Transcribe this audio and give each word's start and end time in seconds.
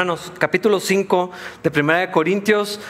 Hermanos, 0.00 0.32
capítulo 0.38 0.80
5 0.80 1.30
de 1.62 1.70
Primera 1.70 1.98
de 1.98 2.10
Corintios, 2.10 2.80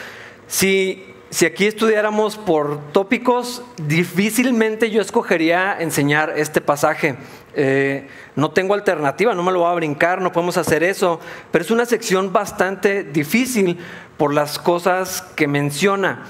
si, 0.46 1.12
si 1.30 1.44
aquí 1.44 1.66
estudiáramos 1.66 2.36
por 2.36 2.93
tópicos, 2.93 3.64
difícilmente 3.79 4.93
yo 4.93 5.02
escogería 5.02 5.76
enseñar 5.80 6.34
este 6.36 6.61
pasaje. 6.61 7.16
Eh, 7.54 8.07
no 8.36 8.52
tengo 8.52 8.75
alternativa, 8.75 9.34
no 9.34 9.43
me 9.43 9.50
lo 9.50 9.58
voy 9.58 9.72
a 9.72 9.75
brincar, 9.75 10.22
no 10.22 10.30
podemos 10.30 10.57
hacer 10.57 10.84
eso, 10.84 11.18
pero 11.50 11.64
es 11.64 11.72
una 11.72 11.84
sección 11.84 12.32
bastante 12.32 13.02
difícil 13.02 13.79
por 14.16 14.32
las 14.32 14.61
cosas 14.61 15.22
que 15.34 15.49
menciona. 15.49 16.27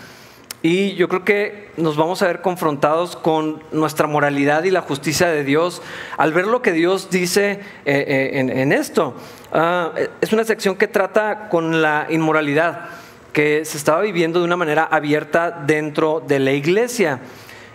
Y 0.62 0.94
yo 0.94 1.08
creo 1.08 1.24
que 1.24 1.70
nos 1.78 1.96
vamos 1.96 2.20
a 2.22 2.26
ver 2.26 2.42
confrontados 2.42 3.16
con 3.16 3.62
nuestra 3.72 4.06
moralidad 4.06 4.64
y 4.64 4.70
la 4.70 4.82
justicia 4.82 5.28
de 5.28 5.42
Dios 5.42 5.80
al 6.18 6.34
ver 6.34 6.46
lo 6.46 6.60
que 6.60 6.72
Dios 6.72 7.08
dice 7.10 7.52
eh, 7.52 7.60
eh, 7.86 8.30
en, 8.34 8.72
esto. 8.72 9.14
Ah, 9.52 9.92
es 10.20 10.32
una 10.34 10.44
sección 10.44 10.76
que 10.76 10.86
trata 10.86 11.48
con 11.48 11.80
la 11.80 12.06
inmoralidad 12.10 12.90
que 13.32 13.64
se 13.64 13.78
estaba 13.78 14.02
viviendo 14.02 14.40
de 14.40 14.44
una 14.44 14.56
manera 14.56 14.84
abierta 14.84 15.50
dentro 15.50 16.22
de 16.26 16.38
la 16.40 16.52
iglesia. 16.52 17.20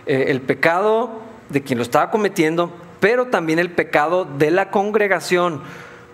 Eh, 0.06 0.26
el 0.28 0.40
pecado 0.40 1.22
de 1.48 1.62
quien 1.62 1.78
lo 1.78 1.82
estaba 1.82 2.10
cometiendo, 2.10 2.72
pero 3.00 3.26
también 3.26 3.58
el 3.58 3.70
pecado 3.70 4.24
de 4.24 4.50
la 4.50 4.70
congregación, 4.70 5.62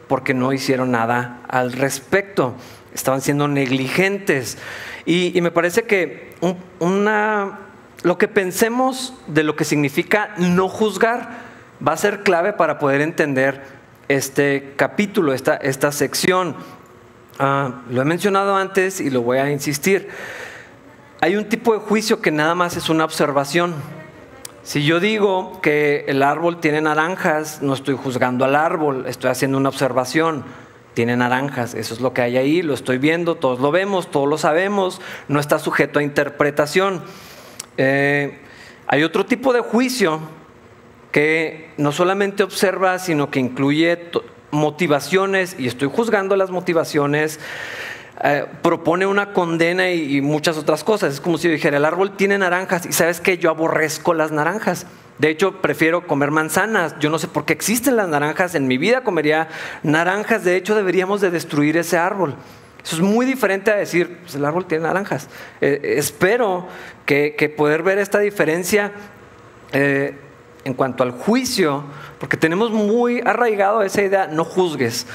porque 0.09 0.35
no 0.35 0.53
hicieron 0.53 0.91
nada 0.91 1.41
al 1.49 1.73
respecto, 1.73 2.55
estaban 2.95 3.21
siendo 3.21 3.49
negligentes. 3.49 4.59
Y, 5.05 5.39
me 5.41 5.51
parece 5.51 5.83
que 5.83 6.32
una, 6.81 7.61
lo 8.03 8.19
que 8.19 8.29
pensemos 8.29 9.15
de 9.27 9.45
lo 9.45 9.57
que 9.57 9.65
significa 9.65 10.35
no 10.39 10.69
juzgar 10.69 11.31
va 11.87 11.93
a 11.93 11.97
ser 11.97 12.23
clave 12.23 12.53
para 12.53 12.79
poder 12.79 13.01
entender 13.01 13.63
este 14.09 14.75
capítulo, 14.77 15.33
esta, 15.33 15.57
esta 15.57 15.93
sección. 15.93 16.57
Ah, 17.39 17.83
lo 17.89 18.03
he 18.03 18.05
mencionado 18.05 18.57
antes 18.57 19.01
y 19.01 19.11
lo 19.11 19.23
voy 19.23 19.39
a 19.39 19.51
insistir. 19.51 20.09
Hay 21.21 21.37
un 21.37 21.49
tipo 21.49 21.73
de 21.73 21.79
juicio 21.79 22.21
que 22.21 22.31
nada 22.31 22.55
más 22.55 22.77
es 22.77 22.89
una 22.89 23.05
observación. 23.05 23.75
Si 24.65 24.85
yo 24.85 25.01
digo 25.01 25.61
que 25.61 26.05
el 26.09 26.23
árbol 26.23 26.61
tiene 26.61 26.81
naranjas, 26.81 27.63
no 27.63 27.75
estoy 27.75 27.97
juzgando 27.97 28.45
al 28.45 28.55
árbol, 28.55 29.07
estoy 29.07 29.31
haciendo 29.31 29.59
una 29.59 29.69
observación 29.69 30.45
tiene 30.95 31.17
naranjas, 31.17 31.75
eso 31.75 31.95
es 31.95 32.01
lo 32.01 32.13
que 32.13 32.23
hay 32.23 32.37
ahí, 32.37 32.63
lo 32.63 32.75
estoy 32.75 32.99
viendo, 32.99 33.37
todos 33.37 33.61
lo 33.61 33.71
vemos, 33.71 34.11
todos 34.11 34.29
lo 34.29 34.39
sabemos, 34.39 35.01
no 35.29 35.41
está 35.41 35.59
sujeto 35.59 35.99
a 35.99 36.03
interpretación. 36.03 37.03
Eh, 37.77 38.39
hay 38.87 39.03
otro 39.03 39.25
tipo 39.25 39.53
de 39.53 39.61
juicio 39.61 40.21
que 41.11 41.71
no 41.77 41.93
solamente 41.93 42.43
observa, 42.43 42.99
sino 42.99 43.31
que 43.31 43.41
incluye 43.41 44.11
motivaciones, 44.51 45.57
y 45.59 45.67
estoy 45.67 45.89
juzgando 45.89 46.37
las 46.37 46.51
motivaciones, 46.51 47.41
eh, 48.23 48.45
propone 48.63 49.07
una 49.07 49.33
condena 49.33 49.91
y, 49.91 50.17
y, 50.17 50.21
muchas 50.21 50.59
otras 50.59 50.85
cosas. 50.85 51.15
Es 51.15 51.21
como 51.21 51.39
si 51.39 51.49
yo 51.49 51.55
dijera, 51.55 51.79
el 51.79 51.85
árbol 51.85 52.17
tiene 52.17 52.39
naranjas, 52.39 52.87
y 52.87 52.93
sabes 52.93 53.21
que 53.21 53.39
yo 53.39 53.51
aborrezco 53.51 54.15
las 54.15 54.31
naranjas. 54.31 54.87
De 55.19 55.31
hecho, 55.31 55.61
prefiero 55.61 56.07
comer 56.07 56.31
manzanas. 56.31 56.97
Yo 56.99 57.11
no 57.11 57.19
sé 57.19 57.29
por 57.29 57.45
qué 57.45 57.53
existen 57.53 57.97
las 57.97 58.09
naranjas. 58.09 58.55
En 58.55 58.67
mi 58.67 58.79
vida 58.79 59.03
comería 59.03 59.49
naranjas. 59.83 60.45
De 60.45 60.57
hecho, 60.57 60.75
deberíamos 60.75 61.21
de 61.21 61.31
destruir 61.31 61.77
ese 61.77 61.99
árbol. 61.99 62.35
Eso 62.85 62.97
es 62.97 63.03
muy 63.03 63.25
diferente 63.25 63.71
a 63.71 63.77
decir, 63.77 64.19
pues 64.23 64.35
el 64.35 64.45
árbol 64.45 64.67
tiene 64.67 64.85
naranjas. 64.85 65.29
Eh, 65.61 65.95
espero 65.99 66.67
que, 67.07 67.55
poder 67.57 67.83
ver 67.83 67.99
esta 67.99 68.19
diferencia 68.19 68.93
eh, 69.73 70.17
en 70.65 70.75
cuanto 70.75 71.03
al 71.05 71.13
juicio, 71.13 71.85
porque 72.19 72.37
tenemos 72.37 72.73
muy 72.73 73.21
arraigado 73.21 73.83
esa 73.83 74.03
idea, 74.03 74.27
no 74.27 74.45
juzgues. 74.45 75.07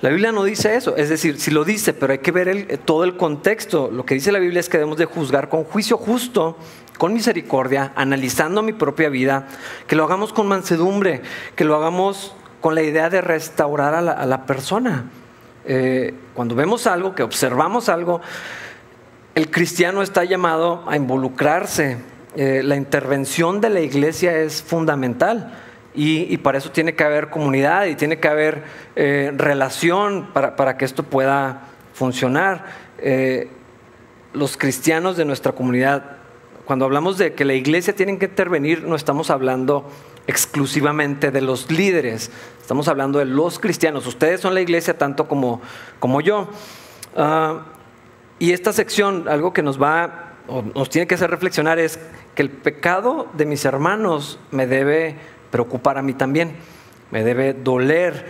La 0.00 0.08
Biblia 0.08 0.32
no 0.32 0.44
dice 0.44 0.76
eso, 0.76 0.96
es 0.96 1.10
decir, 1.10 1.38
si 1.38 1.50
lo 1.50 1.64
dice, 1.64 1.92
pero 1.92 2.12
hay 2.12 2.20
que 2.20 2.32
ver 2.32 2.78
todo 2.86 3.04
el 3.04 3.18
contexto. 3.18 3.90
Lo 3.92 4.06
que 4.06 4.14
dice 4.14 4.32
la 4.32 4.38
Biblia 4.38 4.60
es 4.60 4.70
que 4.70 4.78
debemos 4.78 4.96
de 4.96 5.04
juzgar 5.04 5.50
con 5.50 5.64
juicio 5.64 5.98
justo 5.98 6.56
con 7.00 7.14
misericordia, 7.14 7.92
analizando 7.96 8.62
mi 8.62 8.74
propia 8.74 9.08
vida, 9.08 9.46
que 9.86 9.96
lo 9.96 10.04
hagamos 10.04 10.34
con 10.34 10.46
mansedumbre, 10.46 11.22
que 11.56 11.64
lo 11.64 11.74
hagamos 11.74 12.36
con 12.60 12.74
la 12.74 12.82
idea 12.82 13.08
de 13.08 13.22
restaurar 13.22 13.94
a 13.94 14.02
la, 14.02 14.44
persona. 14.44 15.06
Eh, 15.64 16.12
cuando 16.34 16.54
vemos 16.54 16.86
algo, 16.86 17.14
que 17.14 17.22
observamos 17.22 17.88
algo, 17.88 18.20
el 19.34 19.50
cristiano 19.50 20.02
está 20.02 20.24
llamado 20.24 20.84
a 20.86 20.94
involucrarse. 20.94 21.96
Eh, 22.36 22.60
la 22.62 22.76
intervención 22.76 23.62
de 23.62 23.70
la 23.70 23.80
iglesia 23.80 24.36
es 24.36 24.62
fundamental. 24.62 25.54
Y, 25.94 26.36
para 26.36 26.58
eso 26.58 26.70
tiene 26.70 26.94
que 26.94 27.02
haber 27.02 27.30
comunidad 27.30 27.86
y 27.86 27.94
tiene 27.94 28.20
que 28.20 28.28
haber 28.28 28.62
eh, 28.94 29.32
relación 29.34 30.28
para, 30.34 30.54
para, 30.54 30.76
que 30.76 30.84
esto 30.84 31.02
pueda 31.02 31.62
funcionar. 31.94 32.66
los 34.34 34.58
cristianos 34.58 35.16
de 35.16 35.24
nuestra 35.24 35.52
comunidad 35.52 36.19
cuando 36.70 36.84
hablamos 36.84 37.18
de 37.18 37.32
que 37.32 37.44
la 37.44 37.54
iglesia 37.54 37.96
tiene 37.96 38.16
que 38.16 38.26
intervenir, 38.26 38.84
no 38.84 38.94
estamos 38.94 39.30
hablando 39.30 39.90
exclusivamente 40.28 41.32
de 41.32 41.40
los 41.40 41.68
líderes, 41.68 42.30
estamos 42.60 42.86
hablando 42.86 43.18
de 43.18 43.24
los 43.24 43.58
cristianos. 43.58 44.06
Ustedes 44.06 44.40
son 44.40 44.54
la 44.54 44.60
iglesia 44.60 44.96
tanto 44.96 45.26
como, 45.26 45.60
como 45.98 46.20
yo. 46.20 46.48
Ah, 47.16 47.62
y 48.38 48.52
esta 48.52 48.72
sección, 48.72 49.26
algo 49.28 49.52
que 49.52 49.64
nos 49.64 49.82
va, 49.82 50.34
o 50.46 50.62
nos 50.62 50.88
tiene 50.90 51.08
que 51.08 51.16
hacer 51.16 51.28
reflexionar 51.28 51.80
es 51.80 51.98
que 52.36 52.42
el 52.42 52.50
pecado 52.50 53.26
de 53.32 53.46
mis 53.46 53.64
hermanos 53.64 54.38
me 54.52 54.68
debe 54.68 55.16
preocupar 55.50 55.98
a 55.98 56.02
mí 56.02 56.14
también, 56.14 56.52
me 57.10 57.24
debe 57.24 57.52
doler. 57.52 58.26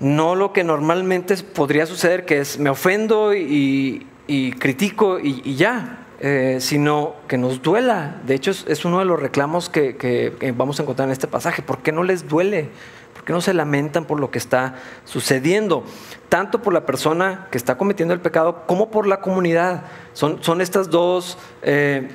No 0.00 0.34
lo 0.34 0.54
que 0.54 0.64
normalmente 0.64 1.36
podría 1.36 1.84
suceder, 1.84 2.24
que 2.24 2.38
es 2.38 2.58
me 2.58 2.70
ofendo 2.70 3.34
y, 3.34 4.06
critico 4.58 5.20
y 5.20 5.56
ya, 5.56 6.01
eh, 6.24 6.58
sino 6.60 7.16
que 7.26 7.36
nos 7.36 7.62
duela. 7.62 8.20
De 8.24 8.34
hecho, 8.34 8.52
es, 8.52 8.84
uno 8.84 9.00
de 9.00 9.04
los 9.04 9.20
reclamos 9.20 9.68
que, 9.68 10.54
vamos 10.56 10.78
a 10.78 10.84
encontrar 10.84 11.08
en 11.08 11.12
este 11.12 11.26
pasaje. 11.26 11.62
¿Por 11.62 11.78
qué 11.78 11.90
no 11.90 12.04
les 12.04 12.28
duele? 12.28 12.68
¿Por 13.12 13.24
qué 13.24 13.32
no 13.32 13.40
se 13.40 13.52
lamentan 13.52 14.04
por 14.04 14.20
lo 14.20 14.30
que 14.30 14.38
está 14.38 14.76
sucediendo? 15.04 15.84
Tanto 16.28 16.62
por 16.62 16.72
la 16.72 16.86
persona 16.86 17.48
que 17.50 17.58
está 17.58 17.76
cometiendo 17.76 18.14
el 18.14 18.20
pecado 18.20 18.62
como 18.68 18.88
por 18.92 19.08
la 19.08 19.20
comunidad. 19.20 19.82
Son, 20.12 20.40
son 20.44 20.60
estas 20.60 20.90
dos... 20.90 21.38
Eh, 21.62 22.08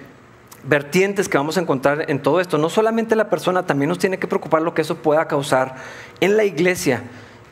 vertientes 0.64 1.30
que 1.30 1.38
vamos 1.38 1.58
a 1.58 1.62
encontrar 1.62 2.10
en 2.10 2.22
todo 2.22 2.42
esto. 2.42 2.58
No 2.58 2.70
solamente 2.70 3.16
la 3.16 3.30
persona, 3.30 3.66
también 3.66 3.88
nos 3.88 4.00
tiene 4.00 4.20
que 4.20 4.28
preocupar 4.28 4.62
lo 4.62 4.74
que 4.74 4.82
eso 4.82 4.98
pueda 4.98 5.26
causar 5.26 5.76
en 6.20 6.36
la 6.36 6.44
iglesia, 6.44 7.04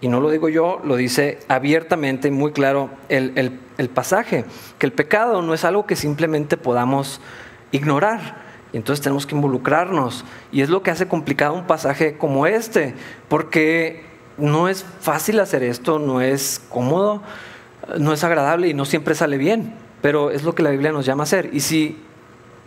y 0.02 0.08
no 0.08 0.20
lo 0.20 0.30
digo 0.30 0.50
yo, 0.50 0.82
lo 0.84 0.96
dice 0.96 1.40
abiertamente 1.48 2.28
y 2.28 2.32
muy 2.32 2.52
claro 2.52 2.90
el, 3.10 3.60
pasaje, 3.94 4.46
que 4.78 4.86
el 4.86 4.92
pecado 4.92 5.42
no 5.42 5.54
es 5.54 5.64
algo 5.64 5.86
que 5.86 5.96
simplemente 5.96 6.58
podamos 6.58 7.22
ignorar. 7.72 8.46
Y 8.74 8.78
entonces 8.78 9.02
tenemos 9.02 9.26
que 9.26 9.36
involucrarnos. 9.36 10.26
Y 10.52 10.62
es 10.62 10.70
lo 10.70 10.84
que 10.84 10.92
hace 10.92 11.08
complicado 11.08 11.54
un 11.54 11.66
pasaje 11.66 12.18
como 12.18 12.46
este, 12.46 12.94
porque 13.30 14.04
no 14.38 14.68
es 14.68 14.86
fácil 15.00 15.40
hacer 15.40 15.64
esto, 15.64 15.98
no 15.98 16.20
es 16.20 16.62
cómodo, 16.70 17.22
no 17.98 18.12
es 18.12 18.24
agradable 18.24 18.68
y 18.68 18.74
no 18.74 18.84
siempre 18.84 19.16
sale 19.16 19.38
bien, 19.38 19.76
pero 20.02 20.30
es 20.30 20.44
lo 20.44 20.54
que 20.56 20.64
la 20.64 20.72
Biblia 20.72 20.92
nos 20.92 21.06
llama 21.06 21.24
a 21.24 21.26
hacer. 21.26 21.50
Y 21.54 21.62
si 21.62 22.04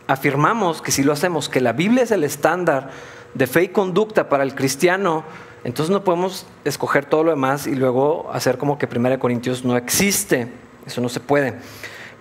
afirmamos 0.07 0.81
que 0.81 0.91
si 0.91 1.03
lo 1.03 1.13
hacemos, 1.13 1.49
que 1.49 1.61
la 1.61 1.73
Biblia 1.73 2.05
es 2.05 2.11
el 2.11 2.25
estándar 2.25 2.91
de 3.35 3.47
fe 3.47 3.65
y 3.65 3.69
conducta 3.69 4.29
para 4.31 4.43
el 4.43 4.55
cristiano, 4.55 5.25
entonces 5.69 5.93
no 5.93 6.03
podemos 6.03 6.47
escoger 6.65 7.05
todo 7.05 7.25
lo 7.25 7.31
demás 7.31 7.67
y 7.67 7.75
luego 7.75 8.31
hacer 8.33 8.57
como 8.57 8.79
que 8.79 8.87
1 8.87 9.19
Corintios 9.19 9.67
no 9.67 9.77
existe. 9.77 10.49
Eso 10.87 11.03
no 11.03 11.11
se 11.11 11.21
puede. 11.21 11.57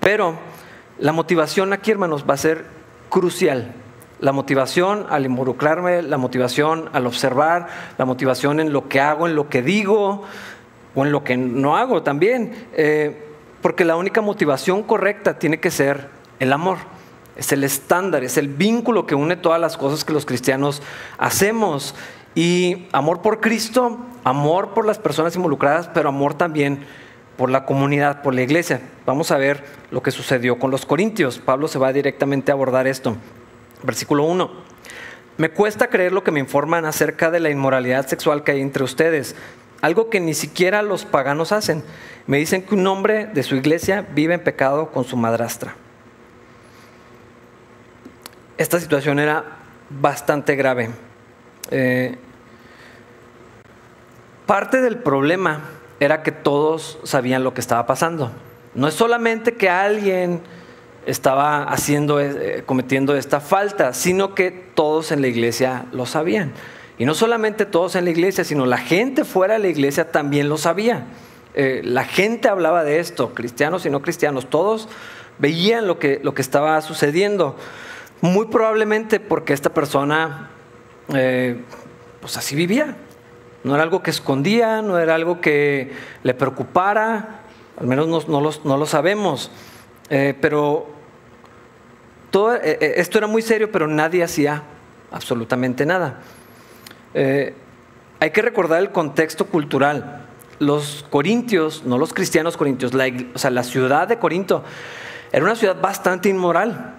Pero 0.01 0.35
la 0.99 1.13
motivación 1.13 1.71
aquí, 1.71 1.91
hermanos, 1.91 2.25
va 2.29 2.33
a 2.33 2.37
ser 2.37 2.65
crucial. 3.07 3.73
La 4.19 4.33
motivación 4.33 5.05
al 5.09 5.25
involucrarme, 5.25 6.01
la 6.01 6.17
motivación 6.17 6.89
al 6.91 7.07
observar, 7.07 7.67
la 7.97 8.03
motivación 8.03 8.59
en 8.59 8.73
lo 8.73 8.89
que 8.89 8.99
hago, 8.99 9.27
en 9.27 9.35
lo 9.35 9.47
que 9.47 9.61
digo 9.61 10.23
o 10.93 11.05
en 11.05 11.13
lo 11.13 11.23
que 11.23 11.37
no 11.37 11.77
hago 11.77 12.03
también. 12.03 12.67
Eh, 12.73 13.29
porque 13.61 13.85
la 13.85 13.95
única 13.95 14.19
motivación 14.19 14.83
correcta 14.83 15.39
tiene 15.39 15.61
que 15.61 15.71
ser 15.71 16.09
el 16.41 16.51
amor. 16.51 16.79
Es 17.37 17.53
el 17.53 17.63
estándar, 17.63 18.25
es 18.25 18.37
el 18.37 18.49
vínculo 18.49 19.05
que 19.05 19.15
une 19.15 19.37
todas 19.37 19.61
las 19.61 19.77
cosas 19.77 20.03
que 20.03 20.11
los 20.11 20.25
cristianos 20.25 20.81
hacemos. 21.17 21.95
Y 22.37 22.85
amor 22.91 23.23
por 23.23 23.41
Cristo, 23.41 23.97
amor 24.23 24.75
por 24.75 24.85
las 24.85 24.99
personas 24.99 25.35
involucradas, 25.35 25.89
pero 25.91 26.09
amor 26.09 26.35
también 26.35 26.81
por 27.35 27.49
la 27.49 27.65
comunidad, 27.65 28.21
por 28.21 28.35
la 28.35 28.43
iglesia. 28.43 28.79
Vamos 29.07 29.31
a 29.31 29.37
ver 29.37 29.63
lo 29.89 30.03
que 30.03 30.11
sucedió 30.11 30.59
con 30.59 30.69
los 30.69 30.85
corintios. 30.85 31.39
Pablo 31.39 31.67
se 31.67 31.79
va 31.79 31.91
directamente 31.91 32.51
a 32.51 32.53
abordar 32.53 32.85
esto. 32.85 33.17
Versículo 33.81 34.23
1. 34.25 34.51
Me 35.37 35.49
cuesta 35.49 35.87
creer 35.87 36.13
lo 36.13 36.23
que 36.23 36.29
me 36.29 36.39
informan 36.39 36.85
acerca 36.85 37.31
de 37.31 37.39
la 37.39 37.49
inmoralidad 37.49 38.05
sexual 38.05 38.43
que 38.43 38.51
hay 38.51 38.61
entre 38.61 38.83
ustedes, 38.83 39.35
algo 39.81 40.11
que 40.11 40.19
ni 40.19 40.35
siquiera 40.35 40.83
los 40.83 41.05
paganos 41.05 41.51
hacen. 41.51 41.83
Me 42.27 42.37
dicen 42.37 42.61
que 42.61 42.75
un 42.75 42.85
hombre 42.85 43.25
de 43.25 43.41
su 43.41 43.55
iglesia 43.55 44.05
vive 44.13 44.35
en 44.35 44.43
pecado 44.43 44.91
con 44.91 45.05
su 45.05 45.17
madrastra. 45.17 45.73
Esta 48.59 48.79
situación 48.79 49.17
era 49.17 49.57
bastante 49.89 50.55
grave. 50.55 50.91
Eh, 51.71 52.15
Parte 54.47 54.79
del 54.79 54.97
problema 54.97 55.59
era 55.99 56.23
que 56.23 56.31
todos 56.31 56.99
sabían 57.03 57.43
lo 57.43 57.53
que 57.53 57.59
estaba 57.59 57.85
pasando. 57.85 58.31
No 58.75 58.87
es 58.87 58.93
solamente 58.93 59.55
que 59.55 59.69
alguien 59.69 60.39
estaba 61.05 61.63
haciendo, 61.63 62.21
eh, 62.21 62.63
cometiendo 62.65 63.17
esta 63.17 63.41
falta, 63.41 63.93
sino 63.93 64.35
que 64.35 64.51
todos 64.51 65.11
en 65.11 65.19
la 65.19 65.27
iglesia 65.27 65.85
lo 65.91 66.05
sabían. 66.05 66.53
Y 66.97 67.03
no 67.03 67.13
solamente 67.13 67.65
todos 67.65 67.97
en 67.97 68.05
la 68.05 68.11
iglesia, 68.11 68.45
sino 68.45 68.65
la 68.65 68.77
gente 68.77 69.25
fuera 69.25 69.55
de 69.55 69.59
la 69.59 69.67
iglesia 69.67 70.11
también 70.11 70.47
lo 70.47 70.57
sabía. 70.57 71.07
Eh, 71.53 71.81
la 71.83 72.05
gente 72.05 72.47
hablaba 72.47 72.85
de 72.85 72.99
esto, 72.99 73.33
cristianos 73.33 73.85
y 73.85 73.89
no 73.89 74.01
cristianos, 74.01 74.49
todos 74.49 74.87
veían 75.39 75.87
lo 75.87 75.99
que, 75.99 76.21
lo 76.23 76.33
que 76.33 76.41
estaba 76.41 76.81
sucediendo. 76.81 77.57
Muy 78.21 78.45
probablemente 78.45 79.19
porque 79.19 79.51
esta 79.51 79.73
persona, 79.73 80.51
eh, 81.13 81.61
pues 82.21 82.37
así 82.37 82.55
vivía. 82.55 82.95
No 83.67 83.75
era 83.75 83.83
algo 83.83 84.01
que 84.01 84.11
escondía, 84.11 84.81
no 84.81 84.97
era 84.97 85.15
algo 85.15 85.41
que 85.41 85.91
le 86.23 86.33
preocupara, 86.33 87.41
al 87.77 87.85
menos 87.85 88.27
no, 88.27 88.77
lo, 88.77 88.85
sabemos. 88.85 89.51
pero 90.09 90.87
todo, 92.31 92.55
eh, 92.55 92.77
eh, 92.79 92.93
esto 92.97 93.17
era 93.17 93.27
muy 93.27 93.41
serio, 93.41 93.71
pero 93.71 93.87
nadie 93.87 94.23
hacía 94.23 94.63
absolutamente 95.11 95.85
nada. 95.85 96.21
Eh, 97.13 97.53
hay 98.19 98.31
que 98.31 98.41
recordar 98.41 98.79
el 98.79 98.91
contexto 98.91 99.47
cultural. 99.47 100.25
Los 100.59 101.05
corintios, 101.09 101.83
no 101.85 101.97
los 101.97 102.13
cristianos 102.13 102.57
corintios, 102.57 102.93
o 102.93 103.37
sea, 103.37 103.51
la 103.51 103.63
ciudad 103.63 104.07
de 104.07 104.17
Corinto 104.17 104.63
era 105.31 105.43
una 105.43 105.55
ciudad 105.55 105.79
bastante 105.79 106.29
inmoral, 106.29 106.95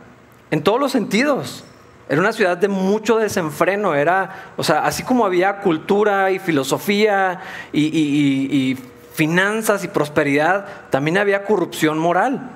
en 0.51 0.63
todos 0.63 0.79
los 0.79 0.93
sentidos. 0.93 1.65
Era 2.09 2.21
una 2.21 2.33
ciudad 2.33 2.57
de 2.57 2.69
mucho 2.69 3.19
desenfreno, 3.19 3.95
era, 3.95 4.53
o 4.57 4.65
sea, 4.65 4.85
así 4.85 5.03
como 5.03 5.27
había 5.27 5.61
cultura 5.61 6.31
y 6.31 6.39
filosofía 6.39 7.41
y 7.73 8.79
finanzas 9.13 9.85
y 9.85 9.89
prosperidad, 9.89 10.67
también 10.91 11.19
había 11.19 11.45
corrupción 11.45 11.99
moral. 11.99 12.51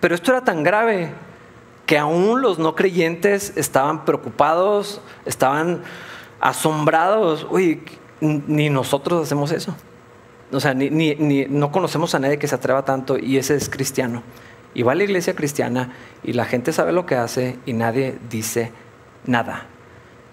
Pero 0.00 0.16
esto 0.16 0.32
era 0.32 0.42
tan 0.42 0.64
grave 0.64 1.12
que 1.86 1.96
aún 1.96 2.42
los 2.42 2.58
no 2.58 2.74
creyentes 2.74 3.52
estaban 3.56 4.04
preocupados, 4.04 5.00
estaban 5.24 5.82
asombrados. 6.40 7.46
Uy, 7.48 7.82
ni 8.20 8.68
nosotros 8.70 9.22
hacemos 9.22 9.52
eso. 9.52 9.76
O 10.50 10.58
sea, 10.58 10.74
ni, 10.74 11.46
no 11.48 11.70
conocemos 11.70 12.14
a 12.16 12.18
nadie 12.18 12.38
que 12.38 12.48
se 12.48 12.56
atreva 12.56 12.84
tanto 12.84 13.16
y 13.16 13.38
ese 13.38 13.54
es 13.54 13.68
cristiano. 13.68 14.24
Y 14.74 14.82
va 14.82 14.92
a 14.92 14.94
la 14.94 15.04
iglesia 15.04 15.34
cristiana 15.34 15.92
y 16.22 16.32
la 16.32 16.44
gente 16.44 16.72
sabe 16.72 16.92
lo 16.92 17.06
que 17.06 17.16
hace 17.16 17.58
y 17.66 17.72
nadie 17.72 18.18
dice 18.30 18.72
nada. 19.26 19.66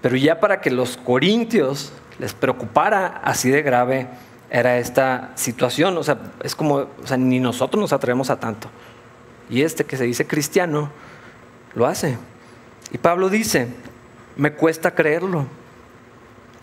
Pero 0.02 0.16
ya 0.16 0.40
para 0.40 0.62
que 0.62 0.72
los 0.72 0.98
corintios 0.98 1.92
les 2.20 2.34
preocupara 2.34 3.22
así 3.24 3.50
de 3.50 3.62
grave 3.62 4.08
era 4.50 4.78
esta 4.78 5.32
situación. 5.36 5.98
O 5.98 6.04
sea, 6.04 6.18
es 6.44 6.56
como, 6.56 6.76
o 6.76 6.90
sea, 7.06 7.18
ni 7.18 7.40
nosotros 7.40 7.82
nos 7.82 7.94
atrevemos 7.94 8.30
a 8.30 8.40
tanto. 8.40 8.70
Y 9.50 9.64
este 9.64 9.86
que 9.86 9.98
se 9.98 10.06
dice 10.06 10.26
cristiano, 10.26 10.92
lo 11.76 11.86
hace. 11.86 12.18
Y 12.92 12.98
Pablo 12.98 13.30
dice, 13.30 13.68
me 14.36 14.54
cuesta 14.54 14.96
creerlo, 14.96 15.48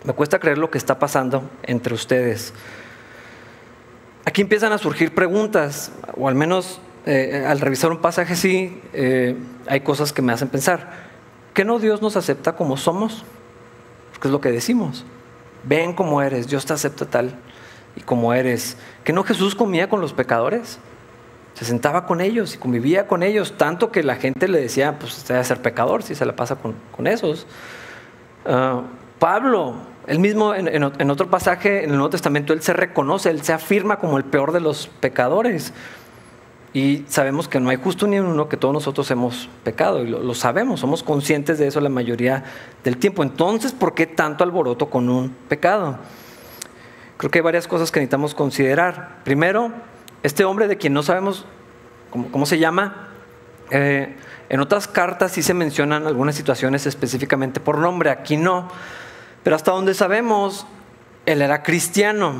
me 0.03 0.13
cuesta 0.13 0.39
creer 0.39 0.57
lo 0.57 0.69
que 0.69 0.77
está 0.77 0.99
pasando 0.99 1.49
entre 1.63 1.93
ustedes. 1.93 2.53
Aquí 4.25 4.41
empiezan 4.41 4.73
a 4.73 4.77
surgir 4.77 5.13
preguntas, 5.13 5.91
o 6.15 6.27
al 6.27 6.35
menos 6.35 6.81
eh, 7.07 7.45
al 7.47 7.59
revisar 7.59 7.91
un 7.91 7.99
pasaje 7.99 8.33
así, 8.33 8.81
eh, 8.93 9.35
hay 9.67 9.81
cosas 9.81 10.13
que 10.13 10.21
me 10.21 10.33
hacen 10.33 10.49
pensar, 10.49 10.91
¿qué 11.53 11.65
no 11.65 11.79
Dios 11.79 12.01
nos 12.01 12.15
acepta 12.15 12.55
como 12.55 12.77
somos? 12.77 13.23
Porque 14.11 14.27
es 14.27 14.31
lo 14.31 14.41
que 14.41 14.51
decimos. 14.51 15.05
Ven 15.63 15.93
como 15.93 16.21
eres, 16.21 16.47
Dios 16.47 16.65
te 16.65 16.73
acepta 16.73 17.05
tal 17.05 17.35
y 17.95 18.01
como 18.01 18.33
eres. 18.33 18.77
¿Que 19.03 19.13
no 19.13 19.23
Jesús 19.23 19.55
comía 19.55 19.89
con 19.89 20.01
los 20.01 20.13
pecadores? 20.13 20.79
se 21.57 21.65
sentaba 21.65 22.05
con 22.05 22.21
ellos 22.21 22.53
y 22.53 22.59
convivía 22.59 23.07
con 23.07 23.23
ellos, 23.23 23.53
tanto 23.57 23.91
que 23.91 24.03
la 24.03 24.17
gente 24.17 24.47
le 24.47 24.61
decía, 24.61 24.99
pues 24.99 25.17
usted 25.17 25.33
debe 25.33 25.43
ser 25.43 25.59
pecador 25.59 26.03
si 26.03 26.13
se 26.13 26.23
la 26.23 26.35
pasa 26.35 26.57
con, 26.57 27.07
esos. 27.07 27.47
Ah, 28.45 28.83
Pablo, 29.17 29.73
él 30.05 30.19
mismo 30.19 30.53
en, 30.53 31.09
otro 31.09 31.31
pasaje 31.31 31.79
en 31.83 31.89
el 31.89 31.95
Nuevo 31.95 32.11
Testamento, 32.11 32.53
él 32.53 32.61
se 32.61 32.73
reconoce, 32.73 33.31
él 33.31 33.41
se 33.41 33.53
afirma 33.53 33.97
como 33.97 34.19
el 34.19 34.23
peor 34.23 34.51
de 34.51 34.59
los 34.59 34.85
pecadores. 34.99 35.73
Y 36.77 37.05
sabemos 37.07 37.47
que 37.47 37.59
no 37.59 37.71
hay 37.71 37.77
justo 37.77 38.05
ni 38.05 38.19
uno, 38.19 38.47
que 38.47 38.55
todos 38.55 38.71
nosotros 38.71 39.09
hemos 39.09 39.49
pecado, 39.63 40.03
y 40.03 40.07
lo, 40.07 40.19
lo, 40.19 40.35
sabemos, 40.35 40.79
somos 40.79 41.01
conscientes 41.01 41.57
de 41.57 41.65
eso 41.65 41.81
la 41.81 41.89
mayoría 41.89 42.43
del 42.83 42.97
tiempo. 42.97 43.23
Entonces, 43.23 43.71
¿por 43.71 43.95
qué 43.95 44.05
tanto 44.05 44.43
alboroto 44.43 44.87
con 44.87 45.09
un 45.09 45.31
pecado? 45.49 45.97
Creo 47.17 47.31
que 47.31 47.39
hay 47.39 47.43
varias 47.43 47.67
cosas 47.67 47.91
que 47.91 47.99
necesitamos 47.99 48.35
considerar. 48.35 49.21
Primero, 49.23 49.71
este 50.21 50.45
hombre 50.45 50.67
de 50.67 50.77
quien 50.77 50.93
no 50.93 51.01
sabemos 51.01 51.45
cómo, 52.11 52.45
se 52.45 52.59
llama, 52.59 53.07
eh, 53.71 54.15
en 54.47 54.59
otras 54.59 54.87
cartas 54.87 55.31
sí 55.31 55.41
se 55.41 55.55
mencionan 55.55 56.05
algunas 56.05 56.35
situaciones 56.35 56.85
específicamente 56.85 57.59
por 57.59 57.79
nombre, 57.79 58.11
aquí 58.11 58.37
no. 58.37 58.69
Pero 59.41 59.55
hasta 59.55 59.71
donde 59.71 59.95
sabemos, 59.95 60.67
él 61.25 61.41
era 61.41 61.63
cristiano, 61.63 62.35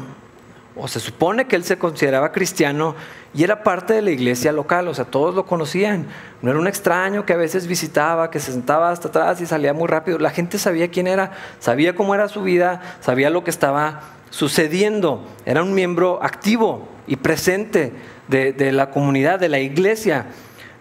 o 0.79 0.87
se 0.87 0.99
supone 0.99 1.47
que 1.47 1.55
él 1.55 1.63
se 1.63 1.77
consideraba 1.77 2.31
cristiano 2.31 2.95
y 3.33 3.43
era 3.43 3.63
parte 3.63 3.93
de 3.93 4.01
la 4.01 4.11
iglesia 4.11 4.51
local, 4.51 4.87
o 4.87 4.93
sea, 4.93 5.05
todos 5.05 5.35
lo 5.35 5.45
conocían. 5.45 6.07
No 6.41 6.49
era 6.49 6.59
un 6.59 6.67
extraño 6.67 7.25
que 7.25 7.33
a 7.33 7.37
veces 7.37 7.67
visitaba, 7.67 8.31
que 8.31 8.39
se 8.39 8.51
sentaba 8.51 8.89
hasta 8.89 9.09
atrás 9.09 9.41
y 9.41 9.45
salía 9.45 9.73
muy 9.73 9.87
rápido. 9.87 10.17
La 10.17 10.31
gente 10.31 10.57
sabía 10.57 10.89
quién 10.89 11.07
era, 11.07 11.31
sabía 11.59 11.95
cómo 11.95 12.15
era 12.15 12.29
su 12.29 12.41
vida, 12.41 12.81
sabía 12.99 13.29
lo 13.29 13.43
que 13.43 13.51
estaba 13.51 14.01
sucediendo. 14.29 15.23
Era 15.45 15.61
un 15.61 15.73
miembro 15.73 16.19
activo 16.23 16.87
y 17.05 17.17
presente 17.17 17.93
de, 18.27 18.71
la 18.71 18.89
comunidad, 18.89 19.39
de 19.39 19.49
la 19.49 19.59
iglesia. 19.59 20.27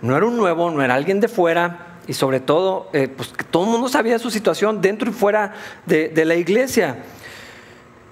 No 0.00 0.16
era 0.16 0.26
un 0.26 0.36
nuevo, 0.36 0.70
no 0.70 0.82
era 0.82 0.94
alguien 0.94 1.20
de 1.20 1.28
fuera 1.28 1.98
y 2.06 2.14
sobre 2.14 2.40
todo, 2.40 2.88
eh, 2.92 3.08
pues 3.08 3.28
que 3.30 3.44
todo 3.44 3.64
el 3.64 3.70
mundo 3.70 3.88
sabía 3.88 4.18
su 4.18 4.30
situación 4.30 4.80
dentro 4.80 5.10
y 5.10 5.12
fuera 5.12 5.54
de, 5.84 6.08
de 6.08 6.24
la 6.24 6.36
iglesia. 6.36 7.02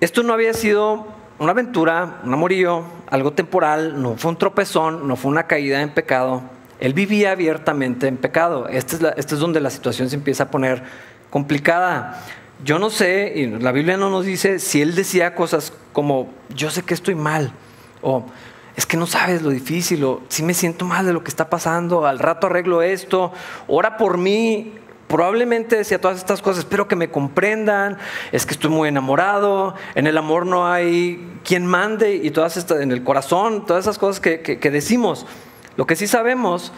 Esto 0.01 0.23
no 0.23 0.33
había 0.33 0.53
sido 0.53 1.14
una 1.45 1.53
aventura, 1.53 2.21
un 2.25 2.33
amorío, 2.33 2.83
algo 3.09 3.33
temporal, 3.33 4.03
no 4.03 4.17
fue 4.17 4.31
un 4.31 4.39
tropezón, 4.39 5.07
no 5.07 5.17
fue 5.17 5.31
una 5.31 5.47
caída 5.47 5.83
en 5.83 5.91
pecado. 5.91 6.43
Él 6.81 6.93
vivía 6.93 7.31
abiertamente 7.31 8.09
en 8.09 8.17
pecado. 8.17 8.67
Este 8.69 8.97
es 9.17 9.39
donde 9.39 9.61
la 9.61 9.71
situación 9.71 10.11
se 10.11 10.17
empieza 10.17 10.45
a 10.45 10.51
poner 10.51 10.83
complicada. 11.31 12.21
Yo 12.65 12.79
no 12.79 12.91
sé, 12.91 13.33
y 13.37 13.47
la 13.47 13.73
Biblia 13.73 13.97
no 13.97 14.11
nos 14.11 14.25
dice 14.25 14.59
si 14.59 14.81
él 14.81 14.95
decía 14.95 15.35
cosas 15.35 15.73
como, 15.93 16.33
yo 16.55 16.71
sé 16.71 16.83
que 16.83 16.95
estoy 16.95 17.15
mal, 17.15 17.53
o 18.01 18.25
es 18.77 18.87
que 18.87 18.97
no 18.97 19.07
sabes 19.07 19.43
lo 19.43 19.51
difícil, 19.51 20.03
o 20.05 20.23
si 20.29 20.43
me 20.43 20.55
siento 20.55 20.85
mal 20.85 21.05
de 21.07 21.13
lo 21.13 21.23
que 21.23 21.29
está 21.29 21.51
pasando, 21.51 22.07
al 22.07 22.19
rato 22.19 22.47
arreglo 22.47 22.83
esto, 22.83 23.33
ora 23.69 23.97
por 23.97 24.19
mí. 24.19 24.73
Probablemente 25.15 25.77
decía 25.77 26.01
todas 26.01 26.19
estas 26.19 26.43
cosas, 26.43 26.65
espero 26.65 26.89
que 26.89 26.97
me 26.97 27.09
comprendan, 27.09 27.99
es 28.33 28.47
que 28.47 28.55
estoy 28.55 28.71
muy 28.71 28.89
enamorado, 28.89 29.77
en 29.95 30.09
el 30.09 30.19
amor 30.19 30.45
no 30.45 30.67
hay 30.67 31.39
quien 31.45 31.67
mande 31.67 32.17
y 32.17 32.33
todas 32.33 32.57
estas, 32.57 32.81
en 32.81 32.91
el 32.91 33.05
corazón, 33.05 33.65
todas 33.65 33.85
esas 33.85 33.97
cosas 33.97 34.19
que, 34.19 34.41
que 34.41 34.71
decimos. 34.73 35.25
Lo 35.77 35.87
que 35.87 35.95
sí 35.95 36.09
sabemos 36.09 36.73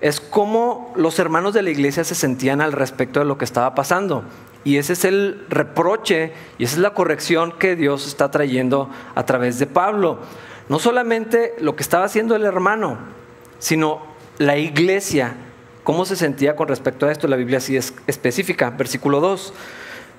es 0.00 0.20
cómo 0.20 0.92
los 0.94 1.18
hermanos 1.18 1.52
de 1.52 1.62
la 1.62 1.70
iglesia 1.70 2.04
se 2.04 2.14
sentían 2.14 2.60
al 2.60 2.70
respecto 2.70 3.18
de 3.18 3.26
lo 3.26 3.38
que 3.38 3.44
estaba 3.44 3.74
pasando. 3.74 4.22
Y 4.62 4.76
ese 4.76 4.92
es 4.92 5.04
el 5.04 5.44
reproche 5.48 6.32
y 6.58 6.64
esa 6.66 6.76
es 6.76 6.80
la 6.80 6.94
corrección 6.94 7.50
que 7.58 7.74
Dios 7.74 8.06
está 8.06 8.30
trayendo 8.30 8.88
a 9.16 9.26
través 9.26 9.58
de 9.58 9.66
Pablo. 9.66 10.20
No 10.68 10.78
solamente 10.78 11.56
lo 11.58 11.74
que 11.74 11.82
estaba 11.82 12.04
haciendo 12.04 12.36
el 12.36 12.44
hermano, 12.44 12.98
sino 13.58 14.00
la 14.38 14.58
iglesia. 14.58 15.34
¿Cómo 15.84 16.06
se 16.06 16.16
sentía 16.16 16.56
con 16.56 16.66
respecto 16.66 17.06
a 17.06 17.12
esto? 17.12 17.28
La 17.28 17.36
Biblia 17.36 17.60
sí 17.60 17.76
es 17.76 17.94
específica. 18.06 18.70
Versículo 18.70 19.20
2. 19.20 19.52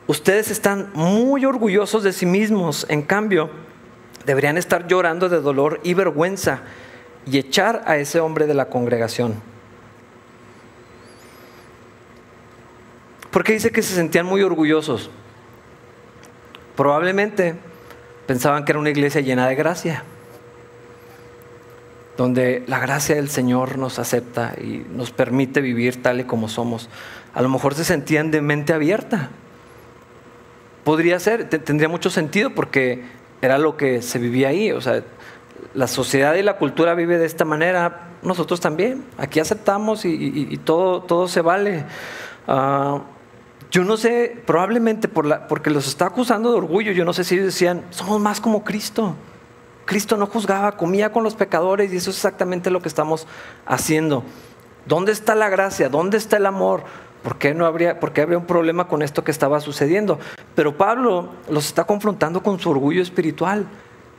Ustedes 0.08 0.52
están 0.52 0.92
muy 0.94 1.44
orgullosos 1.44 2.04
de 2.04 2.14
sí 2.14 2.28
mismos. 2.28 2.86
En 2.88 3.02
cambio, 3.02 3.50
deberían 4.26 4.58
estar 4.58 4.88
llorando 4.88 5.28
de 5.28 5.42
dolor 5.42 5.80
y 5.84 5.96
vergüenza 5.96 6.62
y 7.26 7.40
echar 7.40 7.82
a 7.88 7.98
ese 7.98 8.20
hombre 8.20 8.46
de 8.46 8.54
la 8.54 8.70
congregación. 8.70 9.42
¿Por 13.32 13.44
qué 13.44 13.54
dice 13.54 13.72
que 13.72 13.82
se 13.82 13.96
sentían 13.96 14.28
muy 14.28 14.44
orgullosos? 14.44 15.10
Probablemente 16.76 17.56
pensaban 18.28 18.66
que 18.66 18.72
era 18.72 18.80
una 18.80 18.92
iglesia 18.92 19.22
llena 19.22 19.48
de 19.48 19.56
gracia, 19.56 20.04
donde 22.18 22.64
la 22.68 22.80
gracia 22.80 23.16
del 23.16 23.30
Señor 23.30 23.78
nos 23.78 24.00
acepta 24.00 24.54
y 24.62 24.86
nos 24.90 25.12
permite 25.12 25.62
vivir 25.62 26.02
tal 26.02 26.20
y 26.20 26.24
como 26.24 26.48
somos. 26.48 26.90
A 27.34 27.42
lo 27.42 27.50
mejor 27.50 27.74
se 27.76 27.84
sentían 27.84 28.32
de 28.32 28.42
mente 28.42 28.74
abierta. 28.74 29.30
Podría 30.84 31.20
ser, 31.20 31.50
tendría 31.50 31.90
mucho 31.90 32.10
sentido 32.10 32.52
porque 32.52 33.04
era 33.42 33.58
lo 33.58 33.76
que 33.76 34.02
se 34.02 34.20
vivía 34.20 34.50
ahí. 34.50 34.72
O 34.72 34.82
sea, 34.82 35.04
la 35.74 35.88
sociedad 35.88 36.36
y 36.36 36.44
la 36.44 36.58
cultura 36.58 36.94
vive 36.96 37.18
de 37.18 37.26
esta 37.26 37.44
manera, 37.44 38.10
nosotros 38.24 38.60
también. 38.62 39.04
Aquí 39.18 39.40
aceptamos 39.40 40.06
y, 40.06 40.58
todo, 40.64 41.02
todo 41.02 41.28
se 41.28 41.42
vale. 41.42 41.84
Ah, 42.48 43.02
yo 43.72 43.84
no 43.84 43.98
sé, 43.98 44.42
probablemente 44.46 45.08
por 45.08 45.26
la, 45.26 45.48
porque 45.48 45.70
los 45.70 45.88
está 45.88 46.06
acusando 46.06 46.52
de 46.52 46.58
orgullo, 46.58 46.94
yo 46.94 47.04
no 47.04 47.12
sé 47.12 47.26
si 47.26 47.36
decían, 47.36 47.84
somos 47.90 48.22
más 48.22 48.40
como 48.40 48.64
Cristo. 48.64 49.16
Cristo 49.86 50.18
no 50.18 50.28
juzgaba, 50.28 50.74
comía 50.74 51.12
con 51.12 51.24
los 51.24 51.36
pecadores 51.36 51.94
y 51.94 51.98
eso 51.98 52.10
es 52.10 52.18
exactamente 52.18 52.70
lo 52.70 52.82
que 52.82 52.88
estamos 52.88 53.28
haciendo. 53.66 54.24
¿Dónde 54.86 55.12
está 55.12 55.36
la 55.36 55.50
gracia? 55.50 55.90
¿Dónde 55.90 56.18
está 56.18 56.38
el 56.38 56.46
amor? 56.46 56.84
¿Por 57.24 57.38
qué, 57.38 57.54
no 57.54 57.66
habría, 57.66 58.00
¿Por 58.00 58.14
qué 58.14 58.22
habría 58.22 58.38
un 58.38 58.46
problema 58.46 58.88
con 58.88 59.02
esto 59.02 59.24
que 59.24 59.32
estaba 59.32 59.60
sucediendo? 59.60 60.20
Pero 60.54 60.78
Pablo 60.78 61.30
los 61.50 61.66
está 61.66 61.86
confrontando 61.86 62.44
con 62.44 62.60
su 62.60 62.70
orgullo 62.70 63.02
espiritual 63.02 63.68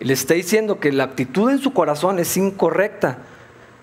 le 0.00 0.12
está 0.12 0.35
diciendo 0.35 0.78
que 0.78 0.92
la 0.92 1.04
actitud 1.04 1.50
en 1.50 1.58
su 1.58 1.73
corazón 1.73 2.18
es 2.18 2.37
incorrecta. 2.37 3.18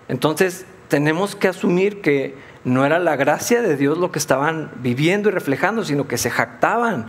Entonces 0.07 0.65
tenemos 0.87 1.35
que 1.35 1.47
asumir 1.47 2.01
que 2.01 2.35
no 2.63 2.85
era 2.85 2.99
la 2.99 3.15
gracia 3.15 3.61
de 3.61 3.75
Dios 3.75 3.97
lo 3.97 4.11
que 4.11 4.19
estaban 4.19 4.71
viviendo 4.77 5.29
y 5.29 5.31
reflejando, 5.31 5.83
sino 5.83 6.07
que 6.07 6.17
se 6.17 6.29
jactaban 6.29 7.07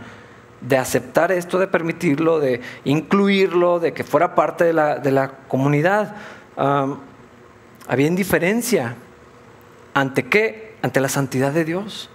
de 0.67 0.77
aceptar 0.77 1.31
esto, 1.31 1.59
de 1.59 1.67
permitirlo, 1.67 2.39
de 2.39 2.61
incluirlo, 2.85 3.79
de 3.79 3.93
que 3.93 4.03
fuera 4.03 4.33
parte 4.33 4.65
de 4.65 4.73
la, 4.73 5.31
comunidad. 5.47 6.15
había 7.87 8.07
indiferencia. 8.07 8.95
¿Ante 9.93 10.23
qué? 10.23 10.75
Ante 10.81 10.99
la 10.99 11.09
santidad 11.09 11.51
de 11.51 11.65
Dios. 11.65 12.09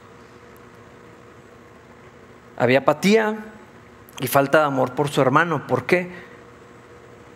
Había 2.56 2.80
apatía 2.80 3.38
y 4.18 4.26
falta 4.26 4.58
de 4.58 4.64
amor 4.64 4.92
por 4.92 5.08
su 5.08 5.22
hermano. 5.22 5.66
¿Por 5.66 5.86
qué? 5.86 6.10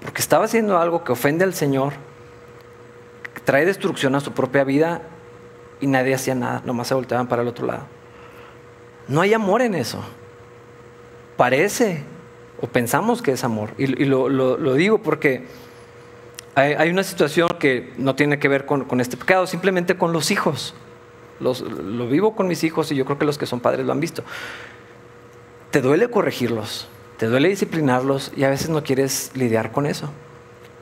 Porque 0.02 0.20
estaba 0.20 0.44
haciendo 0.44 0.78
algo 0.78 1.04
que 1.04 1.12
ofende 1.12 1.44
al 1.44 1.54
Señor, 1.54 1.94
que 3.32 3.40
trae 3.40 3.64
destrucción 3.64 4.14
a 4.16 4.20
su 4.20 4.32
propia 4.32 4.64
vida 4.64 5.00
y 5.80 5.86
nadie 5.86 6.14
hacía 6.14 6.34
nada, 6.34 6.60
nomás 6.64 6.88
se 6.88 6.94
volteaban 6.94 7.26
para 7.26 7.40
el 7.40 7.48
otro 7.48 7.66
lado. 7.66 7.84
No 9.08 9.22
hay 9.22 9.32
amor 9.32 9.62
en 9.62 9.74
eso 9.74 10.04
parece 11.36 12.02
o 12.60 12.66
pensamos 12.66 13.22
que 13.22 13.32
es 13.32 13.44
amor. 13.44 13.70
Y, 13.78 13.86
lo, 13.86 14.74
digo 14.74 14.98
porque 14.98 15.44
hay, 16.54 16.90
una 16.90 17.02
situación 17.02 17.48
que 17.58 17.92
no 17.96 18.14
tiene 18.14 18.38
que 18.38 18.48
ver 18.48 18.66
con, 18.66 19.00
este 19.00 19.16
pecado, 19.16 19.46
simplemente 19.46 19.96
con 19.96 20.12
los 20.12 20.30
hijos. 20.30 20.74
lo 21.40 22.08
vivo 22.08 22.34
con 22.34 22.48
mis 22.48 22.64
hijos 22.64 22.90
y 22.92 22.96
yo 22.96 23.04
creo 23.04 23.18
que 23.18 23.26
los 23.26 23.38
que 23.38 23.46
son 23.46 23.60
padres 23.60 23.84
lo 23.84 23.92
han 23.92 24.00
visto. 24.00 24.24
Te 25.70 25.80
duele 25.80 26.08
corregirlos, 26.08 26.88
te 27.18 27.26
duele 27.26 27.48
disciplinarlos 27.48 28.32
y 28.36 28.44
a 28.44 28.48
veces 28.48 28.68
no 28.70 28.82
quieres 28.84 29.32
lidiar 29.34 29.72
con 29.72 29.86
eso. 29.86 30.10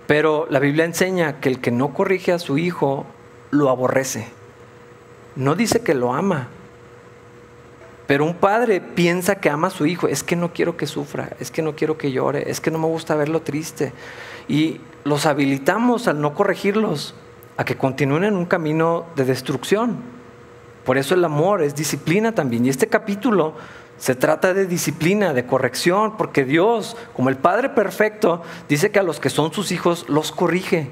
Pero 0.06 0.46
la 0.50 0.58
Biblia 0.58 0.84
enseña 0.84 1.40
que 1.40 1.48
el 1.48 1.60
que 1.60 1.70
no 1.70 1.94
corrige 1.94 2.32
a 2.32 2.38
su 2.38 2.58
hijo 2.58 3.06
lo 3.50 3.70
aborrece. 3.70 4.28
No 5.34 5.54
dice 5.54 5.80
que 5.82 5.94
lo 5.94 6.12
ama, 6.12 6.48
pero 8.12 8.26
un 8.26 8.34
padre 8.34 8.82
piensa 8.82 9.36
que 9.36 9.48
ama 9.48 9.68
a 9.68 9.70
su 9.70 9.86
hijo, 9.86 10.06
es 10.06 10.22
que 10.22 10.36
no 10.36 10.52
quiero 10.52 10.76
que 10.76 10.86
sufra, 10.86 11.30
es 11.40 11.50
que 11.50 11.62
no 11.62 11.74
quiero 11.74 11.96
que 11.96 12.12
llore, 12.12 12.50
es 12.50 12.60
que 12.60 12.70
no 12.70 12.78
me 12.78 12.84
gusta 12.84 13.14
verlo 13.14 13.40
triste. 13.40 13.94
Y 14.48 14.82
los 15.04 15.24
habilitamos 15.24 16.08
al 16.08 16.20
no 16.20 16.34
corregirlos, 16.34 17.14
a 17.56 17.64
que 17.64 17.78
continúen 17.78 18.24
en 18.24 18.36
un 18.36 18.44
camino 18.44 19.06
de 19.16 19.24
destrucción. 19.24 19.96
Por 20.84 20.98
eso 20.98 21.14
el 21.14 21.24
amor 21.24 21.62
es 21.62 21.74
disciplina 21.74 22.32
también. 22.32 22.66
Y 22.66 22.68
este 22.68 22.86
capítulo 22.86 23.54
se 23.96 24.14
trata 24.14 24.52
de 24.52 24.66
disciplina, 24.66 25.32
de 25.32 25.46
corrección, 25.46 26.18
porque 26.18 26.44
Dios, 26.44 26.98
como 27.14 27.30
el 27.30 27.38
Padre 27.38 27.70
perfecto, 27.70 28.42
dice 28.68 28.90
que 28.90 28.98
a 28.98 29.04
los 29.04 29.20
que 29.20 29.30
son 29.30 29.54
sus 29.54 29.72
hijos 29.72 30.04
los 30.10 30.32
corrige. 30.32 30.90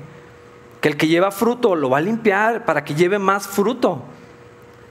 Que 0.80 0.88
el 0.88 0.96
que 0.96 1.06
lleva 1.06 1.32
fruto 1.32 1.76
lo 1.76 1.90
va 1.90 1.98
a 1.98 2.00
limpiar 2.00 2.64
para 2.64 2.82
que 2.82 2.94
lleve 2.94 3.18
más 3.18 3.46
fruto. 3.46 4.04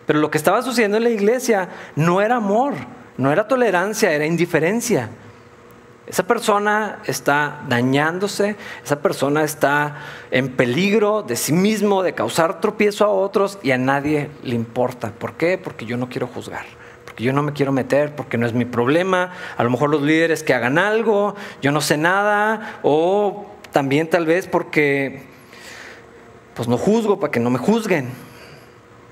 Pero 0.10 0.22
lo 0.22 0.32
que 0.32 0.40
estaba 0.40 0.64
sucediendo 0.64 0.98
en 0.98 1.04
la 1.04 1.12
iglesia 1.12 1.70
no 1.96 2.20
era 2.20 2.38
amor, 2.38 2.74
no 3.18 3.32
era 3.32 3.48
tolerancia, 3.48 4.12
era 4.12 4.26
indiferencia. 4.26 5.12
Esa 6.08 6.24
persona 6.24 6.98
está 7.06 7.62
dañándose, 7.70 8.56
esa 8.84 9.04
persona 9.04 9.44
está 9.44 9.98
en 10.32 10.50
peligro 10.50 11.22
de 11.22 11.36
sí 11.36 11.54
mismo, 11.54 12.02
de 12.02 12.14
causar 12.14 12.60
tropiezo 12.60 13.06
a 13.06 13.10
otros 13.10 13.60
y 13.62 13.70
a 13.70 13.78
nadie 13.78 14.32
le 14.42 14.56
importa. 14.56 15.12
¿Por 15.12 15.34
qué? 15.34 15.60
Porque 15.60 15.86
yo 15.86 15.96
no 15.96 16.10
quiero 16.10 16.26
juzgar, 16.26 16.66
porque 17.06 17.24
yo 17.24 17.32
no 17.32 17.44
me 17.44 17.54
quiero 17.54 17.72
meter, 17.72 18.16
porque 18.16 18.40
no 18.40 18.48
es 18.48 18.54
mi 18.54 18.66
problema. 18.66 19.30
A 19.58 19.64
lo 19.64 19.70
mejor 19.70 19.92
los 19.92 20.02
líderes 20.02 20.42
que 20.42 20.56
hagan 20.56 20.80
algo, 20.80 21.36
yo 21.62 21.72
no 21.72 21.82
sé 21.82 21.98
nada, 21.98 22.80
o 22.82 23.46
también 23.72 24.10
tal 24.10 24.26
vez 24.26 24.48
porque 24.48 25.22
pues 26.56 26.68
no 26.68 26.80
juzgo 26.80 27.20
para 27.20 27.30
que 27.30 27.40
no 27.40 27.52
me 27.52 27.60
juzguen. 27.60 28.28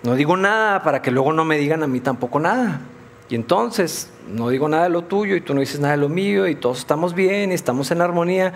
No 0.03 0.15
digo 0.15 0.37
nada 0.37 0.83
para 0.83 1.01
que 1.01 1.11
luego 1.11 1.33
no 1.33 1.45
me 1.45 1.57
digan 1.57 1.83
a 1.83 1.87
mí 1.87 1.99
tampoco 1.99 2.39
nada. 2.39 2.81
Y 3.29 3.35
entonces 3.35 4.11
no 4.27 4.49
digo 4.49 4.69
nada 4.69 4.83
de 4.83 4.89
lo 4.89 5.03
tuyo 5.03 5.35
y 5.35 5.41
tú 5.41 5.53
no 5.53 5.59
dices 5.59 5.79
nada 5.79 5.95
de 5.95 6.01
lo 6.01 6.09
mío 6.09 6.47
y 6.47 6.55
todos 6.55 6.79
estamos 6.79 7.13
bien 7.13 7.51
y 7.51 7.55
estamos 7.55 7.91
en 7.91 8.01
armonía. 8.01 8.53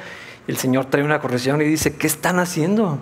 Y 0.48 0.52
el 0.52 0.58
Señor 0.58 0.86
trae 0.86 1.04
una 1.04 1.20
corrección 1.20 1.62
y 1.62 1.66
dice, 1.66 1.96
¿qué 1.96 2.08
están 2.08 2.40
haciendo? 2.40 3.00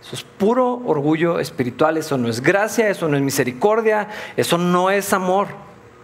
Eso 0.00 0.16
es 0.16 0.22
puro 0.22 0.82
orgullo 0.84 1.40
espiritual, 1.40 1.96
eso 1.96 2.18
no 2.18 2.28
es 2.28 2.42
gracia, 2.42 2.90
eso 2.90 3.08
no 3.08 3.16
es 3.16 3.22
misericordia, 3.22 4.08
eso 4.36 4.58
no 4.58 4.90
es 4.90 5.14
amor, 5.14 5.48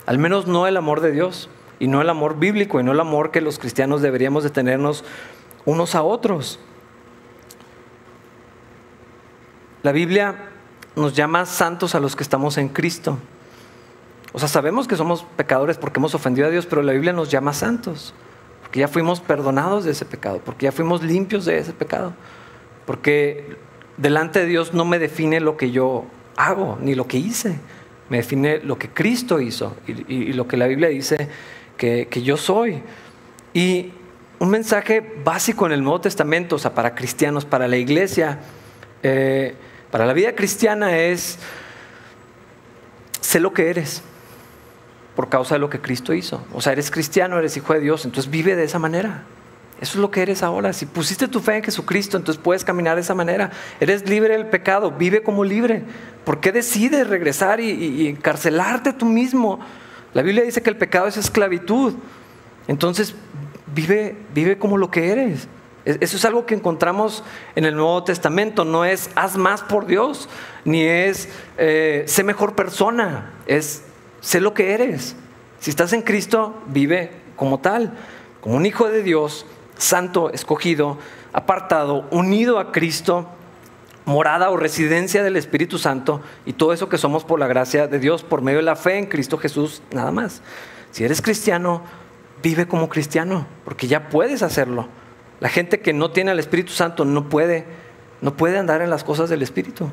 al 0.06 0.16
menos 0.18 0.46
no 0.46 0.66
el 0.66 0.78
amor 0.78 1.02
de 1.02 1.12
Dios 1.12 1.50
y 1.78 1.86
no 1.86 2.00
el 2.00 2.08
amor 2.08 2.38
bíblico 2.38 2.80
y 2.80 2.82
no 2.82 2.92
el 2.92 3.00
amor 3.00 3.30
que 3.30 3.42
los 3.42 3.58
cristianos 3.58 4.00
deberíamos 4.00 4.42
de 4.42 4.50
tenernos 4.50 5.04
unos 5.66 5.94
a 5.94 6.02
otros. 6.02 6.58
La 9.82 9.92
Biblia 9.92 10.49
nos 10.96 11.14
llama 11.14 11.46
santos 11.46 11.94
a 11.94 12.00
los 12.00 12.16
que 12.16 12.22
estamos 12.22 12.58
en 12.58 12.68
Cristo. 12.68 13.18
O 14.32 14.38
sea, 14.38 14.48
sabemos 14.48 14.86
que 14.86 14.96
somos 14.96 15.24
pecadores 15.36 15.76
porque 15.76 15.98
hemos 15.98 16.14
ofendido 16.14 16.46
a 16.46 16.50
Dios, 16.50 16.66
pero 16.66 16.82
la 16.82 16.92
Biblia 16.92 17.12
nos 17.12 17.30
llama 17.30 17.52
santos, 17.52 18.14
porque 18.62 18.80
ya 18.80 18.88
fuimos 18.88 19.20
perdonados 19.20 19.84
de 19.84 19.90
ese 19.90 20.04
pecado, 20.04 20.40
porque 20.44 20.64
ya 20.64 20.72
fuimos 20.72 21.02
limpios 21.02 21.44
de 21.44 21.58
ese 21.58 21.72
pecado, 21.72 22.12
porque 22.86 23.56
delante 23.96 24.40
de 24.40 24.46
Dios 24.46 24.72
no 24.72 24.84
me 24.84 24.98
define 24.98 25.40
lo 25.40 25.56
que 25.56 25.72
yo 25.72 26.04
hago, 26.36 26.78
ni 26.80 26.94
lo 26.94 27.06
que 27.06 27.18
hice, 27.18 27.58
me 28.08 28.18
define 28.18 28.58
lo 28.58 28.78
que 28.78 28.88
Cristo 28.88 29.40
hizo 29.40 29.76
y, 29.86 30.32
lo 30.32 30.46
que 30.48 30.56
la 30.56 30.66
Biblia 30.66 30.88
dice 30.88 31.28
que, 31.76 32.08
yo 32.22 32.36
soy. 32.36 32.82
Y 33.52 33.92
un 34.38 34.50
mensaje 34.50 35.00
básico 35.24 35.66
en 35.66 35.72
el 35.72 35.82
Nuevo 35.82 36.00
Testamento, 36.00 36.56
o 36.56 36.58
sea, 36.58 36.74
para 36.74 36.94
cristianos, 36.94 37.44
para 37.44 37.68
la 37.68 37.76
iglesia, 37.76 38.40
eh, 39.02 39.54
para 39.90 40.06
la 40.06 40.12
vida 40.12 40.34
cristiana 40.34 40.96
es, 40.96 41.38
sé 43.20 43.40
lo 43.40 43.52
que 43.52 43.70
eres 43.70 44.02
por 45.16 45.28
causa 45.28 45.56
de 45.56 45.58
lo 45.58 45.68
que 45.68 45.80
Cristo 45.80 46.14
hizo. 46.14 46.42
O 46.52 46.60
sea, 46.60 46.72
eres 46.72 46.90
cristiano, 46.90 47.38
eres 47.38 47.56
hijo 47.56 47.74
de 47.74 47.80
Dios, 47.80 48.04
entonces 48.04 48.30
vive 48.30 48.56
de 48.56 48.64
esa 48.64 48.78
manera. 48.78 49.24
Eso 49.80 49.94
es 49.94 50.00
lo 50.00 50.10
que 50.10 50.22
eres 50.22 50.42
ahora. 50.42 50.72
Si 50.72 50.86
pusiste 50.86 51.26
tu 51.26 51.40
fe 51.40 51.56
en 51.56 51.64
Jesucristo, 51.64 52.16
entonces 52.16 52.42
puedes 52.42 52.64
caminar 52.64 52.96
de 52.96 53.00
esa 53.00 53.14
manera. 53.14 53.50
Eres 53.80 54.08
libre 54.08 54.34
del 54.34 54.46
pecado, 54.46 54.92
vive 54.92 55.22
como 55.22 55.42
libre. 55.42 55.82
¿Por 56.24 56.40
qué 56.40 56.52
decides 56.52 57.06
regresar 57.08 57.60
y, 57.60 58.08
encarcelarte 58.08 58.92
tú 58.92 59.06
mismo? 59.06 59.58
La 60.12 60.22
Biblia 60.22 60.44
dice 60.44 60.62
que 60.62 60.70
el 60.70 60.76
pecado 60.76 61.06
es 61.06 61.16
esclavitud. 61.16 61.94
Entonces, 62.68 63.14
vive, 63.74 64.16
vive 64.34 64.58
como 64.58 64.76
lo 64.76 64.90
que 64.90 65.10
eres. 65.12 65.48
Eso 65.84 66.16
es 66.16 66.24
algo 66.24 66.44
que 66.44 66.54
encontramos 66.54 67.24
en 67.54 67.64
el 67.64 67.74
Nuevo 67.74 68.04
Testamento. 68.04 68.64
No 68.64 68.84
es 68.84 69.10
haz 69.14 69.36
más 69.36 69.62
por 69.62 69.86
Dios, 69.86 70.28
ni 70.64 70.82
es 70.82 71.28
eh, 71.56 72.04
sé 72.06 72.22
mejor 72.22 72.54
persona. 72.54 73.32
Es 73.46 73.82
sé 74.20 74.40
lo 74.40 74.52
que 74.52 74.72
eres. 74.72 75.16
Si 75.58 75.70
estás 75.70 75.92
en 75.92 76.02
Cristo, 76.02 76.54
vive 76.66 77.10
como 77.36 77.60
tal, 77.60 77.92
como 78.40 78.56
un 78.56 78.66
hijo 78.66 78.88
de 78.88 79.02
Dios, 79.02 79.46
santo, 79.76 80.30
escogido, 80.30 80.98
apartado, 81.32 82.06
unido 82.10 82.58
a 82.58 82.72
Cristo, 82.72 83.26
morada 84.04 84.50
o 84.50 84.56
residencia 84.56 85.22
del 85.22 85.36
Espíritu 85.36 85.78
Santo 85.78 86.20
y 86.44 86.54
todo 86.54 86.72
eso 86.72 86.88
que 86.88 86.98
somos 86.98 87.24
por 87.24 87.38
la 87.38 87.46
gracia 87.46 87.86
de 87.86 87.98
Dios, 87.98 88.22
por 88.22 88.42
medio 88.42 88.58
de 88.58 88.64
la 88.64 88.76
fe 88.76 88.98
en 88.98 89.06
Cristo 89.06 89.38
Jesús, 89.38 89.82
nada 89.92 90.10
más. 90.10 90.42
Si 90.90 91.04
eres 91.04 91.22
cristiano, 91.22 91.82
vive 92.42 92.66
como 92.66 92.88
cristiano, 92.88 93.46
porque 93.64 93.86
ya 93.86 94.08
puedes 94.08 94.42
hacerlo. 94.42 94.88
La 95.40 95.48
gente 95.48 95.80
que 95.80 95.92
no 95.92 96.10
tiene 96.10 96.30
al 96.30 96.38
Espíritu 96.38 96.72
Santo 96.72 97.04
no 97.04 97.28
puede, 97.28 97.64
no 98.20 98.36
puede 98.36 98.58
andar 98.58 98.82
en 98.82 98.90
las 98.90 99.02
cosas 99.04 99.30
del 99.30 99.42
Espíritu. 99.42 99.90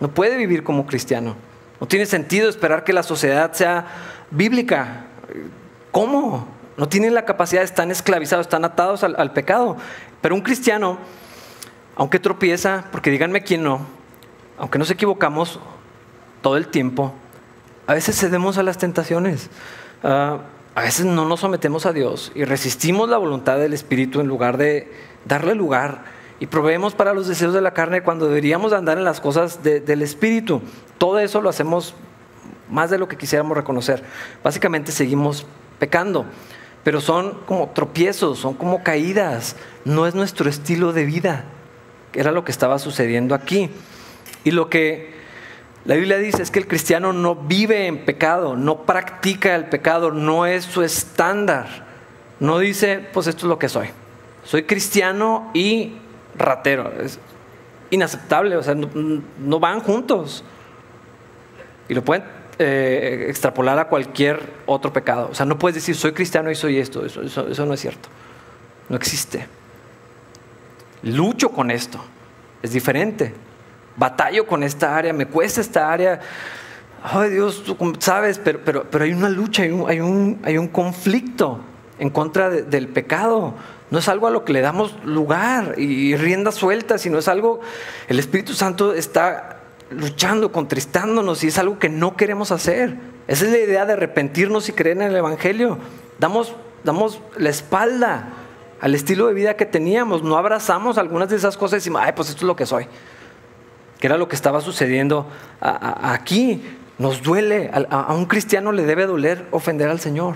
No 0.00 0.08
puede 0.08 0.36
vivir 0.36 0.62
como 0.62 0.86
cristiano. 0.86 1.36
No 1.80 1.88
tiene 1.88 2.06
sentido 2.06 2.48
esperar 2.48 2.84
que 2.84 2.92
la 2.92 3.02
sociedad 3.02 3.52
sea 3.52 3.86
bíblica. 4.30 5.06
¿Cómo? 5.90 6.46
No 6.76 6.88
tienen 6.88 7.14
la 7.14 7.24
capacidad, 7.24 7.62
están 7.62 7.90
esclavizados, 7.90 8.46
están 8.46 8.64
atados 8.64 9.04
al, 9.04 9.32
pecado. 9.32 9.76
Pero 10.20 10.34
un 10.34 10.40
cristiano, 10.40 10.98
aunque 11.96 12.18
tropieza, 12.18 12.84
porque 12.92 13.10
díganme 13.10 13.42
quién 13.42 13.62
no, 13.62 13.86
aunque 14.58 14.78
nos 14.78 14.90
equivocamos 14.90 15.60
todo 16.42 16.56
el 16.56 16.68
tiempo, 16.68 17.12
a 17.86 17.94
veces 17.94 18.18
cedemos 18.18 18.58
a 18.58 18.62
las 18.62 18.78
tentaciones. 18.78 19.50
Ah, 20.02 20.38
a 20.74 20.82
veces 20.82 21.06
no 21.06 21.24
nos 21.24 21.40
sometemos 21.40 21.86
a 21.86 21.92
Dios 21.92 22.32
y 22.34 22.44
resistimos 22.44 23.08
la 23.08 23.18
voluntad 23.18 23.58
del 23.58 23.72
Espíritu 23.72 24.20
en 24.20 24.26
lugar 24.26 24.56
de 24.56 24.90
darle 25.24 25.54
lugar 25.54 26.04
y 26.40 26.46
proveemos 26.46 26.94
para 26.94 27.14
los 27.14 27.28
deseos 27.28 27.54
de 27.54 27.60
la 27.60 27.72
carne 27.72 28.02
cuando 28.02 28.26
deberíamos 28.26 28.72
andar 28.72 28.98
en 28.98 29.04
las 29.04 29.20
cosas 29.20 29.62
del 29.62 30.02
Espíritu. 30.02 30.62
Todo 30.98 31.20
eso 31.20 31.40
lo 31.40 31.48
hacemos 31.48 31.94
más 32.68 32.90
de 32.90 32.98
lo 32.98 33.06
que 33.06 33.16
quisiéramos 33.16 33.56
reconocer. 33.56 34.02
Básicamente 34.42 34.90
seguimos 34.90 35.46
pecando. 35.78 36.26
pero 36.82 37.00
son 37.00 37.38
como 37.46 37.70
tropiezos, 37.70 38.38
son 38.38 38.52
como 38.52 38.82
caídas, 38.82 39.56
no 39.86 40.06
es 40.06 40.14
nuestro 40.14 40.50
estilo 40.50 40.92
de 40.92 41.06
vida. 41.06 41.44
Era 42.12 42.30
lo 42.30 42.44
que 42.44 42.52
estaba 42.52 42.78
sucediendo 42.78 43.34
aquí. 43.34 43.70
Y 44.44 44.50
lo 44.50 44.68
que 44.68 45.13
la 45.84 45.96
Biblia 45.96 46.16
dice 46.16 46.42
es 46.42 46.50
que 46.50 46.58
el 46.58 46.66
cristiano 46.66 47.12
no 47.12 47.34
vive 47.34 47.86
en 47.86 48.04
pecado, 48.06 48.56
no 48.56 48.82
practica 48.82 49.54
el 49.54 49.66
pecado, 49.66 50.10
no 50.10 50.46
es 50.46 50.64
su 50.64 50.82
estándar. 50.82 51.84
No 52.40 52.58
dice, 52.58 53.06
pues 53.12 53.26
esto 53.26 53.46
es 53.46 53.48
lo 53.48 53.58
que 53.58 53.68
soy. 53.68 53.88
Soy 54.44 54.64
cristiano 54.64 55.50
y 55.52 55.96
ratero. 56.36 56.90
Es 57.00 57.18
inaceptable, 57.90 58.56
o 58.56 58.62
sea, 58.62 58.74
no, 58.74 59.60
van 59.60 59.80
juntos. 59.80 60.42
Y 61.88 61.94
lo 61.94 62.02
pueden 62.02 62.24
eh, 62.58 63.26
extrapolar 63.28 63.78
a 63.78 63.88
cualquier 63.88 64.40
otro 64.64 64.90
pecado. 64.90 65.28
O 65.30 65.34
sea, 65.34 65.44
no 65.44 65.58
puedes 65.58 65.74
decir, 65.74 65.94
soy 65.94 66.12
cristiano 66.12 66.50
y 66.50 66.54
soy 66.54 66.78
esto. 66.78 67.04
Eso, 67.04 67.22
eso 67.22 67.66
no 67.66 67.74
es 67.74 67.80
cierto. 67.80 68.08
No 68.88 68.96
existe. 68.96 69.46
Lucho 71.02 71.50
con 71.50 71.70
esto. 71.70 72.02
Es 72.62 72.72
diferente. 72.72 73.34
Batallo 73.96 74.46
con 74.46 74.62
esta 74.62 74.96
área, 74.96 75.12
me 75.12 75.26
cuesta 75.26 75.60
esta 75.60 75.92
área. 75.92 76.20
Ay 77.02 77.30
Dios, 77.30 77.62
tú 77.64 77.76
sabes, 77.98 78.38
pero, 78.38 78.60
pero, 78.64 78.84
pero 78.90 79.04
hay 79.04 79.12
una 79.12 79.28
lucha, 79.28 79.62
hay 79.62 79.70
un, 79.70 79.88
hay 79.88 80.00
un, 80.00 80.40
hay 80.44 80.58
un 80.58 80.68
conflicto 80.68 81.60
en 81.98 82.10
contra 82.10 82.50
del 82.50 82.88
pecado. 82.88 83.54
No 83.90 83.98
es 83.98 84.08
algo 84.08 84.26
a 84.26 84.30
lo 84.30 84.44
que 84.44 84.52
le 84.52 84.60
damos 84.60 84.94
lugar 85.04 85.78
y 85.78 86.16
rienda 86.16 86.50
suelta, 86.50 86.98
sino 86.98 87.18
es 87.18 87.28
algo, 87.28 87.60
el 88.08 88.18
Espíritu 88.18 88.54
Santo 88.54 88.94
está 88.94 89.60
luchando, 89.90 90.50
contristándonos 90.50 91.44
y 91.44 91.48
es 91.48 91.58
algo 91.58 91.78
que 91.78 91.88
no 91.88 92.16
queremos 92.16 92.50
hacer. 92.50 92.96
Esa 93.26 93.44
es 93.44 93.52
la 93.52 93.58
idea 93.58 93.86
de 93.86 93.92
arrepentirnos 93.92 94.68
y 94.68 94.72
creer 94.72 94.96
en 94.96 95.02
el 95.04 95.16
Evangelio. 95.16 95.78
Damos, 96.18 96.54
damos 96.82 97.20
la 97.36 97.50
espalda 97.50 98.28
al 98.80 98.94
estilo 98.94 99.28
de 99.28 99.34
vida 99.34 99.56
que 99.56 99.64
teníamos, 99.64 100.22
no 100.22 100.36
abrazamos 100.36 100.98
algunas 100.98 101.28
de 101.30 101.36
esas 101.36 101.56
cosas 101.56 101.74
y 101.74 101.76
decimos, 101.76 102.02
ay, 102.04 102.12
pues 102.14 102.28
esto 102.28 102.40
es 102.40 102.46
lo 102.46 102.56
que 102.56 102.66
soy. 102.66 102.86
Que 104.04 104.08
era 104.08 104.18
lo 104.18 104.28
que 104.28 104.36
estaba 104.36 104.60
sucediendo 104.60 105.26
aquí. 105.62 106.62
Nos 106.98 107.22
duele, 107.22 107.70
a 107.72 108.12
un 108.12 108.26
cristiano 108.26 108.70
le 108.70 108.84
debe 108.84 109.06
doler 109.06 109.46
ofender 109.50 109.88
al 109.88 109.98
Señor. 109.98 110.34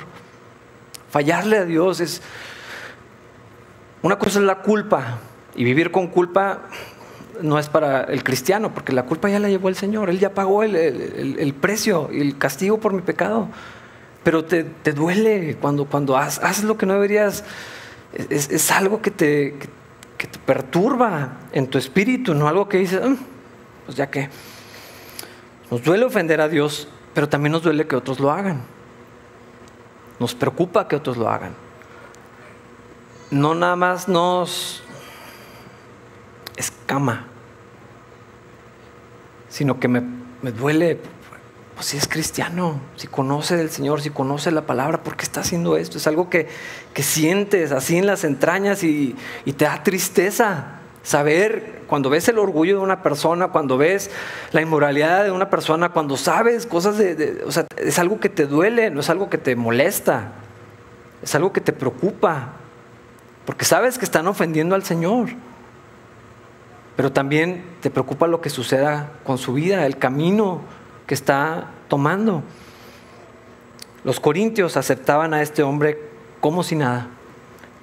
Fallarle 1.11 1.59
a 1.59 1.65
Dios 1.67 2.01
es... 2.01 2.23
Una 4.01 4.17
cosa 4.19 4.39
es 4.39 4.47
la 4.47 4.63
culpa 4.63 5.19
y 5.55 5.65
vivir 5.65 5.91
con 5.91 6.07
culpa 6.07 6.63
no 7.43 7.59
es 7.59 7.69
para 7.69 8.05
el 8.05 8.25
cristiano, 8.25 8.73
porque 8.73 8.95
la 8.95 9.03
culpa 9.03 9.29
ya 9.29 9.39
la 9.39 9.51
llevó 9.51 9.69
el 9.69 9.77
Señor, 9.77 10.09
Él 10.09 10.19
ya 10.19 10.33
pagó 10.33 10.63
el, 10.63 11.55
precio 11.61 12.09
y 12.11 12.23
el 12.23 12.39
castigo 12.39 12.81
por 12.81 12.95
mi 12.95 13.03
pecado. 13.03 13.49
Pero 14.25 14.47
te, 14.47 14.65
duele 14.95 15.59
cuando, 15.61 15.85
cuando 15.85 16.17
haces, 16.17 16.65
lo 16.65 16.79
que 16.79 16.87
no 16.87 16.95
deberías, 16.95 17.45
es, 18.31 18.71
algo 18.71 19.03
que 19.03 19.11
te, 19.11 19.57
te, 20.17 20.39
perturba 20.47 21.37
en 21.53 21.67
tu 21.67 21.77
espíritu, 21.77 22.33
no 22.33 22.49
algo 22.49 22.67
que 22.67 22.79
dices, 22.79 23.07
mm, 23.07 23.37
pues 23.89 23.97
ya 23.97 24.11
que 24.11 24.29
nos 25.71 25.83
duele 25.83 26.05
ofender 26.05 26.43
a 26.43 26.49
Dios, 26.51 26.89
pero 27.15 27.27
también 27.27 27.53
nos 27.53 27.63
duele 27.63 27.87
que 27.87 27.97
otros 27.97 28.21
lo 28.21 28.31
hagan. 28.31 28.61
Nos 30.21 30.35
preocupa 30.35 30.87
que 30.87 30.97
otros 30.97 31.17
lo 31.17 31.31
hagan. 31.31 31.55
No 33.31 33.55
nada 33.55 33.77
más 33.77 34.07
nos 34.07 34.83
escama, 36.57 37.29
sino 39.49 39.81
que 39.81 39.89
me, 39.89 40.03
duele, 40.53 41.01
pues 41.75 41.87
si 41.87 41.97
es 41.97 42.07
cristiano, 42.07 42.83
si 42.97 43.07
conoce 43.07 43.57
del 43.57 43.71
Señor, 43.71 44.03
si 44.03 44.11
conoce 44.11 44.51
la 44.51 44.67
palabra, 44.67 45.03
¿por 45.03 45.17
qué 45.17 45.23
está 45.23 45.41
haciendo 45.41 45.79
esto? 45.79 45.97
Es 45.97 46.07
algo 46.07 46.29
que, 46.29 46.47
sientes 46.97 47.73
así 47.73 47.97
en 47.97 48.05
las 48.05 48.25
entrañas 48.25 48.85
y, 48.85 49.17
y 49.47 49.55
te 49.55 49.65
da 49.65 49.83
tristeza 49.83 50.78
saber 51.03 51.83
cuando 51.87 52.11
ves 52.11 52.29
el 52.29 52.39
orgullo 52.39 52.77
de 52.77 52.83
una 52.83 53.03
persona, 53.03 53.49
cuando 53.49 53.79
ves 53.79 54.11
la 54.53 54.61
inmoralidad 54.61 55.25
de 55.25 55.31
una 55.31 55.51
persona, 55.51 55.89
cuando 55.91 56.17
sabes 56.17 56.67
cosas 56.67 56.99
de, 56.99 57.43
o 57.47 57.51
sea, 57.51 57.67
es 57.77 57.99
algo 57.99 58.21
que 58.21 58.29
te 58.29 58.47
duele, 58.47 58.91
no 58.91 59.01
es 59.01 59.11
algo 59.11 59.31
que 59.31 59.39
te 59.39 59.57
molesta, 59.57 60.33
es 61.23 61.35
algo 61.35 61.53
que 61.53 61.61
te 61.61 61.73
preocupa, 61.73 62.51
porque 63.47 63.65
sabes 63.65 63.99
que 63.99 64.05
están 64.05 64.27
ofendiendo 64.27 64.75
al 64.75 64.85
Señor, 64.85 65.31
pero 66.97 67.13
también 67.13 67.65
te 67.81 67.91
preocupa 67.91 68.27
lo 68.27 68.41
que 68.41 68.51
suceda 68.51 69.11
con 69.25 69.39
su 69.39 69.55
vida, 69.55 69.87
el 69.87 69.97
camino 69.99 70.61
que 71.07 71.15
está 71.15 71.71
tomando. 71.89 72.43
Los 74.05 74.21
corintios 74.21 74.77
aceptaban 74.77 75.33
a 75.33 75.43
este 75.43 75.63
hombre 75.63 75.99
como 76.41 76.63
si 76.63 76.77
nada. 76.77 77.09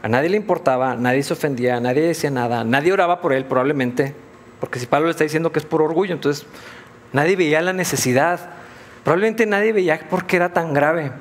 A 0.05 0.07
nadie 0.07 0.29
le 0.29 0.37
importaba, 0.37 0.95
nadie 0.95 1.23
se 1.23 1.33
ofendía, 1.33 1.79
nadie 1.79 2.03
decía 2.03 2.29
nada, 2.29 2.63
nadie 2.63 2.93
oraba 2.93 3.21
por 3.21 3.33
él 3.33 3.45
probablemente, 3.45 4.13
porque 4.59 4.77
si 4.77 4.85
Pablo 4.85 5.07
le 5.07 5.11
está 5.13 5.23
diciendo 5.23 5.51
que 5.51 5.57
es 5.57 5.65
por 5.65 5.81
orgullo, 5.81 6.13
entonces 6.13 6.45
nadie 7.11 7.35
veía 7.35 7.59
la 7.63 7.73
necesidad, 7.73 8.51
probablemente 9.03 9.47
nadie 9.47 9.73
veía 9.73 10.07
por 10.07 10.27
qué 10.27 10.35
era 10.35 10.53
tan 10.53 10.75
grave. 10.75 11.11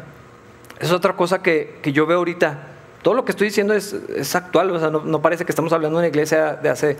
Es 0.81 0.93
otra 0.93 1.17
cosa 1.17 1.43
que, 1.43 1.81
yo 1.83 2.05
veo 2.05 2.19
ahorita. 2.19 2.59
Todo 3.01 3.15
lo 3.15 3.25
que 3.25 3.33
estoy 3.33 3.47
diciendo 3.47 3.73
es, 3.73 4.35
actual, 4.35 4.71
o 4.71 4.79
sea, 4.79 4.91
no, 4.91 5.23
parece 5.23 5.47
que 5.47 5.53
estamos 5.53 5.73
hablando 5.73 5.97
de 5.97 6.03
una 6.03 6.09
iglesia 6.09 6.57
de 6.57 6.69
hace 6.69 6.99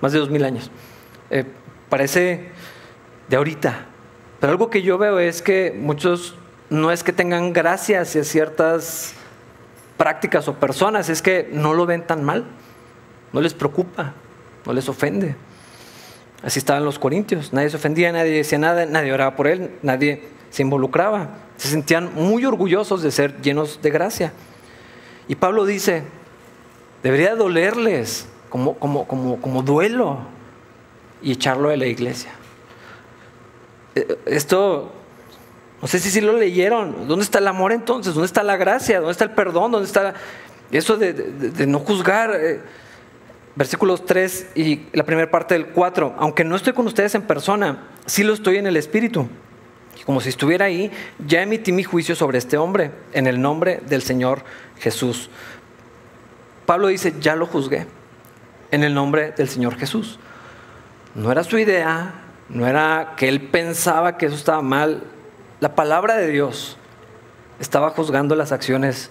más 0.00 0.12
de 0.12 0.20
dos 0.20 0.30
mil 0.30 0.44
años. 0.44 0.70
Eh, 1.28 1.44
parece 1.90 2.48
de 3.28 3.36
ahorita. 3.36 3.84
Pero 4.40 4.50
algo 4.50 4.70
que 4.70 4.80
yo 4.80 4.96
veo 4.96 5.18
es 5.18 5.42
que 5.42 5.76
muchos 5.78 6.36
no 6.70 6.90
es 6.90 7.02
que 7.02 7.12
tengan 7.12 7.52
gracia 7.52 8.00
hacia 8.00 8.24
ciertas 8.24 9.14
prácticas 9.98 10.48
o 10.48 10.54
personas 10.54 11.10
es 11.10 11.20
que 11.20 11.50
no 11.52 11.74
lo 11.74 11.84
ven 11.84 12.06
tan 12.06 12.24
mal, 12.24 12.46
no 13.32 13.42
les 13.42 13.52
preocupa, 13.52 14.14
no 14.64 14.72
les 14.72 14.88
ofende. 14.88 15.36
Así 16.42 16.60
estaban 16.60 16.84
los 16.84 16.98
corintios, 16.98 17.52
nadie 17.52 17.68
se 17.68 17.76
ofendía, 17.76 18.12
nadie 18.12 18.30
decía 18.30 18.58
nada, 18.58 18.86
nadie 18.86 19.12
oraba 19.12 19.36
por 19.36 19.48
él, 19.48 19.72
nadie 19.82 20.22
se 20.50 20.62
involucraba, 20.62 21.30
se 21.56 21.68
sentían 21.68 22.14
muy 22.14 22.44
orgullosos 22.44 23.02
de 23.02 23.10
ser 23.10 23.42
llenos 23.42 23.82
de 23.82 23.90
gracia. 23.90 24.32
Y 25.26 25.34
Pablo 25.34 25.66
dice, 25.66 26.04
debería 27.02 27.34
dolerles 27.34 28.28
como, 28.48 28.74
como, 28.74 29.06
como, 29.06 29.40
como 29.40 29.62
duelo 29.62 30.18
y 31.20 31.32
echarlo 31.32 31.70
de 31.70 31.76
la 31.76 31.86
iglesia. 31.86 32.30
Eh, 33.96 34.16
esto 34.26 34.92
no 35.80 35.88
sé 35.88 35.98
si 35.98 36.10
sí 36.10 36.20
lo 36.20 36.36
leyeron. 36.36 37.06
¿Dónde 37.06 37.24
está 37.24 37.38
el 37.38 37.46
amor 37.46 37.72
entonces? 37.72 38.14
¿Dónde 38.14 38.26
está 38.26 38.42
la 38.42 38.56
gracia? 38.56 38.98
¿Dónde 38.98 39.12
está 39.12 39.24
el 39.24 39.30
perdón? 39.30 39.72
¿Dónde 39.72 39.86
está 39.86 40.14
eso 40.70 40.96
de, 40.96 41.66
no 41.66 41.78
juzgar? 41.78 42.32
Eh, 42.34 42.60
versículos 43.54 44.06
3 44.06 44.50
y 44.54 44.82
la 44.92 45.04
primera 45.04 45.30
parte 45.30 45.54
del 45.54 45.66
4. 45.66 46.14
Aunque 46.18 46.44
no 46.44 46.54
estoy 46.56 46.72
con 46.72 46.86
ustedes 46.86 47.14
en 47.16 47.22
persona, 47.22 47.88
sí 48.06 48.22
lo 48.22 48.32
estoy 48.32 48.56
en 48.56 48.66
el 48.66 48.76
Espíritu. 48.76 49.28
Como 50.06 50.20
si 50.20 50.28
estuviera 50.28 50.66
ahí, 50.66 50.92
ya 51.26 51.42
emití 51.42 51.72
mi 51.72 51.82
juicio 51.82 52.14
sobre 52.14 52.38
este 52.38 52.56
hombre 52.56 52.92
en 53.12 53.26
el 53.26 53.40
nombre 53.40 53.80
del 53.88 54.02
Señor 54.02 54.44
Jesús. 54.78 55.28
Pablo 56.66 56.86
dice, 56.86 57.14
ya 57.20 57.34
lo 57.34 57.46
juzgué 57.46 57.86
en 58.70 58.84
el 58.84 58.94
nombre 58.94 59.32
del 59.32 59.48
Señor 59.48 59.76
Jesús. 59.76 60.18
No 61.14 61.32
era 61.32 61.42
su 61.42 61.58
idea, 61.58 62.14
no 62.48 62.66
era 62.66 63.14
que 63.16 63.28
él 63.28 63.40
pensaba 63.40 64.16
que 64.16 64.26
eso 64.26 64.36
estaba 64.36 64.62
mal, 64.62 65.02
la 65.60 65.74
palabra 65.74 66.16
de 66.16 66.28
Dios 66.28 66.76
estaba 67.60 67.90
juzgando 67.90 68.34
las 68.34 68.52
acciones 68.52 69.10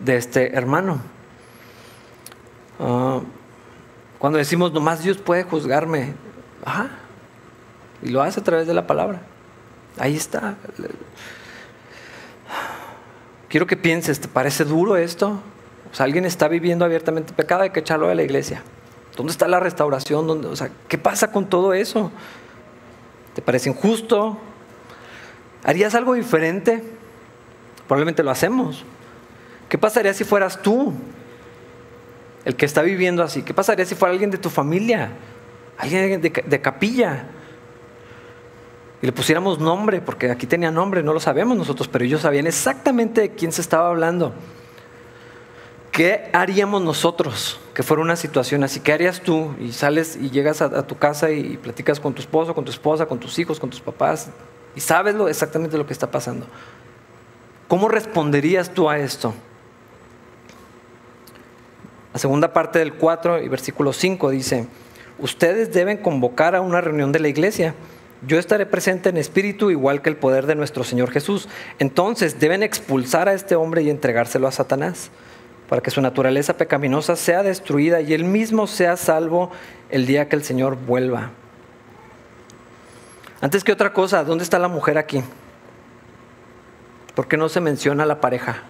de 0.00 0.16
este 0.16 0.56
hermano. 0.56 1.00
Ah, 2.80 3.20
cuando 4.18 4.38
decimos, 4.38 4.72
nomás 4.72 5.02
Dios 5.02 5.18
puede 5.18 5.44
juzgarme, 5.44 6.14
ajá, 6.64 6.90
y 8.02 8.10
lo 8.10 8.22
hace 8.22 8.40
a 8.40 8.44
través 8.44 8.66
de 8.66 8.74
la 8.74 8.86
palabra. 8.86 9.20
Ahí 9.98 10.16
está. 10.16 10.56
Quiero 13.48 13.66
que 13.66 13.76
pienses, 13.76 14.20
¿te 14.20 14.28
parece 14.28 14.64
duro 14.64 14.96
esto? 14.96 15.40
O 15.90 15.94
sea, 15.94 16.04
alguien 16.04 16.24
está 16.24 16.48
viviendo 16.48 16.84
abiertamente 16.84 17.32
pecado, 17.32 17.62
hay 17.62 17.70
que 17.70 17.80
echarlo 17.80 18.08
a 18.08 18.14
la 18.14 18.22
iglesia. 18.22 18.62
¿Dónde 19.16 19.32
está 19.32 19.48
la 19.48 19.58
restauración? 19.58 20.26
¿Dónde, 20.26 20.48
o 20.48 20.56
sea, 20.56 20.70
¿qué 20.86 20.98
pasa 20.98 21.32
con 21.32 21.48
todo 21.48 21.72
eso? 21.72 22.12
¿Te 23.34 23.42
parece 23.42 23.70
injusto? 23.70 24.38
¿Harías 25.68 25.94
algo 25.94 26.14
diferente? 26.14 26.82
Probablemente 27.86 28.22
lo 28.22 28.30
hacemos. 28.30 28.86
¿Qué 29.68 29.76
pasaría 29.76 30.14
si 30.14 30.24
fueras 30.24 30.62
tú 30.62 30.94
el 32.46 32.56
que 32.56 32.64
está 32.64 32.80
viviendo 32.80 33.22
así? 33.22 33.42
¿Qué 33.42 33.52
pasaría 33.52 33.84
si 33.84 33.94
fuera 33.94 34.12
alguien 34.12 34.30
de 34.30 34.38
tu 34.38 34.48
familia? 34.48 35.10
Alguien 35.76 36.22
de, 36.22 36.60
capilla. 36.62 37.26
Y 39.02 39.06
le 39.06 39.12
pusiéramos 39.12 39.58
nombre, 39.58 40.00
porque 40.00 40.30
aquí 40.30 40.46
tenía 40.46 40.70
nombre, 40.70 41.02
no 41.02 41.12
lo 41.12 41.20
sabemos 41.20 41.54
nosotros, 41.54 41.86
pero 41.86 42.02
ellos 42.02 42.22
sabían 42.22 42.46
exactamente 42.46 43.20
de 43.20 43.30
quién 43.32 43.52
se 43.52 43.60
estaba 43.60 43.90
hablando. 43.90 44.32
¿Qué 45.92 46.30
haríamos 46.32 46.80
nosotros 46.80 47.60
que 47.74 47.82
fuera 47.82 48.02
una 48.02 48.16
situación 48.16 48.64
así? 48.64 48.80
¿Qué 48.80 48.94
harías 48.94 49.20
tú? 49.20 49.54
Y 49.60 49.72
sales 49.72 50.16
y 50.18 50.30
llegas 50.30 50.62
a, 50.62 50.64
a 50.64 50.86
tu 50.86 50.96
casa 50.96 51.30
y 51.30 51.58
platicas 51.58 52.00
con 52.00 52.14
tu 52.14 52.22
esposo, 52.22 52.54
con 52.54 52.64
tu 52.64 52.70
esposa, 52.70 53.04
con 53.04 53.18
tus 53.20 53.38
hijos, 53.38 53.60
con 53.60 53.68
tus 53.68 53.82
papás, 53.82 54.30
y 54.74 54.80
sabes 54.80 55.14
lo, 55.14 55.28
exactamente 55.28 55.76
lo 55.76 55.86
que 55.86 55.92
está 55.92 56.10
pasando. 56.10 56.46
¿Cómo 57.68 57.88
responderías 57.88 58.70
tú 58.70 58.88
a 58.88 58.98
esto? 58.98 59.34
La 62.12 62.18
segunda 62.18 62.52
parte 62.52 62.78
del 62.78 62.94
4 62.94 63.42
y 63.42 63.48
versículo 63.48 63.92
5 63.92 64.30
dice, 64.30 64.66
ustedes 65.18 65.72
deben 65.72 65.98
convocar 65.98 66.54
a 66.54 66.60
una 66.60 66.80
reunión 66.80 67.12
de 67.12 67.20
la 67.20 67.28
iglesia. 67.28 67.74
Yo 68.26 68.38
estaré 68.38 68.66
presente 68.66 69.10
en 69.10 69.16
espíritu 69.16 69.70
igual 69.70 70.02
que 70.02 70.08
el 70.08 70.16
poder 70.16 70.46
de 70.46 70.54
nuestro 70.54 70.82
Señor 70.82 71.10
Jesús. 71.10 71.48
Entonces 71.78 72.40
deben 72.40 72.62
expulsar 72.62 73.28
a 73.28 73.34
este 73.34 73.54
hombre 73.54 73.82
y 73.82 73.90
entregárselo 73.90 74.48
a 74.48 74.52
Satanás, 74.52 75.10
para 75.68 75.82
que 75.82 75.90
su 75.90 76.00
naturaleza 76.00 76.56
pecaminosa 76.56 77.14
sea 77.14 77.42
destruida 77.42 78.00
y 78.00 78.14
él 78.14 78.24
mismo 78.24 78.66
sea 78.66 78.96
salvo 78.96 79.50
el 79.90 80.06
día 80.06 80.28
que 80.28 80.36
el 80.36 80.42
Señor 80.42 80.76
vuelva. 80.76 81.30
Antes 83.40 83.62
que 83.62 83.72
otra 83.72 83.92
cosa, 83.92 84.24
¿dónde 84.24 84.44
está 84.44 84.58
la 84.58 84.68
mujer 84.68 84.98
aquí? 84.98 85.22
¿Por 87.14 87.28
qué 87.28 87.36
no 87.36 87.48
se 87.48 87.60
menciona 87.60 88.06
la 88.06 88.20
pareja? 88.20 88.62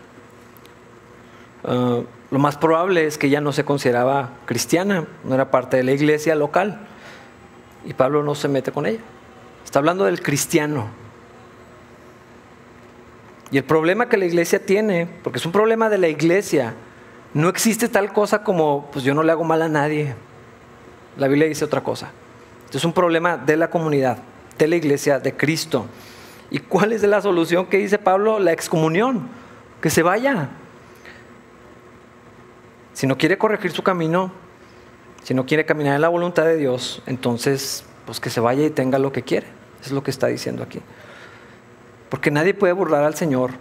Ah, 1.65 2.01
lo 2.31 2.39
más 2.39 2.57
probable 2.57 3.07
es 3.07 3.17
que 3.17 3.29
ella 3.29 3.41
no 3.41 3.53
se 3.53 3.65
consideraba 3.65 4.31
cristiana, 4.45 5.07
no 5.25 5.35
era 5.35 5.51
parte 5.51 5.79
de 5.79 5.83
la 5.83 5.93
iglesia 5.93 6.35
local. 6.35 6.81
Y 7.85 7.95
Pablo 7.95 8.23
no 8.23 8.35
se 8.35 8.49
mete 8.49 8.71
con 8.71 8.85
ella. 8.85 9.01
Está 9.65 9.79
hablando 9.79 10.05
del 10.05 10.23
cristiano. 10.23 10.89
Y 13.51 13.57
el 13.57 13.65
problema 13.65 14.09
que 14.09 14.19
la 14.19 14.27
iglesia 14.27 14.65
tiene, 14.65 15.09
porque 15.23 15.39
es 15.39 15.47
un 15.47 15.53
problema 15.53 15.89
de 15.89 15.97
la 15.97 16.09
iglesia, 16.09 16.75
no 17.33 17.49
existe 17.49 17.89
tal 17.89 18.13
cosa 18.13 18.43
como, 18.43 18.91
pues 18.93 19.05
yo 19.05 19.15
no 19.15 19.23
le 19.23 19.33
hago 19.33 19.45
mal 19.45 19.63
a 19.63 19.69
nadie. 19.69 20.15
La 21.17 21.29
Biblia 21.29 21.49
dice 21.49 21.65
otra 21.65 21.83
cosa. 21.83 22.11
Es 22.73 22.85
un 22.85 22.93
problema 22.93 23.39
de 23.39 23.57
la 23.57 23.71
comunidad, 23.71 24.19
de 24.59 24.69
la 24.69 24.77
iglesia, 24.77 25.21
de 25.21 25.37
Cristo. 25.37 25.87
¿Y 26.51 26.59
cuál 26.59 26.93
es 26.93 27.03
la 27.03 27.21
solución 27.21 27.67
que 27.67 27.79
dice 27.79 27.99
Pablo? 27.99 28.39
La 28.39 28.53
excomunión, 28.53 29.29
que 29.81 29.91
se 29.91 30.03
vaya. 30.03 30.49
Si 32.93 33.07
no 33.07 33.17
quiere 33.17 33.39
corregir 33.39 33.71
su 33.71 33.83
camino, 33.83 34.33
si 35.23 35.35
no 35.35 35.47
quiere 35.47 35.65
caminar 35.65 35.95
en 35.95 36.01
la 36.01 36.09
voluntad 36.09 36.45
de 36.45 36.57
Dios, 36.57 37.03
entonces 37.07 37.85
pues 38.07 38.21
que 38.21 38.31
se 38.31 38.41
vaya 38.41 38.65
y 38.65 38.71
tenga 38.71 38.99
lo 38.99 39.13
que 39.13 39.23
quiere. 39.23 39.47
Es 39.85 39.93
lo 39.93 40.03
que 40.03 40.11
está 40.11 40.27
diciendo 40.27 40.63
aquí. 40.63 40.81
Porque 42.09 42.31
nadie 42.31 42.55
puede 42.55 42.73
burlar 42.73 43.05
al 43.05 43.15
Señor, 43.15 43.53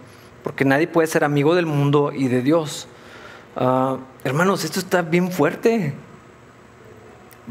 porque 0.42 0.64
nadie 0.64 0.86
puede 0.86 1.06
ser 1.06 1.22
amigo 1.22 1.54
del 1.54 1.66
mundo 1.66 2.10
y 2.12 2.28
de 2.28 2.42
Dios. 2.42 2.88
Ah, 3.54 3.98
hermanos, 4.24 4.64
esto 4.64 4.80
está 4.80 5.02
bien 5.02 5.30
fuerte. 5.30 5.92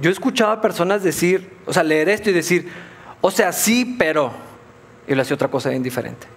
Yo 0.02 0.10
he 0.10 0.14
escuchado 0.14 0.52
a 0.52 0.62
personas 0.62 1.04
decir, 1.04 1.52
o 1.66 1.74
sea, 1.74 1.84
leer 1.84 2.10
esto 2.10 2.30
y 2.30 2.34
decir, 2.34 2.70
o 3.22 3.32
sea, 3.32 3.52
sí, 3.52 3.96
pero, 3.98 4.32
y 5.08 5.16
le 5.16 5.22
hace 5.22 5.34
otra 5.34 5.50
cosa 5.50 5.70
bien 5.70 5.84
diferente. 5.84 6.28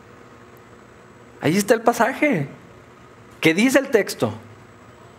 Ahí 1.40 1.56
está 1.56 1.74
el 1.74 1.82
pasaje. 1.82 2.48
¿Qué 3.40 3.54
dice 3.54 3.78
el 3.78 3.88
texto? 3.88 4.32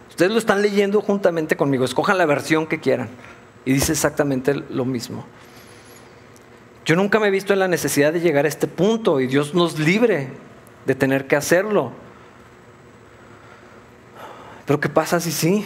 Ustedes 0.10 0.32
lo 0.32 0.38
están 0.38 0.62
leyendo 0.62 1.02
juntamente 1.02 1.56
conmigo, 1.56 1.86
escojan 1.86 2.18
la 2.18 2.26
versión 2.26 2.68
que 2.68 2.80
quieran. 2.80 3.10
Y 3.66 3.74
dice 3.74 3.92
exactamente 3.92 4.54
lo 4.54 4.86
mismo. 4.86 5.26
Yo 6.86 6.96
nunca 6.96 7.20
me 7.20 7.28
he 7.28 7.32
visto 7.32 7.54
en 7.54 7.60
la 7.60 7.68
necesidad 7.68 8.12
de 8.12 8.20
llegar 8.20 8.46
a 8.46 8.48
este 8.48 8.68
punto 8.68 9.20
y 9.20 9.28
Dios 9.28 9.54
nos 9.54 9.80
libre 9.80 10.30
de 10.86 10.96
tener 10.96 11.28
que 11.28 11.36
hacerlo. 11.36 11.92
Pero 14.66 14.80
¿qué 14.80 14.90
pasa 14.90 15.20
si 15.20 15.32
sí? 15.32 15.66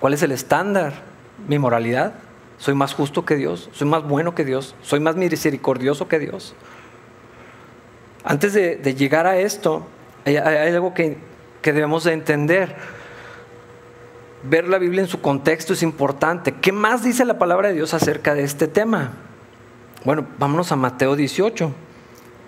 ¿Cuál 0.00 0.14
es 0.14 0.22
el 0.22 0.32
estándar? 0.32 1.02
¿Mi 1.46 1.58
moralidad? 1.58 2.14
¿Soy 2.58 2.74
más 2.74 2.94
justo 2.94 3.24
que 3.24 3.36
Dios? 3.36 3.70
¿Soy 3.72 3.88
más 3.88 4.02
bueno 4.02 4.34
que 4.34 4.44
Dios? 4.44 4.74
¿Soy 4.82 5.00
más 5.00 5.16
misericordioso 5.16 6.08
que 6.08 6.18
Dios? 6.18 6.54
Antes 8.24 8.52
de, 8.52 8.94
llegar 8.94 9.26
a 9.26 9.38
esto, 9.38 9.86
hay 10.24 10.36
algo 10.36 10.92
que 10.92 11.18
que 11.62 11.72
debemos 11.72 12.04
de 12.04 12.12
entender. 12.12 12.76
Ver 14.42 14.68
la 14.68 14.78
Biblia 14.78 15.02
en 15.02 15.08
su 15.08 15.20
contexto 15.20 15.72
es 15.72 15.82
importante. 15.82 16.52
¿Qué 16.52 16.72
más 16.72 17.02
dice 17.02 17.24
la 17.24 17.38
palabra 17.38 17.68
de 17.68 17.74
Dios 17.74 17.94
acerca 17.94 18.34
de 18.34 18.44
este 18.44 18.68
tema? 18.68 19.12
Bueno, 20.04 20.26
vámonos 20.38 20.70
a 20.70 20.76
Mateo 20.76 21.16
18. 21.16 21.72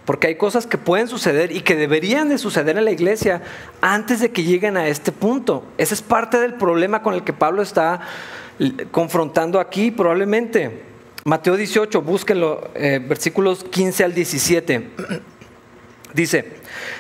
Porque 0.05 0.29
hay 0.29 0.37
cosas 0.37 0.67
que 0.67 0.79
pueden 0.79 1.09
suceder 1.09 1.53
y 1.53 1.61
que 1.61 1.77
deberían 1.77 2.29
de 2.29 2.39
suceder 2.39 2.79
en 2.79 2.85
la 2.85 2.91
iglesia 2.91 3.43
antes 3.81 4.21
de 4.21 4.31
que 4.31 4.45
lleguen 4.45 4.77
a 4.77 4.89
este 4.89 5.13
punto. 5.13 5.65
Ese 5.79 5.95
es 5.95 6.03
parte 6.03 6.39
del 6.39 6.55
problema 6.55 7.03
con 7.03 7.15
el 7.15 7.23
que 7.23 7.33
Pablo 7.33 7.63
está 7.63 8.01
confrontando 8.91 9.61
aquí 9.61 9.91
probablemente. 9.91 10.83
Mateo 11.25 11.57
18, 11.57 12.03
búsquenlo, 12.03 12.71
eh, 12.75 13.01
versículos 13.07 13.65
15 13.65 14.05
al 14.05 14.15
17. 14.15 14.91
Dice, 16.15 16.53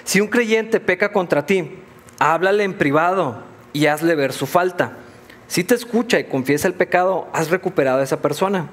si 0.04 0.20
un 0.20 0.28
creyente 0.28 0.78
peca 0.78 1.10
contra 1.10 1.46
ti, 1.46 1.78
háblale 2.18 2.64
en 2.64 2.74
privado 2.74 3.42
y 3.72 3.86
hazle 3.86 4.14
ver 4.14 4.32
su 4.32 4.46
falta. 4.46 4.98
Si 5.48 5.64
te 5.64 5.74
escucha 5.74 6.20
y 6.20 6.24
confiesa 6.24 6.68
el 6.68 6.74
pecado, 6.74 7.28
has 7.32 7.50
recuperado 7.50 8.00
a 8.00 8.04
esa 8.04 8.20
persona. 8.20 8.68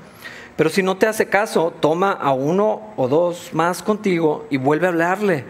Pero 0.55 0.69
si 0.69 0.83
no 0.83 0.97
te 0.97 1.07
hace 1.07 1.27
caso, 1.27 1.73
toma 1.79 2.11
a 2.11 2.33
uno 2.33 2.93
o 2.97 3.07
dos 3.07 3.49
más 3.53 3.81
contigo 3.81 4.45
y 4.49 4.57
vuelve 4.57 4.87
a 4.87 4.89
hablarle, 4.89 5.45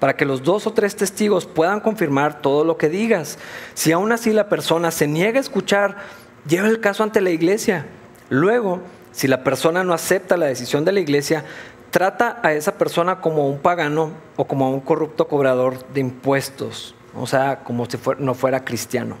para 0.00 0.16
que 0.16 0.24
los 0.24 0.42
dos 0.42 0.66
o 0.66 0.72
tres 0.72 0.96
testigos 0.96 1.46
puedan 1.46 1.80
confirmar 1.80 2.42
todo 2.42 2.64
lo 2.64 2.76
que 2.76 2.88
digas. 2.88 3.38
Si 3.74 3.92
aún 3.92 4.12
así 4.12 4.32
la 4.32 4.48
persona 4.48 4.90
se 4.90 5.06
niega 5.06 5.38
a 5.38 5.42
escuchar, 5.42 5.96
lleva 6.48 6.68
el 6.68 6.80
caso 6.80 7.02
ante 7.02 7.20
la 7.20 7.30
iglesia. 7.30 7.86
Luego, 8.28 8.80
si 9.12 9.28
la 9.28 9.44
persona 9.44 9.84
no 9.84 9.94
acepta 9.94 10.36
la 10.36 10.46
decisión 10.46 10.84
de 10.84 10.92
la 10.92 11.00
iglesia, 11.00 11.44
trata 11.90 12.40
a 12.42 12.52
esa 12.52 12.76
persona 12.76 13.20
como 13.20 13.48
un 13.48 13.58
pagano 13.58 14.10
o 14.36 14.46
como 14.46 14.70
un 14.70 14.80
corrupto 14.80 15.28
cobrador 15.28 15.86
de 15.88 16.00
impuestos 16.00 16.96
o 17.18 17.26
sea, 17.26 17.60
como 17.64 17.86
si 17.86 17.98
no 18.18 18.34
fuera 18.34 18.64
cristiano. 18.64 19.16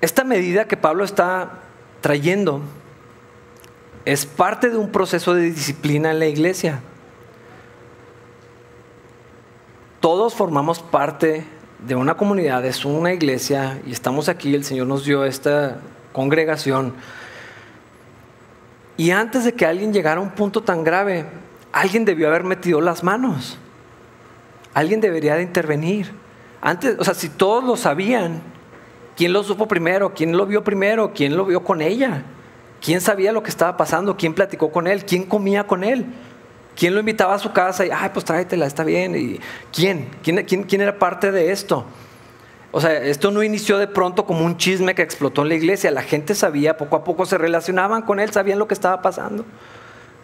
Esta 0.00 0.24
medida 0.24 0.66
que 0.66 0.76
Pablo 0.76 1.04
está 1.04 1.60
trayendo 2.00 2.62
es 4.04 4.24
parte 4.24 4.70
de 4.70 4.76
un 4.76 4.90
proceso 4.90 5.34
de 5.34 5.42
disciplina 5.42 6.12
en 6.12 6.18
la 6.18 6.26
iglesia. 6.26 6.80
Todos 10.00 10.34
formamos 10.34 10.80
parte 10.80 11.44
de 11.78 11.94
una 11.94 12.16
comunidad, 12.16 12.64
es 12.66 12.84
una 12.84 13.12
iglesia 13.12 13.80
y 13.86 13.92
estamos 13.92 14.28
aquí, 14.28 14.54
el 14.54 14.64
Señor 14.64 14.86
nos 14.86 15.04
dio 15.04 15.24
esta 15.24 15.78
congregación. 16.12 16.94
Y 18.96 19.12
antes 19.12 19.44
de 19.44 19.52
que 19.52 19.64
alguien 19.64 19.92
llegara 19.92 20.20
a 20.20 20.22
un 20.22 20.30
punto 20.30 20.62
tan 20.62 20.82
grave, 20.82 21.24
alguien 21.72 22.04
debió 22.04 22.28
haber 22.28 22.42
metido 22.42 22.80
las 22.80 23.04
manos. 23.04 23.58
Alguien 24.74 25.00
debería 25.00 25.36
de 25.36 25.42
intervenir. 25.42 26.12
Antes, 26.60 26.96
o 26.98 27.04
sea, 27.04 27.14
si 27.14 27.28
todos 27.28 27.62
lo 27.62 27.76
sabían, 27.76 28.42
¿quién 29.16 29.32
lo 29.32 29.44
supo 29.44 29.68
primero? 29.68 30.12
¿Quién 30.14 30.36
lo 30.36 30.46
vio 30.46 30.64
primero? 30.64 31.12
¿Quién 31.14 31.36
lo 31.36 31.44
vio 31.44 31.62
con 31.62 31.80
ella? 31.80 32.24
¿Quién 32.80 33.00
sabía 33.00 33.32
lo 33.32 33.42
que 33.42 33.50
estaba 33.50 33.76
pasando? 33.76 34.16
¿Quién 34.16 34.34
platicó 34.34 34.72
con 34.72 34.88
él? 34.88 35.04
¿Quién 35.04 35.24
comía 35.24 35.66
con 35.66 35.84
él? 35.84 36.06
¿Quién 36.78 36.94
lo 36.94 37.00
invitaba 37.00 37.34
a 37.34 37.40
su 37.40 37.52
casa 37.52 37.84
y, 37.84 37.90
ay, 37.90 38.10
pues 38.12 38.24
tráetela, 38.24 38.64
está 38.64 38.84
bien? 38.84 39.16
¿Y 39.16 39.40
quién? 39.72 40.10
¿Quién, 40.22 40.44
quién, 40.44 40.62
quién 40.62 40.80
era 40.80 40.96
parte 40.96 41.32
de 41.32 41.50
esto? 41.50 41.84
O 42.70 42.80
sea, 42.80 42.92
esto 43.02 43.32
no 43.32 43.42
inició 43.42 43.78
de 43.78 43.88
pronto 43.88 44.24
como 44.24 44.44
un 44.44 44.56
chisme 44.56 44.94
que 44.94 45.02
explotó 45.02 45.42
en 45.42 45.48
la 45.48 45.56
iglesia. 45.56 45.90
La 45.90 46.02
gente 46.02 46.36
sabía, 46.36 46.76
poco 46.76 46.94
a 46.94 47.02
poco 47.02 47.26
se 47.26 47.36
relacionaban 47.36 48.02
con 48.02 48.20
él, 48.20 48.30
sabían 48.30 48.60
lo 48.60 48.68
que 48.68 48.74
estaba 48.74 49.02
pasando. 49.02 49.44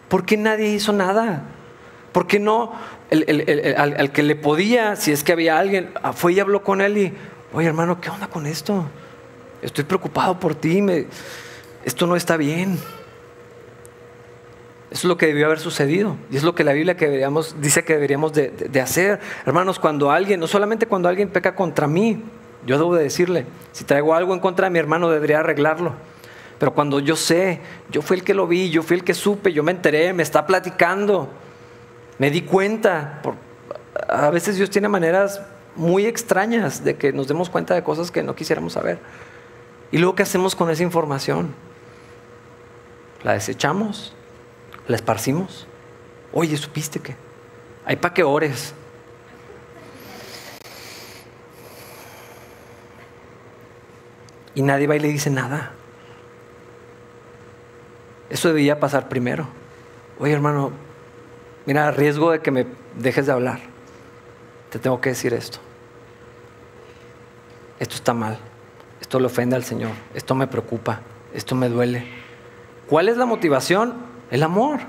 ¿Por 0.07 0.25
qué 0.25 0.37
nadie 0.37 0.69
hizo 0.69 0.93
nada? 0.93 1.43
¿Por 2.13 2.25
qué 2.25 2.39
no 2.39 2.71
al, 3.11 4.11
que 4.13 4.23
le 4.23 4.37
podía, 4.37 4.95
si 4.95 5.11
es 5.11 5.25
que 5.25 5.33
había 5.33 5.59
alguien, 5.59 5.91
ah, 6.01 6.13
fue 6.13 6.31
y 6.31 6.39
habló 6.39 6.63
con 6.63 6.79
él 6.79 6.97
y, 6.97 7.13
oye 7.51 7.67
hermano, 7.67 7.99
¿qué 7.99 8.09
onda 8.09 8.27
con 8.27 8.45
esto? 8.45 8.85
Estoy 9.61 9.83
preocupado 9.83 10.39
por 10.39 10.55
ti, 10.55 10.81
esto 11.83 12.07
no 12.07 12.15
está 12.15 12.37
bien. 12.37 12.79
Eso 14.91 14.99
es 14.99 15.05
lo 15.05 15.17
que 15.17 15.27
debió 15.27 15.47
haber 15.47 15.59
sucedido 15.59 16.15
y 16.29 16.37
es 16.37 16.43
lo 16.43 16.53
que 16.53 16.63
la 16.63 16.73
Biblia 16.73 16.95
que 16.95 17.05
deberíamos, 17.05 17.59
dice 17.59 17.83
que 17.83 17.93
deberíamos 17.93 18.33
de, 18.33 18.81
hacer. 18.81 19.19
Hermanos, 19.45 19.79
cuando 19.79 20.11
alguien, 20.11 20.39
no 20.39 20.47
solamente 20.47 20.85
cuando 20.85 21.09
alguien 21.09 21.29
peca 21.29 21.55
contra 21.55 21.87
mí, 21.87 22.23
yo 22.65 22.77
debo 22.77 22.95
de 22.95 23.03
decirle, 23.03 23.45
si 23.71 23.83
traigo 23.83 24.13
algo 24.13 24.33
en 24.33 24.39
contra 24.39 24.67
de 24.67 24.71
mi 24.71 24.79
hermano, 24.79 25.09
debería 25.09 25.39
arreglarlo. 25.39 25.93
Pero 26.59 26.73
cuando 26.73 26.99
yo 26.99 27.15
sé, 27.15 27.59
yo 27.91 28.01
fui 28.01 28.17
el 28.17 28.23
que 28.23 28.33
lo 28.33 28.47
vi, 28.47 28.69
yo 28.69 28.83
fui 28.83 28.97
el 28.97 29.03
que 29.03 29.13
supe, 29.13 29.51
yo 29.51 29.63
me 29.63 29.71
enteré, 29.71 30.13
me 30.13 30.23
está 30.23 30.45
platicando, 30.45 31.29
me 32.17 32.29
di 32.29 32.41
cuenta. 32.41 33.21
a 34.07 34.29
veces 34.29 34.55
Dios 34.55 34.69
tiene 34.69 34.87
maneras 34.87 35.41
muy 35.75 36.05
extrañas 36.05 36.83
de 36.83 36.95
que 36.95 37.11
nos 37.11 37.27
demos 37.27 37.49
cuenta 37.49 37.73
de 37.73 37.83
cosas 37.83 38.11
que 38.11 38.23
no 38.23 38.35
quisiéramos 38.35 38.73
saber. 38.73 38.99
¿Y 39.91 39.97
luego 39.97 40.15
qué 40.15 40.23
hacemos 40.23 40.55
con 40.55 40.69
esa 40.69 40.83
información? 40.83 41.53
¿La 43.23 43.33
desechamos? 43.33 44.15
¿La 44.87 44.95
esparcimos? 44.95 45.67
Oye, 46.31 46.55
¿supiste 46.57 46.99
que? 46.99 47.15
Hay 47.85 47.95
para 47.95 48.13
que 48.13 48.23
ores. 48.23 48.73
Y 54.53 54.61
nadie 54.61 54.87
va 54.87 54.95
y 54.95 54.99
le 54.99 55.07
dice 55.07 55.29
nada. 55.29 55.73
Eso 58.29 58.49
debía 58.49 58.79
pasar 58.79 59.09
primero. 59.09 59.47
Oye, 60.19 60.33
hermano, 60.33 60.71
mira, 61.65 61.91
riesgo 61.91 62.31
de 62.31 62.39
que 62.39 62.51
me 62.51 62.65
dejes 62.95 63.25
de 63.25 63.31
hablar. 63.31 63.59
te 64.69 64.79
tengo 64.79 64.99
que 64.99 65.09
decir 65.09 65.33
esto. 65.33 65.59
Esto 67.79 67.95
está 67.95 68.13
mal, 68.13 68.37
esto 69.01 69.19
le 69.19 69.25
ofende 69.25 69.55
al 69.55 69.63
Señor, 69.63 69.91
esto 70.13 70.33
me 70.33 70.47
preocupa, 70.47 71.01
esto 71.33 71.55
me 71.55 71.67
duele. 71.67 72.07
¿Cuál 72.87 73.09
es 73.09 73.17
la 73.17 73.25
motivación? 73.25 74.04
El 74.31 74.43
amor. 74.43 74.79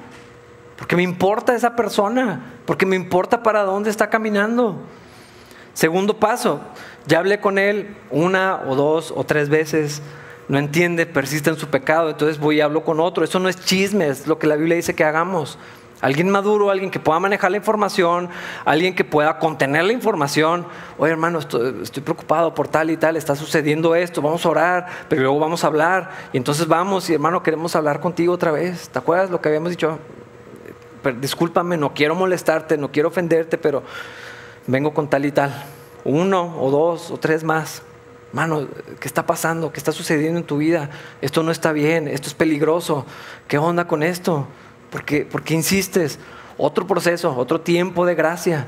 Porque 0.76 0.96
me 0.96 1.02
importa 1.02 1.54
esa 1.54 1.74
persona, 1.74 2.54
porque 2.66 2.86
me 2.86 2.96
importa 2.96 3.42
para 3.42 3.62
dónde 3.62 3.90
está 3.90 4.10
caminando. 4.10 4.76
Segundo 5.72 6.18
paso, 6.18 6.60
ya 7.06 7.18
hablé 7.18 7.40
con 7.40 7.58
él 7.58 7.96
una 8.10 8.62
o 8.66 8.76
dos 8.76 9.12
o 9.14 9.24
tres 9.24 9.48
veces, 9.48 10.02
no 10.48 10.58
entiende, 10.58 11.06
persiste 11.06 11.50
en 11.50 11.56
su 11.56 11.68
pecado, 11.68 12.10
entonces 12.10 12.38
voy 12.38 12.56
y 12.56 12.60
hablo 12.60 12.84
con 12.84 13.00
otro. 13.00 13.24
Eso 13.24 13.38
no 13.38 13.48
es 13.48 13.62
chisme, 13.64 14.08
es 14.08 14.26
lo 14.26 14.38
que 14.38 14.46
la 14.46 14.56
Biblia 14.56 14.76
dice 14.76 14.94
que 14.94 15.04
hagamos. 15.04 15.58
Alguien 16.02 16.28
maduro, 16.28 16.70
alguien 16.70 16.90
que 16.90 17.00
pueda 17.00 17.18
manejar 17.18 17.50
la 17.50 17.56
información, 17.56 18.28
alguien 18.66 18.94
que 18.94 19.02
pueda 19.02 19.38
contener 19.38 19.84
la 19.84 19.94
información. 19.94 20.66
Oye, 20.98 21.12
hermano, 21.12 21.38
estoy, 21.38 22.02
preocupado 22.04 22.54
por 22.54 22.68
tal 22.68 22.90
y 22.90 22.98
tal, 22.98 23.16
está 23.16 23.34
sucediendo 23.34 23.94
esto, 23.94 24.20
vamos 24.20 24.44
a 24.44 24.50
orar, 24.50 24.86
pero 25.08 25.22
luego 25.22 25.38
vamos 25.38 25.64
a 25.64 25.68
hablar. 25.68 26.10
Y 26.34 26.36
entonces 26.36 26.68
vamos 26.68 27.08
y 27.08 27.14
hermano, 27.14 27.42
queremos 27.42 27.74
hablar 27.76 28.00
contigo 28.00 28.34
otra 28.34 28.50
vez. 28.50 28.90
¿Te 28.90 28.98
acuerdas 28.98 29.30
lo 29.30 29.40
que 29.40 29.48
habíamos 29.48 29.70
dicho? 29.70 29.98
Discúlpame, 31.18 31.78
no 31.78 31.94
quiero 31.94 32.14
molestarte, 32.14 32.76
no 32.76 32.92
quiero 32.92 33.08
ofenderte, 33.08 33.56
pero 33.56 33.82
vengo 34.66 34.92
con 34.92 35.08
tal 35.08 35.24
y 35.24 35.32
tal. 35.32 35.64
Uno 36.04 36.56
o 36.60 36.70
dos 36.70 37.10
o 37.10 37.16
tres 37.16 37.42
más. 37.42 37.82
Mano, 38.32 38.68
¿qué 39.00 39.08
está 39.08 39.24
pasando? 39.24 39.72
¿Qué 39.72 39.78
está 39.78 39.92
sucediendo 39.92 40.38
en 40.38 40.44
tu 40.44 40.58
vida? 40.58 40.90
Esto 41.22 41.42
no 41.42 41.50
está 41.50 41.72
bien, 41.72 42.06
esto 42.06 42.28
es 42.28 42.34
peligroso. 42.34 43.06
¿Qué 43.48 43.56
onda 43.56 43.86
con 43.86 44.02
esto? 44.02 44.46
¿Por 44.90 45.04
qué, 45.04 45.24
¿Por 45.24 45.42
qué 45.42 45.54
insistes? 45.54 46.18
Otro 46.58 46.86
proceso, 46.86 47.36
otro 47.36 47.60
tiempo 47.60 48.06
de 48.06 48.14
gracia. 48.14 48.66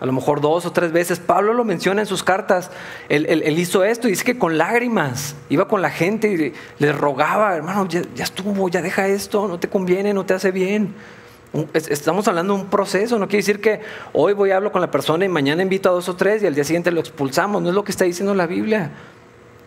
A 0.00 0.06
lo 0.06 0.12
mejor 0.12 0.40
dos 0.40 0.66
o 0.66 0.72
tres 0.72 0.92
veces. 0.92 1.18
Pablo 1.18 1.54
lo 1.54 1.64
menciona 1.64 2.02
en 2.02 2.06
sus 2.06 2.22
cartas. 2.22 2.70
Él, 3.08 3.58
hizo 3.58 3.84
esto 3.84 4.08
y 4.08 4.10
dice 4.10 4.24
que 4.24 4.38
con 4.38 4.58
lágrimas 4.58 5.34
iba 5.48 5.66
con 5.68 5.82
la 5.82 5.90
gente 5.90 6.28
y 6.28 6.52
le, 6.78 6.92
rogaba, 6.92 7.56
hermano, 7.56 7.88
ya, 7.88 8.02
ya, 8.14 8.24
estuvo, 8.24 8.68
ya 8.68 8.82
deja 8.82 9.06
esto, 9.06 9.48
no 9.48 9.58
te 9.58 9.68
conviene, 9.68 10.12
no 10.12 10.26
te 10.26 10.34
hace 10.34 10.50
bien. 10.50 10.94
Estamos 11.72 12.26
hablando 12.26 12.54
de 12.54 12.62
un 12.62 12.66
proceso, 12.66 13.16
no 13.18 13.28
quiere 13.28 13.38
decir 13.38 13.60
que 13.60 13.80
hoy 14.12 14.32
voy 14.32 14.50
a 14.50 14.56
hablar 14.56 14.72
con 14.72 14.80
la 14.80 14.90
persona 14.90 15.24
y 15.24 15.28
mañana 15.28 15.62
invito 15.62 15.88
a 15.88 15.92
dos 15.92 16.08
o 16.08 16.16
tres 16.16 16.42
y 16.42 16.46
al 16.46 16.54
día 16.54 16.64
siguiente 16.64 16.90
lo 16.90 16.98
expulsamos, 16.98 17.62
no 17.62 17.68
es 17.68 17.74
lo 17.76 17.84
que 17.84 17.92
está 17.92 18.04
diciendo 18.04 18.34
la 18.34 18.46
Biblia. 18.46 18.90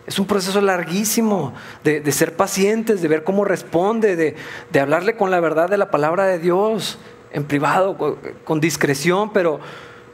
Es 0.08 0.18
un 0.18 0.26
proceso 0.26 0.62
larguísimo 0.62 1.52
de, 1.84 2.12
ser 2.12 2.34
pacientes, 2.34 3.02
de 3.02 3.08
ver 3.08 3.24
cómo 3.24 3.44
responde, 3.44 4.16
de, 4.16 4.80
hablarle 4.80 5.16
con 5.16 5.30
la 5.30 5.38
verdad 5.38 5.68
de 5.68 5.76
la 5.76 5.90
palabra 5.90 6.24
de 6.24 6.38
Dios 6.38 6.98
en 7.30 7.44
privado, 7.44 8.16
con, 8.42 8.58
discreción, 8.58 9.34
pero 9.34 9.60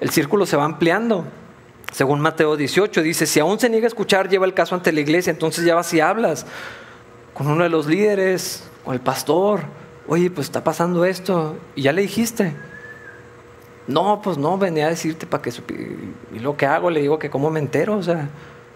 el 0.00 0.10
círculo 0.10 0.46
se 0.46 0.56
va 0.56 0.64
ampliando. 0.64 1.24
Según 1.92 2.18
Mateo 2.18 2.56
18 2.56 3.02
dice, 3.02 3.24
si 3.24 3.38
aún 3.38 3.60
se 3.60 3.70
niega 3.70 3.86
a 3.86 3.86
escuchar, 3.86 4.28
lleva 4.28 4.46
el 4.46 4.52
caso 4.52 4.74
ante 4.74 4.90
la 4.90 4.98
iglesia, 4.98 5.30
entonces 5.30 5.64
ya 5.64 5.76
vas 5.76 5.94
y 5.94 6.00
hablas 6.00 6.44
con 7.32 7.46
uno 7.46 7.62
de 7.62 7.70
los 7.70 7.86
líderes, 7.86 8.64
con 8.84 8.94
el 8.94 9.00
pastor, 9.00 9.60
oye, 10.08 10.28
pues 10.28 10.48
está 10.48 10.64
pasando 10.64 11.04
esto, 11.04 11.56
y 11.76 11.82
ya 11.82 11.92
le 11.92 12.02
dijiste. 12.02 12.52
No, 13.86 14.20
pues 14.22 14.38
no, 14.38 14.58
venía 14.58 14.86
a 14.86 14.90
decirte 14.90 15.24
para 15.24 15.40
que 15.40 15.52
Y 16.34 16.40
lo 16.40 16.56
que 16.56 16.66
hago, 16.66 16.90
le 16.90 17.00
digo 17.00 17.20
que 17.20 17.30
cómo 17.30 17.48
me 17.50 17.60
entero, 17.60 17.96
o 17.96 18.02
sea, 18.02 18.28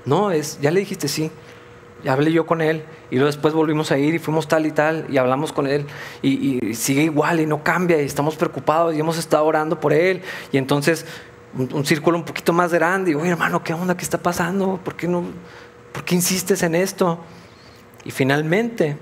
no, 0.09 0.31
es, 0.31 0.59
ya 0.61 0.71
le 0.71 0.81
dijiste 0.81 1.07
sí. 1.07 1.31
Ya 2.05 2.13
hablé 2.13 2.31
yo 2.31 2.47
con 2.47 2.61
él 2.63 2.85
y 3.11 3.17
luego 3.17 3.27
después 3.27 3.55
volvimos 3.55 3.91
a 3.91 3.99
ir 3.99 4.15
y 4.15 4.19
fuimos 4.21 4.47
tal 4.47 4.67
y 4.67 4.71
tal 4.71 5.07
y 5.11 5.19
hablamos 5.19 5.53
con 5.53 5.67
él 5.67 5.85
y, 6.23 6.73
sigue 6.75 7.03
igual 7.03 7.41
y 7.41 7.47
no 7.47 7.65
cambia 7.65 8.01
y 8.01 8.05
estamos 8.05 8.37
preocupados 8.37 8.95
y 8.95 9.01
hemos 9.01 9.19
estado 9.19 9.45
orando 9.45 9.81
por 9.81 9.93
él 9.93 10.23
y 10.53 10.59
entonces 10.59 11.05
un, 11.57 11.85
círculo 11.85 12.17
un 12.17 12.25
poquito 12.25 12.53
más 12.53 12.73
grande 12.73 13.11
y 13.11 13.15
oye 13.17 13.31
hermano, 13.31 13.65
¿qué 13.65 13.75
onda? 13.75 13.97
¿Qué 13.97 14.05
está 14.05 14.19
pasando? 14.19 14.79
¿Por 14.85 14.95
qué, 14.95 15.09
no, 15.09 15.25
¿Por 15.93 16.05
qué 16.05 16.15
insistes 16.15 16.63
en 16.63 16.77
esto? 16.77 17.19
Y 18.05 18.13
finalmente 18.13 18.97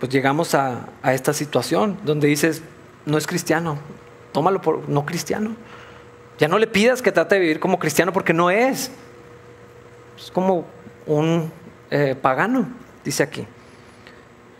pues 0.00 0.10
llegamos 0.10 0.54
a, 0.54 0.88
esta 1.04 1.34
situación 1.34 1.98
donde 2.04 2.26
dices, 2.28 2.62
no 3.04 3.18
es 3.18 3.26
cristiano, 3.26 3.78
tómalo 4.32 4.62
por 4.62 4.88
no 4.88 5.04
cristiano. 5.04 5.56
Ya 6.38 6.48
no 6.48 6.58
le 6.58 6.68
pidas 6.68 7.02
que 7.02 7.12
trate 7.12 7.34
de 7.34 7.40
vivir 7.42 7.60
como 7.60 7.78
cristiano 7.78 8.12
porque 8.12 8.32
no 8.32 8.50
es. 8.50 8.92
Es 10.18 10.30
como 10.30 10.64
un 11.06 11.50
eh, 11.90 12.16
pagano, 12.20 12.66
dice 13.04 13.22
aquí. 13.22 13.46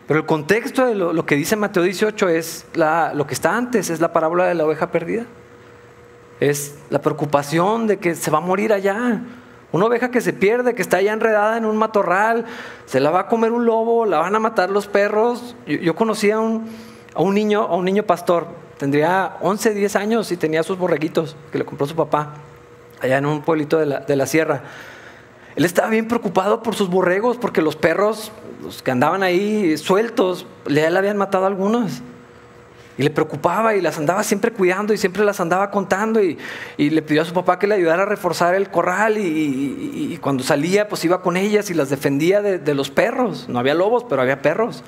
Pero 0.06 0.20
el 0.20 0.26
contexto 0.26 0.86
de 0.86 0.94
lo, 0.94 1.26
que 1.26 1.34
dice 1.34 1.56
Mateo 1.56 1.82
18 1.82 2.28
es 2.30 2.64
lo 2.74 3.26
que 3.26 3.34
está 3.34 3.56
antes, 3.56 3.90
es 3.90 4.00
la 4.00 4.12
parábola 4.12 4.46
de 4.46 4.54
la 4.54 4.64
oveja 4.64 4.90
perdida. 4.90 5.26
Es 6.40 6.78
la 6.88 7.00
preocupación 7.02 7.86
de 7.86 7.98
que 7.98 8.14
se 8.14 8.30
va 8.30 8.38
a 8.38 8.40
morir 8.40 8.72
allá. 8.72 9.20
Una 9.70 9.84
oveja 9.84 10.10
que 10.10 10.22
se 10.22 10.32
pierde, 10.32 10.74
que 10.74 10.80
está 10.80 10.96
allá 10.98 11.12
enredada 11.12 11.58
en 11.58 11.66
un 11.66 11.76
matorral, 11.76 12.46
se 12.86 13.00
la 13.00 13.10
va 13.10 13.20
a 13.20 13.26
comer 13.26 13.52
un 13.52 13.66
lobo, 13.66 14.06
la 14.06 14.18
van 14.18 14.34
a 14.34 14.38
matar 14.38 14.70
los 14.70 14.86
perros. 14.86 15.56
Yo, 15.66 15.94
conocí 15.94 16.30
a 16.30 16.38
un, 16.38 16.64
niño, 17.34 17.64
a 17.64 17.76
un 17.76 17.84
niño 17.84 18.04
pastor, 18.04 18.46
tendría 18.78 19.36
11, 19.42 19.74
10 19.74 19.96
años 19.96 20.32
y 20.32 20.38
tenía 20.38 20.62
sus 20.62 20.78
borreguitos 20.78 21.36
que 21.52 21.58
le 21.58 21.66
compró 21.66 21.86
su 21.86 21.94
papá, 21.94 22.32
allá 23.02 23.18
en 23.18 23.26
un 23.26 23.42
pueblito 23.42 23.76
de 23.76 24.16
la 24.16 24.26
sierra. 24.26 24.62
Él 25.58 25.64
estaba 25.64 25.88
bien 25.88 26.06
preocupado 26.06 26.62
por 26.62 26.76
sus 26.76 26.88
borregos, 26.88 27.36
porque 27.36 27.62
los 27.62 27.74
perros, 27.74 28.30
los 28.62 28.80
que 28.80 28.92
andaban 28.92 29.24
ahí 29.24 29.76
sueltos, 29.76 30.46
le 30.66 30.86
habían 30.86 31.16
matado 31.16 31.46
algunos. 31.46 32.00
Y 32.96 33.02
le 33.02 33.10
preocupaba 33.10 33.74
y 33.74 33.80
las 33.80 33.98
andaba 33.98 34.22
siempre 34.22 34.52
cuidando 34.52 34.94
y 34.94 34.98
siempre 34.98 35.24
las 35.24 35.40
andaba 35.40 35.72
contando 35.72 36.22
y, 36.22 36.38
le 36.76 37.02
pidió 37.02 37.22
a 37.22 37.24
su 37.24 37.34
papá 37.34 37.58
que 37.58 37.66
le 37.66 37.74
ayudara 37.74 38.04
a 38.04 38.06
reforzar 38.06 38.54
el 38.54 38.70
corral 38.70 39.18
y, 39.18 40.16
cuando 40.22 40.44
salía 40.44 40.88
pues 40.88 41.04
iba 41.04 41.22
con 41.22 41.36
ellas 41.36 41.70
y 41.70 41.74
las 41.74 41.90
defendía 41.90 42.40
de, 42.40 42.74
los 42.74 42.88
perros. 42.90 43.48
No 43.48 43.58
había 43.58 43.74
lobos, 43.74 44.04
pero 44.08 44.22
había 44.22 44.40
perros. 44.40 44.84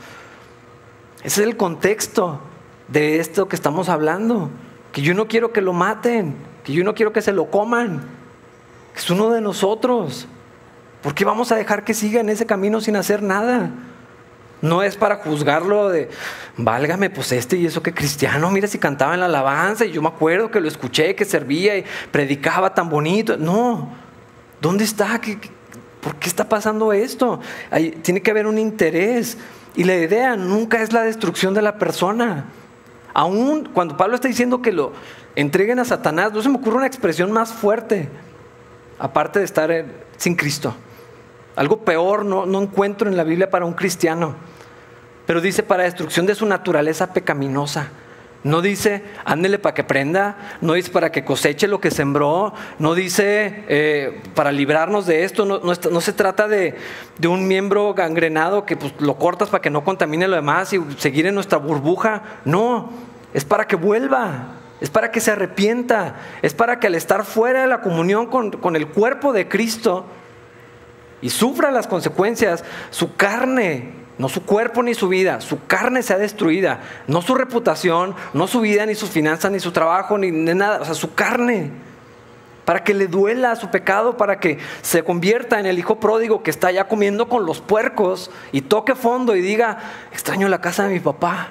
Ese 1.25 1.41
es 1.41 1.49
el 1.49 1.57
contexto 1.57 2.39
de 2.87 3.19
esto 3.19 3.49
que 3.49 3.57
estamos 3.57 3.89
hablando. 3.89 4.51
Que 4.93 5.03
yo 5.03 5.15
no 5.15 5.27
quiero 5.27 5.53
que 5.53 5.63
lo 5.63 5.73
maten, 5.73 6.37
que 6.63 6.73
yo 6.73 6.85
no 6.85 6.95
quiero 6.95 7.13
que 7.13 7.23
se 7.23 7.33
lo 7.33 7.51
coman, 7.51 8.03
es 8.95 9.11
uno 9.11 9.31
de 9.31 9.41
nosotros. 9.41 10.29
¿Por 11.03 11.15
qué 11.15 11.25
vamos 11.25 11.51
a 11.53 11.57
dejar 11.57 11.85
que 11.85 11.95
siga 11.95 12.21
en 12.21 12.29
ese 12.29 12.47
camino 12.47 12.81
sin 12.81 12.97
hacer 12.97 13.23
nada? 13.23 13.71
No 14.63 14.83
es 14.83 14.97
para 14.97 15.17
juzgarlo 15.17 15.89
de, 15.89 16.11
válgame, 16.59 17.09
pues 17.09 17.33
este 17.33 17.57
y 17.57 17.65
eso 17.65 17.83
que 17.83 17.95
cristiano, 17.95 18.51
mira 18.51 18.69
si 18.69 18.79
cantaba 18.79 19.15
en 19.15 19.21
la 19.21 19.27
alabanza 19.27 19.87
y 19.87 19.93
yo 19.93 20.03
me 20.03 20.09
acuerdo 20.09 20.51
que 20.51 20.61
lo 20.61 20.69
escuché, 20.69 21.15
que 21.15 21.25
servía 21.25 21.79
y 21.79 21.85
predicaba 22.11 22.75
tan 22.75 22.91
bonito. 22.91 23.39
No, 23.39 23.91
¿dónde 24.61 24.85
está? 24.85 25.19
por 26.03 26.17
qué 26.17 26.29
está 26.29 26.49
pasando 26.49 26.93
esto? 26.93 27.41
tiene 28.03 28.21
que 28.21 28.31
haber 28.31 28.47
un 28.47 28.59
interés. 28.59 29.39
Y 29.77 29.85
la 29.85 29.95
idea 29.95 30.37
nunca 30.37 30.83
es 30.83 30.93
la 30.93 31.03
destrucción 31.03 31.55
de 31.55 31.63
la 31.63 31.79
persona. 31.79 32.45
Aún 33.15 33.71
cuando 33.73 33.97
Pablo 33.97 34.17
está 34.17 34.29
diciendo 34.29 34.61
que 34.61 34.73
lo 34.73 34.93
entreguen 35.37 35.79
a 35.79 35.85
Satanás, 35.85 36.33
no 36.33 36.43
se 36.43 36.49
me 36.51 36.57
ocurre 36.57 36.77
una 36.77 36.87
expresión 36.87 37.33
más 37.33 37.53
fuerte, 37.53 38.09
aparte 38.99 39.39
de 39.39 39.45
estar 39.47 39.87
sin 40.17 40.35
Cristo. 40.35 40.75
Algo 41.61 41.85
peor 41.85 42.25
no, 42.25 42.47
no 42.47 42.63
encuentro 42.63 43.07
en 43.07 43.19
la 43.19 43.23
Biblia 43.23 43.51
para 43.51 43.67
un 43.67 43.75
cristiano. 43.75 44.35
Pero 45.27 45.43
dice 45.43 45.63
para 45.63 45.83
destrucción 45.83 46.25
de 46.25 46.35
su 46.35 46.47
naturaleza 46.47 47.13
pecaminosa. 47.13 47.91
No 48.43 48.63
dice, 48.63 49.05
ándele 49.27 49.59
para 49.59 49.75
que 49.75 49.85
prenda, 49.85 50.57
no 50.63 50.73
dice 50.73 50.91
para 50.91 51.13
que 51.13 51.23
coseche 51.23 51.69
lo 51.69 51.79
que 51.79 51.91
sembró, 51.91 52.55
no 52.79 52.95
dice 52.95 53.65
eh, 53.69 54.23
para 54.35 54.53
librarnos 54.53 55.05
de 55.05 55.25
esto, 55.25 55.45
no, 55.45 56.01
se 56.01 56.13
trata 56.15 56.49
de, 56.49 56.77
de, 57.19 57.29
un 57.29 57.47
miembro 57.47 57.93
gangrenado 57.93 58.65
que 58.65 58.79
pues, 58.79 58.95
lo 58.99 59.19
cortas 59.19 59.51
para 59.51 59.61
que 59.61 59.69
no 59.69 59.85
contamine 59.85 60.29
lo 60.29 60.37
demás 60.37 60.73
y 60.73 60.81
seguir 60.97 61.27
en 61.27 61.35
nuestra 61.35 61.59
burbuja. 61.59 62.23
No, 62.47 62.89
es 63.35 63.45
para 63.45 63.67
que 63.67 63.77
vuelva, 63.77 64.55
es 64.81 64.89
para 64.89 65.11
que 65.11 65.21
se 65.21 65.33
arrepienta, 65.33 66.17
es 66.41 66.55
para 66.55 66.81
que 66.81 66.87
al 66.87 66.95
estar 66.95 67.27
fuera 67.27 67.61
de 67.61 67.67
la 67.67 67.83
comunión 67.83 68.29
con, 68.29 68.51
con 68.51 68.77
el 68.77 68.87
cuerpo 68.87 69.35
de 69.35 69.47
Cristo, 69.47 70.07
y 71.23 71.31
sufra 71.31 71.71
las 71.71 71.87
consecuencias, 71.87 72.65
su 72.91 73.15
carne, 73.17 73.93
no 74.19 74.29
su 74.29 74.45
cuerpo 74.45 74.83
ni 74.83 74.95
su 74.95 75.09
vida, 75.09 75.41
su 75.41 75.65
carne 75.67 76.03
sea 76.03 76.19
destruida, 76.19 76.81
no 77.07 77.23
su 77.23 77.35
reputación, 77.35 78.15
no 78.35 78.47
su 78.47 78.61
vida, 78.61 78.87
ni 78.87 78.95
sus 78.95 79.11
finanzas, 79.11 79.51
ni 79.51 79.61
su 79.61 79.73
trabajo, 79.73 80.19
ni, 80.19 80.31
nada, 80.31 80.81
o 80.81 80.85
sea, 80.85 80.95
su 80.95 81.15
carne, 81.15 81.71
para 82.65 82.85
que 82.85 82.95
le 82.95 83.07
duela 83.07 83.57
su 83.57 83.71
pecado, 83.71 84.17
para 84.17 84.39
que 84.39 84.59
se 84.83 85.03
convierta 85.03 85.59
en 85.59 85.67
el 85.67 85.79
hijo 85.79 85.99
pródigo 86.01 86.43
que 86.43 86.51
está 86.51 86.71
ya 86.71 86.87
comiendo 86.87 87.29
con 87.29 87.47
los 87.47 87.61
puercos 87.61 88.31
y 88.53 88.61
toque 88.61 88.95
fondo 88.95 89.35
y 89.35 89.41
diga, 89.41 89.79
extraño 90.13 90.49
la 90.49 90.61
casa 90.61 90.85
de 90.85 90.95
mi 90.95 91.01
papá, 91.01 91.49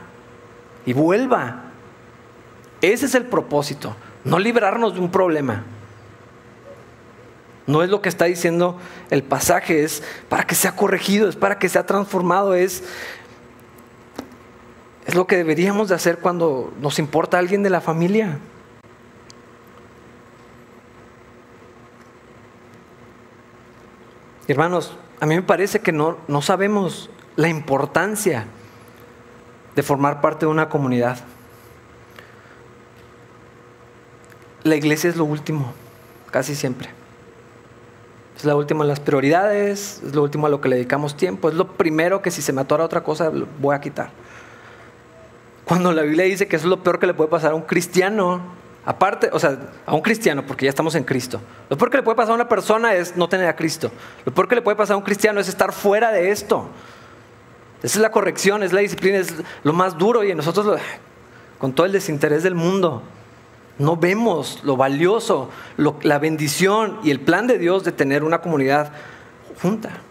y 0.86 0.94
vuelva. 0.94 1.64
Ese 2.82 3.08
es 3.08 3.16
el 3.16 3.26
propósito, 3.26 3.96
no 4.24 4.40
librarnos 4.40 4.94
de 4.94 5.00
un 5.00 5.12
problema. 5.12 5.64
No 7.70 7.84
es 7.84 7.92
lo 7.92 8.02
que 8.02 8.10
está 8.10 8.26
diciendo 8.26 8.80
el 9.12 9.22
pasaje, 9.22 9.84
es 9.84 10.02
para 10.28 10.48
que 10.48 10.56
sea 10.56 10.76
corregido, 10.76 11.30
es 11.30 11.36
para 11.36 11.60
que 11.60 11.70
sea 11.70 11.86
transformado, 11.86 12.56
es, 12.56 12.84
es 15.06 15.14
lo 15.14 15.28
que 15.28 15.38
deberíamos 15.38 15.88
de 15.88 15.94
hacer 15.94 16.18
cuando 16.18 16.74
nos 16.82 16.98
importa 16.98 17.38
alguien 17.38 17.62
de 17.62 17.70
la 17.70 17.80
familia. 17.80 18.40
Hermanos, 24.48 24.98
a 25.20 25.28
mí 25.28 25.36
me 25.36 25.44
parece 25.44 25.80
que 25.80 25.92
no, 25.92 26.18
no 26.28 26.42
sabemos 26.42 27.12
la 27.36 27.50
importancia 27.50 28.48
de 29.76 29.84
formar 29.84 30.22
parte 30.22 30.48
de 30.48 30.52
una 30.52 30.70
comunidad. 30.70 31.20
La 34.64 34.76
iglesia 34.76 35.12
es 35.12 35.18
lo 35.18 35.26
último, 35.26 35.72
casi 36.32 36.56
siempre. 36.56 36.98
Es 38.40 38.46
la 38.46 38.56
última 38.56 38.86
de 38.86 38.88
las 38.88 39.02
prioridades, 39.02 40.02
es 40.02 40.16
lo 40.16 40.24
último 40.24 40.48
a 40.48 40.50
lo 40.50 40.62
que 40.62 40.70
le 40.70 40.78
dedicamos 40.78 41.18
tiempo, 41.18 41.50
es 41.50 41.56
lo 41.56 41.74
primero 41.74 42.22
que 42.22 42.32
si 42.32 42.42
se 42.42 42.54
me 42.54 42.62
atora 42.62 42.86
otra 42.86 43.04
cosa 43.04 43.30
voy 43.60 43.76
a 43.76 43.82
quitar. 43.82 44.12
Cuando 45.66 45.92
la 45.92 46.04
Biblia 46.04 46.24
dice 46.24 46.48
que 46.48 46.56
eso 46.56 46.68
es 46.68 46.70
lo 46.70 46.82
peor 46.82 47.00
que 47.00 47.06
le 47.06 47.14
puede 47.14 47.30
pasar 47.30 47.52
a 47.52 47.56
un 47.56 47.64
cristiano, 47.64 48.42
aparte, 48.86 49.30
o 49.34 49.40
sea, 49.40 49.60
a 49.86 49.94
un 49.94 50.00
cristiano, 50.00 50.46
porque 50.48 50.64
ya 50.64 50.70
estamos 50.70 50.96
en 50.96 51.04
Cristo. 51.04 51.42
Lo 51.70 51.78
peor 51.78 51.92
que 51.92 51.98
le 51.98 52.04
puede 52.04 52.16
pasar 52.16 52.32
a 52.32 52.36
una 52.36 52.48
persona 52.48 52.94
es 52.96 53.18
no 53.18 53.28
tener 53.28 53.46
a 53.46 53.58
Cristo. 53.58 53.92
Lo 54.24 54.34
peor 54.34 54.48
que 54.48 54.56
le 54.56 54.62
puede 54.62 54.78
pasar 54.78 54.94
a 54.94 54.98
un 54.98 55.04
cristiano 55.04 55.42
es 55.42 55.50
estar 55.50 55.74
fuera 55.74 56.14
de 56.14 56.32
esto. 56.32 56.70
Esa 57.84 57.98
es 57.98 58.02
la 58.02 58.10
corrección, 58.10 58.64
es 58.64 58.72
la 58.72 58.80
disciplina, 58.80 59.18
es 59.18 59.34
lo 59.64 59.74
más 59.74 59.98
duro 59.98 60.24
y 60.24 60.34
nosotros 60.34 60.80
con 61.58 61.74
todo 61.74 61.86
el 61.86 61.92
desinterés 61.92 62.44
del 62.44 62.56
mundo 62.56 63.04
no 63.80 63.96
vemos 63.96 64.60
lo 64.64 64.78
valioso, 64.78 65.50
la 65.78 66.20
bendición 66.20 67.00
y 67.04 67.12
el 67.12 67.20
plan 67.22 67.48
de 67.48 67.58
Dios 67.58 67.84
de 67.84 67.92
tener 67.92 68.24
una 68.24 68.42
comunidad 68.42 68.92
junta. 69.62 70.02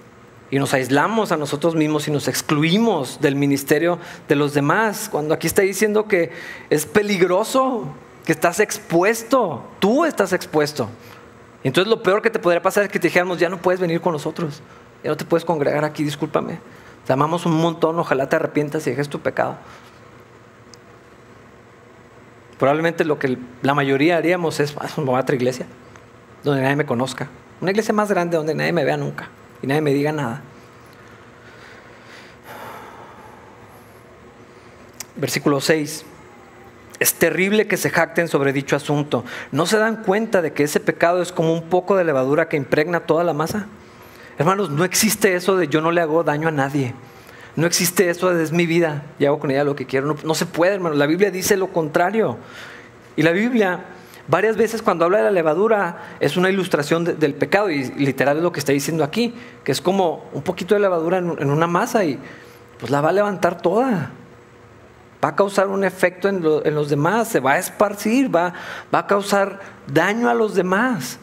Y 0.51 0.59
nos 0.59 0.73
aislamos 0.73 1.31
a 1.31 1.37
nosotros 1.37 1.75
mismos 1.75 2.09
y 2.09 2.11
nos 2.11 2.27
excluimos 2.27 3.21
del 3.21 3.37
ministerio 3.37 3.99
de 4.27 4.37
los 4.37 4.55
demás. 4.55 5.11
Cuando 5.13 5.35
aquí 5.35 5.47
está 5.47 5.61
diciendo 5.61 6.09
que 6.09 6.33
es 6.71 6.87
peligroso, 6.87 7.85
que 8.25 8.33
estás 8.33 8.59
expuesto, 8.59 9.63
tú 9.79 10.07
estás 10.07 10.33
expuesto. 10.33 10.89
Entonces 11.63 11.91
lo 11.91 12.03
peor 12.03 12.23
que 12.23 12.31
te 12.31 12.39
podría 12.39 12.63
pasar 12.63 12.85
es 12.85 12.89
que 12.89 12.99
te 12.99 13.09
dijéramos, 13.09 13.39
ya 13.39 13.51
no 13.51 13.59
puedes 13.59 13.81
venir 13.81 14.01
con 14.01 14.13
nosotros, 14.13 14.63
ya 15.05 15.11
no 15.11 15.17
te 15.17 15.27
puedes 15.27 15.45
congregar 15.45 15.85
aquí, 15.85 16.03
discúlpame. 16.03 16.59
Te 17.07 17.13
amamos 17.13 17.45
un 17.45 17.53
montón, 17.53 17.99
ojalá 17.99 18.29
te 18.31 18.37
arrepientas 18.37 18.87
y 18.87 18.91
dejes 18.91 19.11
tu 19.11 19.21
pecado. 19.21 19.57
Probablemente 22.59 23.05
lo 23.05 23.19
que 23.19 23.39
la 23.63 23.75
mayoría 23.75 24.17
haríamos 24.17 24.61
es, 24.61 24.75
ah, 24.79 24.89
a 24.97 25.11
otra 25.21 25.37
iglesia, 25.37 25.67
donde 26.43 26.63
nadie 26.63 26.77
me 26.77 26.87
conozca. 26.87 27.29
Una 27.61 27.71
iglesia 27.71 27.95
más 27.95 28.09
grande 28.09 28.37
donde 28.37 28.55
nadie 28.55 28.73
me 28.73 28.85
vea 28.85 28.97
nunca 28.97 29.29
y 29.63 29.67
nadie 29.67 29.81
me 29.81 29.93
diga 29.93 30.13
nada. 30.13 30.43
Versículo 35.17 35.61
6. 35.61 36.05
Es 37.01 37.15
terrible 37.15 37.69
que 37.69 37.77
se 37.77 37.91
jacten 37.91 38.27
sobre 38.27 38.53
dicho 38.53 38.75
asunto. 38.75 39.25
¿No 39.53 39.67
se 39.67 39.79
dan 39.79 40.03
cuenta 40.03 40.43
de 40.43 40.53
que 40.53 40.65
ese 40.65 40.81
pecado 40.81 41.23
es 41.23 41.31
como 41.31 41.53
un 41.53 41.69
poco 41.69 41.97
de 41.97 42.05
levadura 42.05 42.49
que 42.49 42.57
impregna 42.57 43.01
toda 43.01 43.23
la 43.23 43.33
masa? 43.33 43.67
Hermanos, 44.37 44.71
no 44.71 44.85
existe 44.85 45.35
eso 45.35 45.57
de 45.57 45.69
yo 45.69 45.81
no 45.81 45.93
le 45.93 46.01
hago 46.01 46.25
daño 46.25 46.49
a 46.49 46.53
nadie. 46.53 46.95
No 47.59 47.67
existe 47.67 48.09
eso 48.09 48.31
es 48.39 48.53
mi 48.53 48.67
vida 48.67 49.03
y 49.19 49.25
hago 49.25 49.41
con 49.41 49.51
ella 49.51 49.65
lo 49.65 49.75
que 49.75 49.85
quiero. 49.85 50.17
No, 50.23 50.35
se 50.37 50.47
puede, 50.47 50.75
hermano. 50.75 50.95
La 50.95 51.07
Biblia 51.07 51.33
dice 51.33 51.57
lo 51.57 51.73
contrario. 51.73 52.39
Y 53.17 53.23
la 53.23 53.33
Biblia, 53.33 53.81
varias 54.29 54.57
veces 54.57 54.81
cuando 54.81 55.05
habla 55.05 55.19
de 55.19 55.25
la 55.25 55.33
levadura, 55.33 56.15
es 56.21 56.37
una 56.37 56.51
ilustración 56.51 57.03
del 57.03 57.35
pecado. 57.35 57.69
Y 57.69 57.83
literal 57.95 58.37
es 58.37 58.45
lo 58.45 58.53
que 58.53 58.61
está 58.61 58.71
diciendo 58.71 59.03
aquí, 59.03 59.35
que 59.65 59.73
es 59.73 59.81
como 59.81 60.31
un 60.33 60.43
poquito 60.43 60.77
de 60.77 60.83
levadura 60.83 61.19
en, 61.19 61.51
una 61.51 61.67
masa 61.67 62.05
y 62.05 62.21
pues 62.79 62.93
la 62.93 63.01
va 63.01 63.09
a 63.09 63.13
levantar 63.13 63.61
toda. 63.61 64.13
Va 65.25 65.31
a 65.31 65.35
causar 65.35 65.67
un 65.67 65.83
efecto 65.83 66.29
en, 66.29 66.41
los 66.41 66.89
demás, 66.89 67.27
se 67.27 67.41
va 67.41 67.55
a 67.55 67.59
esparcir, 67.59 68.33
va, 68.33 68.53
va 68.95 69.01
a 69.01 69.07
causar 69.09 69.59
daño 69.93 70.29
a 70.29 70.35
los 70.35 70.55
demás. 70.55 71.19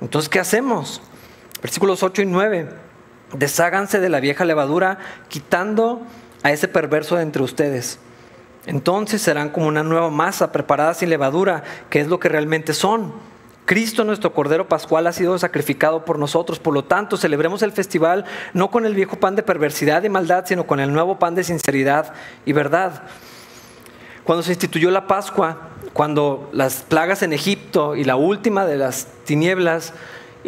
Entonces, 0.00 0.28
¿qué 0.28 0.38
hacemos? 0.38 1.02
Versículos 1.60 2.04
8 2.04 2.22
y 2.22 2.26
9. 2.26 2.85
Desháganse 3.32 4.00
de 4.00 4.08
la 4.08 4.20
vieja 4.20 4.44
levadura, 4.44 4.98
quitando 5.28 6.02
a 6.42 6.52
ese 6.52 6.68
perverso 6.68 7.16
de 7.16 7.22
entre 7.22 7.42
ustedes. 7.42 7.98
Entonces 8.66 9.22
serán 9.22 9.50
como 9.50 9.66
una 9.66 9.82
nueva 9.82 10.10
masa 10.10 10.52
preparada 10.52 10.94
sin 10.94 11.10
levadura, 11.10 11.62
que 11.90 12.00
es 12.00 12.08
lo 12.08 12.18
que 12.18 12.28
realmente 12.28 12.74
son. 12.74 13.12
Cristo, 13.64 14.04
nuestro 14.04 14.32
Cordero 14.32 14.68
Pascual, 14.68 15.08
ha 15.08 15.12
sido 15.12 15.38
sacrificado 15.38 16.04
por 16.04 16.20
nosotros. 16.20 16.60
Por 16.60 16.72
lo 16.72 16.84
tanto, 16.84 17.16
celebremos 17.16 17.62
el 17.62 17.72
festival 17.72 18.24
no 18.54 18.70
con 18.70 18.86
el 18.86 18.94
viejo 18.94 19.16
pan 19.16 19.34
de 19.34 19.42
perversidad 19.42 20.04
y 20.04 20.08
maldad, 20.08 20.44
sino 20.46 20.66
con 20.66 20.78
el 20.78 20.92
nuevo 20.92 21.18
pan 21.18 21.34
de 21.34 21.42
sinceridad 21.42 22.12
y 22.44 22.52
verdad. 22.52 23.02
Cuando 24.22 24.42
se 24.44 24.52
instituyó 24.52 24.90
la 24.90 25.06
Pascua, 25.06 25.70
cuando 25.92 26.48
las 26.52 26.82
plagas 26.82 27.22
en 27.22 27.32
Egipto 27.32 27.96
y 27.96 28.04
la 28.04 28.16
última 28.16 28.66
de 28.66 28.76
las 28.76 29.08
tinieblas 29.24 29.92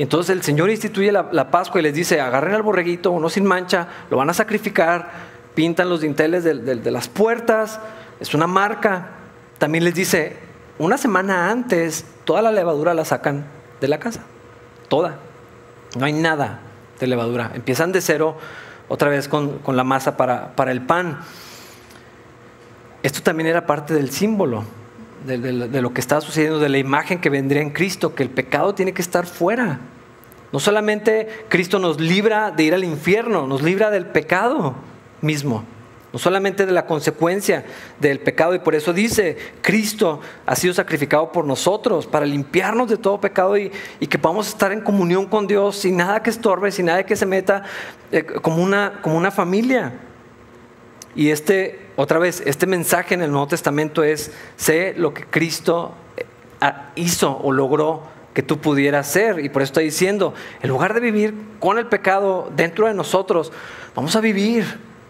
entonces 0.03 0.35
el 0.35 0.43
Señor 0.43 0.71
instituye 0.71 1.11
la, 1.11 1.51
Pascua 1.51 1.81
y 1.81 1.83
les 1.83 1.95
dice, 1.95 2.21
agarren 2.21 2.55
al 2.55 2.63
borreguito, 2.63 3.11
uno 3.11 3.29
sin 3.29 3.45
mancha, 3.45 3.89
lo 4.11 4.17
van 4.17 4.31
a 4.31 4.35
sacrificar, 4.35 5.11
pintan 5.55 5.89
los 5.89 6.01
dinteles 6.01 6.45
de, 6.45 6.91
las 6.91 7.09
puertas, 7.09 7.81
es 8.21 8.33
una 8.33 8.47
marca. 8.47 9.11
También 9.59 9.83
les 9.83 9.95
dice, 9.95 10.37
una 10.79 10.99
semana 10.99 11.51
antes, 11.51 12.05
toda 12.25 12.43
la 12.43 12.53
levadura 12.53 12.95
la 12.95 13.05
sacan 13.05 13.45
de 13.81 13.89
la 13.89 13.99
casa, 13.99 14.23
toda. 14.89 15.17
No 15.97 16.05
hay 16.05 16.13
nada 16.13 16.61
de 17.01 17.07
levadura. 17.09 17.51
Empiezan 17.55 17.91
de 17.91 18.01
cero 18.01 18.37
otra 18.87 19.09
vez 19.09 19.27
con, 19.27 19.61
la 19.67 19.83
masa 19.83 20.17
para, 20.17 20.55
para, 20.55 20.71
el 20.71 20.83
pan. 20.83 21.19
Esto 23.03 23.21
también 23.23 23.49
era 23.49 23.67
parte 23.67 23.95
del 23.95 24.11
símbolo 24.11 24.65
de, 25.27 25.83
lo 25.83 25.93
que 25.93 26.01
está 26.01 26.21
sucediendo, 26.21 26.59
de 26.59 26.69
la 26.69 26.79
imagen 26.79 27.21
que 27.21 27.31
vendría 27.31 27.63
en 27.63 27.71
Cristo, 27.71 28.15
que 28.15 28.23
el 28.23 28.31
pecado 28.31 28.75
tiene 28.75 28.93
que 28.93 29.03
estar 29.03 29.27
fuera. 29.27 29.81
No 30.53 30.61
solamente 30.61 31.29
Cristo 31.49 31.79
nos 31.79 32.01
libra 32.01 32.51
de 32.51 32.63
ir 32.63 32.75
al 32.75 32.85
infierno, 32.85 33.47
nos 33.47 33.63
libra 33.63 33.91
del 33.91 34.07
pecado 34.07 34.75
mismo, 35.21 35.65
no 36.13 36.19
solamente 36.19 36.65
de 36.65 36.73
la 36.73 36.87
consecuencia 36.87 37.67
del 38.01 38.21
pecado. 38.21 38.55
Y 38.55 38.61
por 38.61 38.75
eso 38.75 38.93
dice, 38.95 39.37
Cristo 39.61 40.21
ha 40.47 40.57
sido 40.57 40.73
sacrificado 40.73 41.33
por 41.33 41.45
nosotros 41.45 42.07
para 42.07 42.25
limpiarnos 42.25 42.89
de 42.89 42.97
todo 42.97 43.21
pecado 43.21 43.59
y, 43.59 43.71
que 44.09 44.19
podamos 44.19 44.49
estar 44.49 44.73
en 44.73 44.81
comunión 44.81 45.27
con 45.27 45.47
Dios 45.47 45.77
sin 45.77 45.99
nada 45.99 46.23
que 46.23 46.31
estorbe, 46.31 46.73
sin 46.73 46.87
nada 46.87 47.05
que 47.05 47.17
se 47.17 47.27
meta 47.27 47.65
eh, 48.11 48.25
como, 48.25 48.63
una, 48.63 49.01
como 49.03 49.19
una 49.19 49.31
familia. 49.31 50.01
Y 51.15 51.29
este, 51.29 51.88
otra 52.01 52.21
vez, 52.21 52.45
este 52.47 52.69
mensaje 52.69 53.15
en 53.15 53.23
el 53.23 53.33
Nuevo 53.33 53.49
Testamento 53.49 54.05
es, 54.05 54.31
sé 54.55 54.95
lo 54.97 55.13
que 55.13 55.25
Cristo 55.25 55.97
eh, 56.17 56.73
hizo 56.95 57.37
o 57.37 57.51
logró 57.51 58.05
que 58.33 58.45
tú 58.45 58.61
pudieras 58.61 59.09
ser. 59.09 59.45
Y 59.45 59.49
por 59.49 59.63
eso 59.63 59.71
está 59.71 59.81
diciendo, 59.81 60.33
en 60.63 60.69
lugar 60.69 60.95
de 60.95 61.01
vivir 61.01 61.35
con 61.59 61.77
el 61.77 61.89
pecado 61.89 62.53
dentro 62.55 62.87
de 62.87 62.95
nosotros, 62.95 63.51
vamos 63.97 64.15
a 64.15 64.21
vivir 64.21 64.65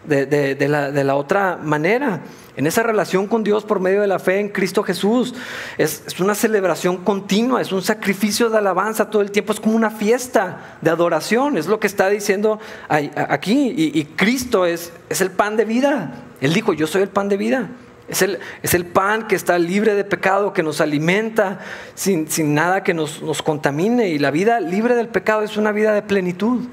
de, 0.06 1.04
la, 1.04 1.14
otra 1.14 1.58
manera, 1.62 2.22
en 2.56 2.66
esa 2.66 2.82
relación 2.82 3.26
con 3.26 3.44
Dios 3.44 3.64
por 3.64 3.80
medio 3.80 4.00
de 4.00 4.06
la 4.06 4.18
fe 4.18 4.40
en 4.40 4.48
Cristo 4.48 4.82
Jesús. 4.82 5.34
Es, 5.76 6.04
una 6.18 6.34
celebración 6.34 7.04
continua, 7.04 7.60
es 7.60 7.70
un 7.70 7.82
sacrificio 7.82 8.48
de 8.48 8.56
alabanza 8.56 9.10
todo 9.10 9.20
el 9.20 9.30
tiempo, 9.30 9.52
es 9.52 9.60
como 9.60 9.76
una 9.76 9.90
fiesta 9.90 10.78
de 10.80 10.88
adoración, 10.88 11.58
es 11.58 11.66
lo 11.66 11.78
que 11.80 11.86
está 11.86 12.08
diciendo 12.08 12.58
aquí. 12.88 13.74
Y, 13.76 14.04
Cristo 14.16 14.64
es 14.64 14.90
el 15.20 15.32
pan 15.32 15.58
de 15.58 15.66
vida. 15.66 16.24
Él 16.40 16.52
dijo, 16.54 16.72
yo 16.72 16.86
soy 16.86 17.02
el 17.02 17.08
pan 17.08 17.28
de 17.28 17.36
vida. 17.36 17.68
Es 18.08 18.22
el, 18.22 18.38
es 18.62 18.72
el, 18.72 18.86
pan 18.86 19.26
que 19.26 19.34
está 19.34 19.58
libre 19.58 19.94
de 19.94 20.04
pecado, 20.04 20.54
que 20.54 20.62
nos 20.62 20.80
alimenta 20.80 21.60
sin, 21.94 22.26
nada 22.54 22.82
que 22.82 22.94
nos, 22.94 23.20
nos, 23.22 23.42
contamine. 23.42 24.08
Y 24.08 24.18
la 24.18 24.30
vida 24.30 24.60
libre 24.60 24.94
del 24.94 25.08
pecado 25.08 25.42
es 25.42 25.58
una 25.58 25.72
vida 25.72 25.92
de 25.92 26.00
plenitud, 26.00 26.64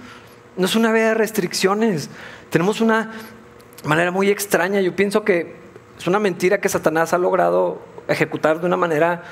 no 0.55 0.65
es 0.65 0.75
una 0.75 0.93
vida 0.93 1.09
de 1.09 1.13
restricciones. 1.13 2.09
Tenemos 2.49 2.79
una 2.79 3.11
manera 3.83 4.11
muy 4.11 4.29
extraña, 4.29 4.79
yo 4.79 4.95
pienso 4.95 5.25
que 5.25 5.55
es 5.99 6.07
una 6.07 6.19
mentira 6.19 6.59
que 6.61 6.69
Satanás 6.69 7.13
ha 7.13 7.17
logrado 7.17 7.81
ejecutar 8.07 8.61
de 8.61 8.67
una 8.67 8.77
manera 8.77 9.23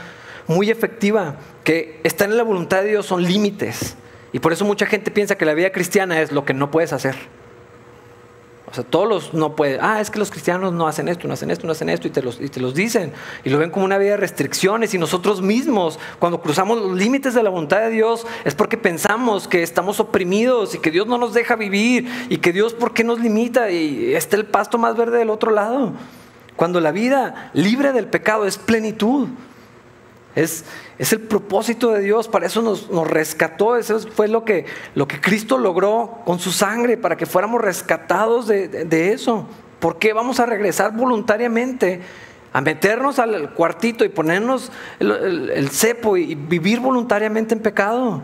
muy 0.48 0.70
efectiva, 0.70 1.38
que 1.64 2.02
está 2.04 2.26
en 2.26 2.36
la 2.36 2.44
voluntad 2.44 2.82
de 2.82 2.90
Dios 2.90 3.06
son 3.06 3.24
límites. 3.24 3.96
Y 4.34 4.40
por 4.40 4.52
eso 4.52 4.66
mucha 4.66 4.86
gente 4.86 5.12
piensa 5.12 5.36
que 5.36 5.46
la 5.46 5.54
vida 5.54 5.72
cristiana 5.72 6.22
es 6.22 6.32
lo 6.32 6.44
que 6.44 6.54
no 6.54 6.72
puedes 6.72 6.92
hacer. 6.92 7.16
O 8.74 8.76
sea, 8.76 8.84
todos 8.84 9.08
los 9.08 9.34
no 9.36 9.56
pueden, 9.56 9.82
ah, 9.84 10.02
es 10.02 10.10
que 10.10 10.18
los 10.18 10.32
cristianos 10.32 10.74
no 10.74 10.88
hacen 10.88 11.08
esto, 11.08 11.28
no 11.28 11.36
hacen 11.36 11.52
esto, 11.52 11.68
no 11.68 11.74
hacen 11.74 11.90
esto, 11.90 12.08
y 12.08 12.10
te, 12.10 12.24
los, 12.24 12.42
y 12.42 12.50
te 12.50 12.60
los 12.60 12.74
dicen. 12.74 13.14
Y 13.44 13.52
lo 13.52 13.60
ven 13.60 13.70
como 13.70 13.86
una 13.86 14.00
vida 14.00 14.12
de 14.12 14.18
restricciones. 14.18 14.96
Y 14.96 14.98
nosotros 14.98 15.44
mismos, 15.44 16.00
cuando 16.18 16.42
cruzamos 16.42 16.82
los 16.82 16.98
límites 16.98 17.36
de 17.36 17.44
la 17.44 17.52
voluntad 17.52 17.82
de 17.82 17.92
Dios, 17.92 18.26
es 18.46 18.56
porque 18.56 18.76
pensamos 18.76 19.48
que 19.48 19.62
estamos 19.62 20.00
oprimidos 20.00 20.74
y 20.74 20.80
que 20.80 20.90
Dios 20.90 21.06
no 21.06 21.20
nos 21.20 21.36
deja 21.36 21.56
vivir. 21.56 22.10
Y 22.30 22.38
que 22.38 22.52
Dios, 22.52 22.74
¿por 22.74 22.96
qué 22.96 23.04
nos 23.04 23.20
limita? 23.20 23.70
Y 23.70 24.16
está 24.16 24.38
el 24.38 24.48
pasto 24.48 24.80
más 24.80 24.98
verde 24.98 25.20
del 25.20 25.30
otro 25.30 25.52
lado. 25.52 25.94
Cuando 26.56 26.80
la 26.80 26.92
vida 26.92 27.52
libre 27.54 27.94
del 27.94 28.08
pecado 28.08 28.48
es 28.48 28.58
plenitud. 28.58 29.28
Es, 30.36 30.66
el 30.98 31.22
propósito 31.22 31.92
de 31.92 32.02
Dios, 32.02 32.28
para 32.28 32.48
eso 32.48 32.62
nos, 32.62 32.90
rescató, 33.08 33.76
eso 33.76 34.00
fue 34.00 34.28
lo 34.28 34.44
que, 34.44 34.66
Cristo 35.22 35.58
logró 35.58 36.22
con 36.26 36.40
su 36.40 36.52
sangre, 36.52 36.98
para 36.98 37.18
que 37.18 37.26
fuéramos 37.26 37.62
rescatados 37.62 38.48
de, 38.48 39.12
eso. 39.14 39.48
¿Por 39.80 40.00
qué 40.00 40.14
vamos 40.14 40.40
a 40.40 40.46
regresar 40.46 40.96
voluntariamente 40.96 42.02
a 42.52 42.62
meternos 42.62 43.20
al 43.20 43.54
cuartito 43.54 44.06
y 44.06 44.10
ponernos 44.10 44.72
el, 45.00 45.70
cepo 45.70 46.18
y 46.18 46.36
vivir 46.36 46.80
voluntariamente 46.80 47.54
en 47.54 47.62
pecado? 47.62 48.22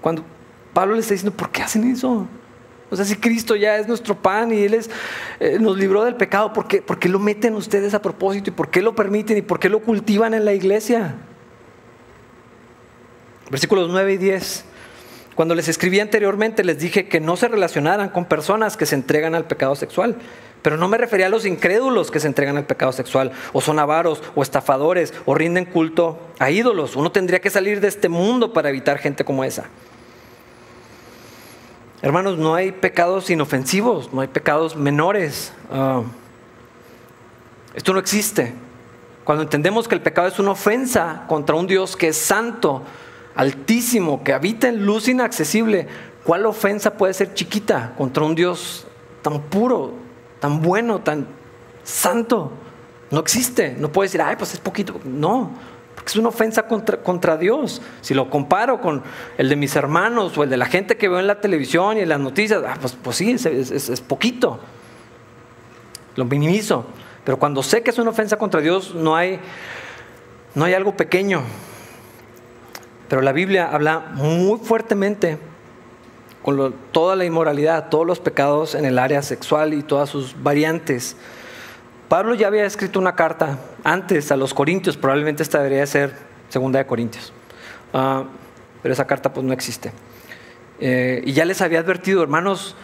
Cuando 0.00 0.24
Pablo 0.72 0.94
le 0.94 1.00
está 1.00 1.14
diciendo, 1.14 1.36
¿por 1.36 1.50
qué 1.50 1.62
hacen 1.62 1.90
eso? 1.90 2.26
O 2.90 2.96
sea, 2.96 3.06
si 3.06 3.16
Cristo 3.16 3.56
ya 3.56 3.78
es 3.78 3.88
nuestro 3.88 4.14
pan 4.14 4.52
y 4.52 4.64
Él 4.64 4.74
es, 4.74 4.90
eh, 5.40 5.56
nos 5.58 5.78
libró 5.78 6.04
del 6.04 6.14
pecado, 6.14 6.52
¿por 6.52 6.68
qué, 6.68 6.82
¿por 6.82 6.98
qué 6.98 7.08
lo 7.08 7.18
meten 7.18 7.54
ustedes 7.54 7.94
a 7.94 8.02
propósito? 8.02 8.50
¿Y 8.50 8.52
por 8.52 8.68
qué 8.68 8.82
lo 8.82 8.94
permiten? 8.94 9.38
¿Y 9.38 9.42
por 9.42 9.58
qué 9.58 9.70
lo 9.70 9.80
cultivan 9.80 10.34
en 10.34 10.44
la 10.44 10.52
iglesia? 10.52 11.16
Versículos 13.52 13.90
9 13.90 14.14
y 14.14 14.16
10. 14.16 14.64
Cuando 15.34 15.54
les 15.54 15.68
escribí 15.68 16.00
anteriormente 16.00 16.64
les 16.64 16.78
dije 16.78 17.06
que 17.06 17.20
no 17.20 17.36
se 17.36 17.48
relacionaran 17.48 18.08
con 18.08 18.24
personas 18.24 18.78
que 18.78 18.86
se 18.86 18.94
entregan 18.94 19.34
al 19.34 19.44
pecado 19.44 19.74
sexual. 19.74 20.16
Pero 20.62 20.78
no 20.78 20.88
me 20.88 20.96
refería 20.96 21.26
a 21.26 21.28
los 21.28 21.44
incrédulos 21.44 22.10
que 22.10 22.18
se 22.18 22.28
entregan 22.28 22.56
al 22.56 22.64
pecado 22.64 22.92
sexual, 22.92 23.32
o 23.52 23.60
son 23.60 23.78
avaros, 23.78 24.22
o 24.34 24.42
estafadores, 24.42 25.12
o 25.26 25.34
rinden 25.34 25.66
culto 25.66 26.18
a 26.38 26.50
ídolos. 26.50 26.96
Uno 26.96 27.12
tendría 27.12 27.42
que 27.42 27.50
salir 27.50 27.82
de 27.82 27.88
este 27.88 28.08
mundo 28.08 28.54
para 28.54 28.70
evitar 28.70 28.96
gente 28.96 29.22
como 29.22 29.44
esa. 29.44 29.64
Hermanos, 32.00 32.38
no 32.38 32.54
hay 32.54 32.72
pecados 32.72 33.28
inofensivos, 33.28 34.14
no 34.14 34.22
hay 34.22 34.28
pecados 34.28 34.76
menores. 34.76 35.52
Ah, 35.70 36.04
esto 37.74 37.92
no 37.92 37.98
existe. 37.98 38.54
Cuando 39.24 39.42
entendemos 39.42 39.88
que 39.88 39.94
el 39.94 40.00
pecado 40.00 40.28
es 40.28 40.38
una 40.38 40.52
ofensa 40.52 41.24
contra 41.28 41.54
un 41.54 41.66
Dios 41.66 41.98
que 41.98 42.08
es 42.08 42.16
santo, 42.16 42.82
altísimo, 43.34 44.22
que 44.22 44.32
habita 44.32 44.68
en 44.68 44.84
luz 44.84 45.08
inaccesible, 45.08 45.88
¿cuál 46.24 46.46
ofensa 46.46 46.94
puede 46.94 47.14
ser 47.14 47.34
chiquita 47.34 47.94
contra 47.96 48.24
un 48.24 48.34
Dios 48.34 48.86
tan 49.22 49.40
puro, 49.42 49.94
tan 50.40 50.60
bueno, 50.62 51.00
tan 51.00 51.26
santo? 51.84 52.52
No 53.10 53.20
existe. 53.20 53.76
No 53.78 53.92
puede 53.92 54.06
decir, 54.06 54.22
ay, 54.22 54.36
pues 54.36 54.54
es 54.54 54.60
poquito. 54.60 55.00
No, 55.04 55.50
porque 55.94 56.10
es 56.10 56.16
una 56.16 56.28
ofensa 56.28 56.66
contra, 56.66 57.36
Dios. 57.36 57.82
Si 58.00 58.14
lo 58.14 58.30
comparo 58.30 58.80
con 58.80 59.02
el 59.36 59.48
de 59.48 59.56
mis 59.56 59.76
hermanos 59.76 60.36
o 60.38 60.44
el 60.44 60.50
de 60.50 60.56
la 60.56 60.66
gente 60.66 60.96
que 60.96 61.08
veo 61.08 61.20
en 61.20 61.26
la 61.26 61.40
televisión 61.40 61.98
y 61.98 62.00
en 62.00 62.08
las 62.08 62.20
noticias, 62.20 62.62
ah, 62.66 62.76
pues, 62.80 62.96
pues, 63.00 63.16
sí, 63.16 63.32
es, 63.32 63.46
es 63.46 64.00
poquito. 64.00 64.58
Lo 66.16 66.24
minimizo. 66.24 66.86
Pero 67.24 67.38
cuando 67.38 67.62
sé 67.62 67.82
que 67.82 67.90
es 67.90 67.98
una 67.98 68.10
ofensa 68.10 68.36
contra 68.36 68.60
Dios, 68.60 68.94
no 68.94 69.14
hay, 69.14 69.38
no 70.54 70.64
hay 70.64 70.74
algo 70.74 70.96
pequeño. 70.96 71.42
Pero 73.12 73.20
la 73.20 73.32
Biblia 73.32 73.68
habla 73.70 74.00
muy 74.14 74.58
fuertemente 74.58 75.36
con 76.42 76.74
toda 76.92 77.14
la 77.14 77.26
inmoralidad, 77.26 77.90
todos 77.90 78.06
los 78.06 78.20
pecados 78.20 78.74
en 78.74 78.86
el 78.86 78.98
área 78.98 79.20
sexual 79.20 79.74
y 79.74 79.82
todas 79.82 80.08
sus 80.08 80.42
variantes. 80.42 81.14
Pablo 82.08 82.34
ya 82.34 82.46
había 82.46 82.64
escrito 82.64 82.98
una 82.98 83.14
carta 83.14 83.58
antes 83.84 84.32
a 84.32 84.36
los 84.38 84.54
Corintios, 84.54 84.96
probablemente 84.96 85.42
esta 85.42 85.58
debería 85.58 85.86
ser 85.86 86.14
segunda 86.48 86.78
de 86.78 86.86
Corintios, 86.86 87.34
ah, 87.92 88.24
pero 88.82 88.94
esa 88.94 89.06
carta 89.06 89.30
pues 89.30 89.44
no 89.44 89.52
existe. 89.52 89.92
Eh, 90.80 91.20
y 91.26 91.34
ya 91.34 91.44
les 91.44 91.60
había 91.60 91.80
advertido, 91.80 92.22
hermanos, 92.22 92.76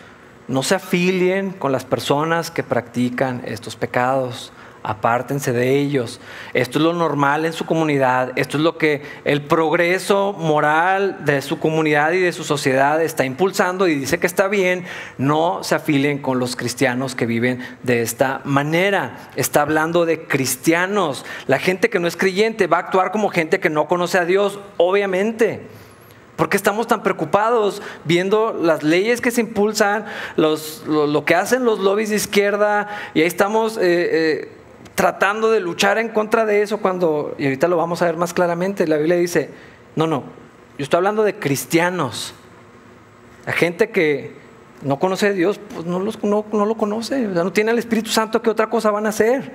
no 0.46 0.62
se 0.62 0.74
afilien 0.74 1.52
con 1.52 1.72
las 1.72 1.86
personas 1.86 2.50
que 2.50 2.62
practican 2.62 3.40
estos 3.46 3.76
pecados 3.76 4.52
apártense 4.82 5.52
de 5.52 5.78
ellos. 5.78 6.20
Esto 6.54 6.78
es 6.78 6.84
lo 6.84 6.92
normal 6.92 7.44
en 7.44 7.52
su 7.52 7.66
comunidad, 7.66 8.32
esto 8.36 8.56
es 8.56 8.62
lo 8.62 8.78
que 8.78 9.02
el 9.24 9.42
progreso 9.42 10.32
moral 10.32 11.24
de 11.24 11.42
su 11.42 11.58
comunidad 11.58 12.12
y 12.12 12.20
de 12.20 12.32
su 12.32 12.44
sociedad 12.44 13.02
está 13.02 13.24
impulsando 13.24 13.88
y 13.88 13.94
dice 13.94 14.18
que 14.18 14.26
está 14.26 14.48
bien, 14.48 14.84
no 15.18 15.62
se 15.62 15.74
afilen 15.74 16.18
con 16.18 16.38
los 16.38 16.56
cristianos 16.56 17.14
que 17.14 17.26
viven 17.26 17.60
de 17.82 18.02
esta 18.02 18.40
manera. 18.44 19.30
Está 19.36 19.62
hablando 19.62 20.06
de 20.06 20.24
cristianos. 20.26 21.24
La 21.46 21.58
gente 21.58 21.90
que 21.90 21.98
no 21.98 22.08
es 22.08 22.16
creyente 22.16 22.66
va 22.66 22.78
a 22.78 22.80
actuar 22.80 23.12
como 23.12 23.28
gente 23.28 23.60
que 23.60 23.70
no 23.70 23.88
conoce 23.88 24.18
a 24.18 24.24
Dios, 24.24 24.58
obviamente. 24.76 25.62
¿Por 26.38 26.48
qué 26.48 26.56
estamos 26.56 26.86
tan 26.86 27.02
preocupados 27.02 27.82
viendo 28.04 28.56
las 28.62 28.84
leyes 28.84 29.20
que 29.20 29.32
se 29.32 29.40
impulsan, 29.40 30.06
lo, 30.36 31.24
que 31.24 31.34
hacen 31.34 31.64
los 31.64 31.80
lobbies 31.80 32.10
de 32.10 32.14
izquierda? 32.14 32.86
Y 33.12 33.22
ahí 33.22 33.26
estamos 33.26 33.76
eh, 33.76 33.80
eh, 33.82 34.48
tratando 34.98 35.52
de 35.52 35.60
luchar 35.60 35.96
en 35.98 36.08
contra 36.08 36.44
de 36.44 36.60
eso 36.60 36.78
cuando, 36.78 37.36
y 37.38 37.44
ahorita 37.44 37.68
lo 37.68 37.76
vamos 37.76 38.02
a 38.02 38.06
ver 38.06 38.16
más 38.16 38.34
claramente, 38.34 38.84
la 38.88 38.96
Biblia 38.96 39.14
dice, 39.14 39.48
no, 39.94 40.08
no, 40.08 40.24
yo 40.76 40.82
estoy 40.82 40.96
hablando 40.96 41.22
de 41.22 41.36
cristianos, 41.36 42.34
la 43.46 43.52
gente 43.52 43.90
que 43.90 44.32
no 44.82 44.98
conoce 44.98 45.28
a 45.28 45.32
Dios, 45.32 45.60
pues 45.72 45.86
no, 45.86 46.00
los, 46.00 46.20
no, 46.24 46.44
lo 46.50 46.74
conoce, 46.74 47.20
no 47.28 47.52
tiene 47.52 47.70
el 47.70 47.78
Espíritu 47.78 48.10
Santo, 48.10 48.42
¿qué 48.42 48.50
otra 48.50 48.68
cosa 48.70 48.90
van 48.90 49.06
a 49.06 49.10
hacer? 49.10 49.52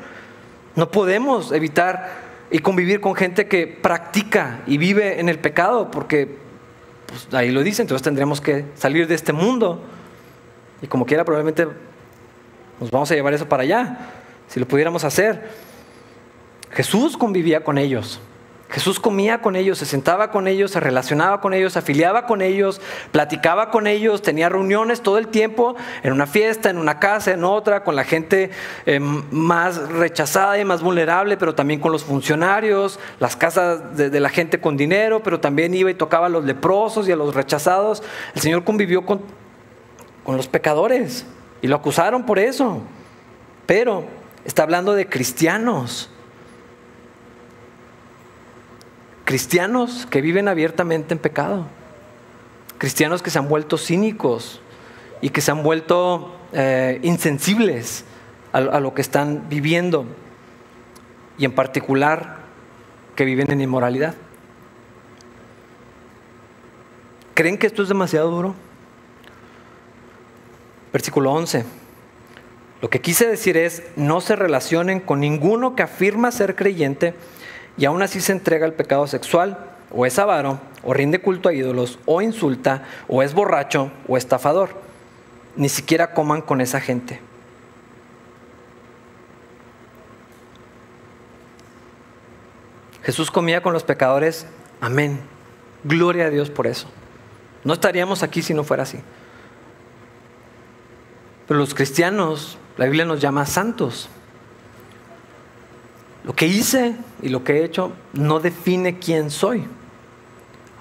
No 0.77 0.89
podemos 0.89 1.51
evitar 1.51 2.09
y 2.49 2.59
convivir 2.59 3.01
con 3.01 3.13
gente 3.13 3.45
que 3.49 3.67
practica 3.67 4.61
y 4.65 4.77
vive 4.77 5.19
en 5.19 5.27
el 5.27 5.39
pecado, 5.39 5.91
porque 5.91 6.37
pues, 7.05 7.27
ahí 7.33 7.51
lo 7.51 7.63
dice, 7.63 7.81
entonces 7.81 8.01
tendremos 8.01 8.39
que 8.39 8.63
salir 8.75 9.07
de 9.07 9.15
este 9.15 9.33
mundo. 9.33 9.81
Y 10.81 10.87
como 10.87 11.05
quiera, 11.05 11.25
probablemente 11.25 11.67
nos 12.79 12.91
vamos 12.91 13.11
a 13.11 13.15
llevar 13.15 13.33
eso 13.33 13.49
para 13.49 13.63
allá 13.63 14.22
si 14.47 14.59
lo 14.59 14.67
pudiéramos 14.67 15.03
hacer. 15.03 15.49
Jesús 16.71 17.17
convivía 17.17 17.63
con 17.63 17.77
ellos. 17.77 18.19
Jesús 18.73 18.99
comía 18.99 19.39
con 19.39 19.55
ellos, 19.55 19.77
se 19.77 19.85
sentaba 19.85 20.31
con 20.31 20.47
ellos, 20.47 20.71
se 20.71 20.79
relacionaba 20.79 21.41
con 21.41 21.53
ellos, 21.53 21.73
se 21.73 21.79
afiliaba 21.79 22.25
con 22.25 22.41
ellos, 22.41 22.81
platicaba 23.11 23.69
con 23.69 23.85
ellos, 23.85 24.23
tenía 24.23 24.49
reuniones 24.49 25.01
todo 25.01 25.19
el 25.19 25.27
tiempo, 25.27 25.75
en 26.01 26.11
una 26.11 26.25
fiesta, 26.25 26.71
en 26.71 26.79
una 26.79 26.97
casa, 26.97 27.33
en 27.33 27.43
otra, 27.43 27.83
con 27.83 27.95
la 27.95 28.03
gente 28.03 28.49
eh, 28.87 28.99
más 28.99 29.89
rechazada 29.89 30.57
y 30.57 30.65
más 30.65 30.81
vulnerable, 30.81 31.37
pero 31.37 31.53
también 31.53 31.79
con 31.79 31.91
los 31.91 32.03
funcionarios, 32.03 32.99
las 33.19 33.35
casas 33.35 33.95
de, 33.95 34.19
la 34.19 34.29
gente 34.29 34.59
con 34.59 34.75
dinero, 34.75 35.21
pero 35.21 35.39
también 35.39 35.75
iba 35.75 35.91
y 35.91 35.93
tocaba 35.93 36.25
a 36.25 36.29
los 36.29 36.43
leprosos 36.43 37.07
y 37.07 37.11
a 37.11 37.15
los 37.15 37.35
rechazados. 37.35 38.01
El 38.33 38.41
Señor 38.41 38.63
convivió 38.63 39.05
con, 39.05 39.21
con 40.23 40.35
los 40.35 40.47
pecadores 40.47 41.27
y 41.61 41.67
lo 41.67 41.75
acusaron 41.75 42.25
por 42.25 42.39
eso. 42.39 42.81
Pero 43.67 44.22
Está 44.45 44.63
hablando 44.63 44.93
de 44.93 45.07
cristianos. 45.07 46.09
Cristianos 49.25 50.05
que 50.09 50.21
viven 50.21 50.47
abiertamente 50.47 51.13
en 51.13 51.19
pecado. 51.19 51.65
Cristianos 52.77 53.21
que 53.21 53.29
se 53.29 53.39
han 53.39 53.47
vuelto 53.47 53.77
cínicos 53.77 54.61
y 55.21 55.29
que 55.29 55.39
se 55.39 55.51
han 55.51 55.63
vuelto 55.63 56.35
eh, 56.51 56.99
insensibles 57.03 58.03
a, 58.51 58.57
a 58.57 58.79
lo 58.79 58.93
que 58.93 59.01
están 59.01 59.47
viviendo. 59.49 60.05
Y 61.37 61.45
en 61.45 61.53
particular 61.53 62.37
que 63.15 63.23
viven 63.23 63.49
en 63.51 63.61
inmoralidad. 63.61 64.15
¿Creen 67.33 67.57
que 67.57 67.67
esto 67.67 67.81
es 67.81 67.89
demasiado 67.89 68.29
duro? 68.29 68.55
Versículo 70.91 71.31
11. 71.31 71.82
Lo 72.83 72.89
que 72.89 72.99
quise 72.99 73.25
decir 73.25 73.55
es, 73.55 73.81
no 73.95 74.19
se 74.19 74.35
relacionen 74.35 74.99
con 74.99 75.21
ninguno 75.21 75.73
que 75.73 75.83
afirma 75.83 76.33
ser 76.33 76.53
creyente 76.53 77.13
y 77.77 77.85
aún 77.85 78.01
así 78.01 78.19
se 78.19 78.33
entrega 78.33 78.65
al 78.65 78.73
pecado 78.73 79.07
sexual, 79.07 79.57
o 79.89 80.05
es 80.05 80.19
avaro, 80.19 80.59
o 80.83 80.93
rinde 80.93 81.21
culto 81.21 81.47
a 81.47 81.53
ídolos, 81.53 81.97
o 82.03 82.21
insulta, 82.21 82.83
o 83.07 83.23
es 83.23 83.33
borracho, 83.33 83.89
o 84.05 84.17
estafador. 84.17 84.71
Ni 85.55 85.69
siquiera 85.69 86.13
coman 86.13 86.41
con 86.41 86.59
esa 86.59 86.81
gente. 86.81 87.21
Jesús 93.03 93.31
comía 93.31 93.63
con 93.63 93.71
los 93.71 93.85
pecadores, 93.85 94.45
amén. 94.81 95.21
Gloria 95.85 96.25
a 96.25 96.29
Dios 96.29 96.49
por 96.49 96.67
eso. 96.67 96.89
No 97.63 97.71
estaríamos 97.71 98.23
aquí 98.23 98.41
si 98.41 98.53
no 98.53 98.65
fuera 98.65 98.83
así. 98.83 98.99
Pero 101.47 101.57
los 101.57 101.73
cristianos 101.73 102.57
la 102.77 102.85
Biblia 102.85 103.05
nos 103.05 103.19
llama 103.19 103.45
santos. 103.45 104.09
Lo 106.23 106.33
que 106.33 106.47
hice 106.47 106.95
y 107.21 107.29
lo 107.29 107.43
que 107.43 107.53
he 107.53 107.65
hecho 107.65 107.91
no 108.13 108.39
define 108.39 108.97
quién 108.97 109.29
soy, 109.29 109.65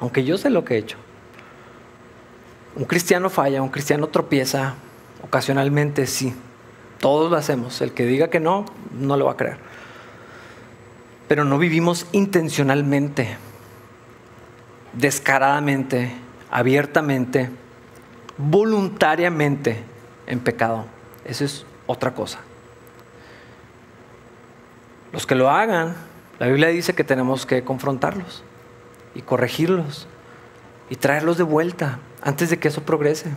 aunque 0.01 0.25
yo 0.25 0.39
sé 0.39 0.51
lo 0.51 0.65
que 0.65 0.75
he 0.75 0.79
hecho. 0.79 0.97
Un 2.77 2.85
cristiano 2.85 3.29
falla, 3.29 3.61
un 3.61 3.69
cristiano 3.69 4.07
tropieza, 4.09 4.75
ocasionalmente 5.23 6.07
sí. 6.07 6.35
Todos 6.99 7.31
lo 7.31 7.37
hacemos. 7.37 7.81
El 7.81 7.93
que 7.93 8.07
diga 8.07 8.29
que 8.29 8.41
no, 8.41 8.65
no 8.93 9.17
lo 9.17 9.27
va 9.27 9.33
a 9.33 9.37
creer. 9.37 9.59
Pero 11.29 11.45
no 11.45 11.59
vivimos 11.59 12.07
intencionalmente, 12.13 13.37
descaradamente, 14.93 16.13
abiertamente, 16.51 17.51
voluntariamente 18.39 19.83
en 20.27 20.41
pecado. 20.41 20.87
Eso 21.25 21.45
es 21.45 21.67
otra 21.93 22.15
cosa. 22.15 22.41
Los 25.13 25.27
que 25.27 25.35
lo 25.35 25.51
hagan, 25.51 25.95
la 26.39 26.47
Biblia 26.47 26.69
dice 26.69 26.95
que 26.95 27.05
tenemos 27.05 27.47
que 27.47 27.63
confrontarlos 27.63 28.43
y 29.15 29.23
corregirlos 29.23 30.09
y 30.91 30.97
traerlos 30.97 31.37
de 31.37 31.45
vuelta 31.45 31.99
antes 32.23 32.51
de 32.51 32.59
que 32.59 32.69
eso 32.69 32.83
progrese. 32.83 33.31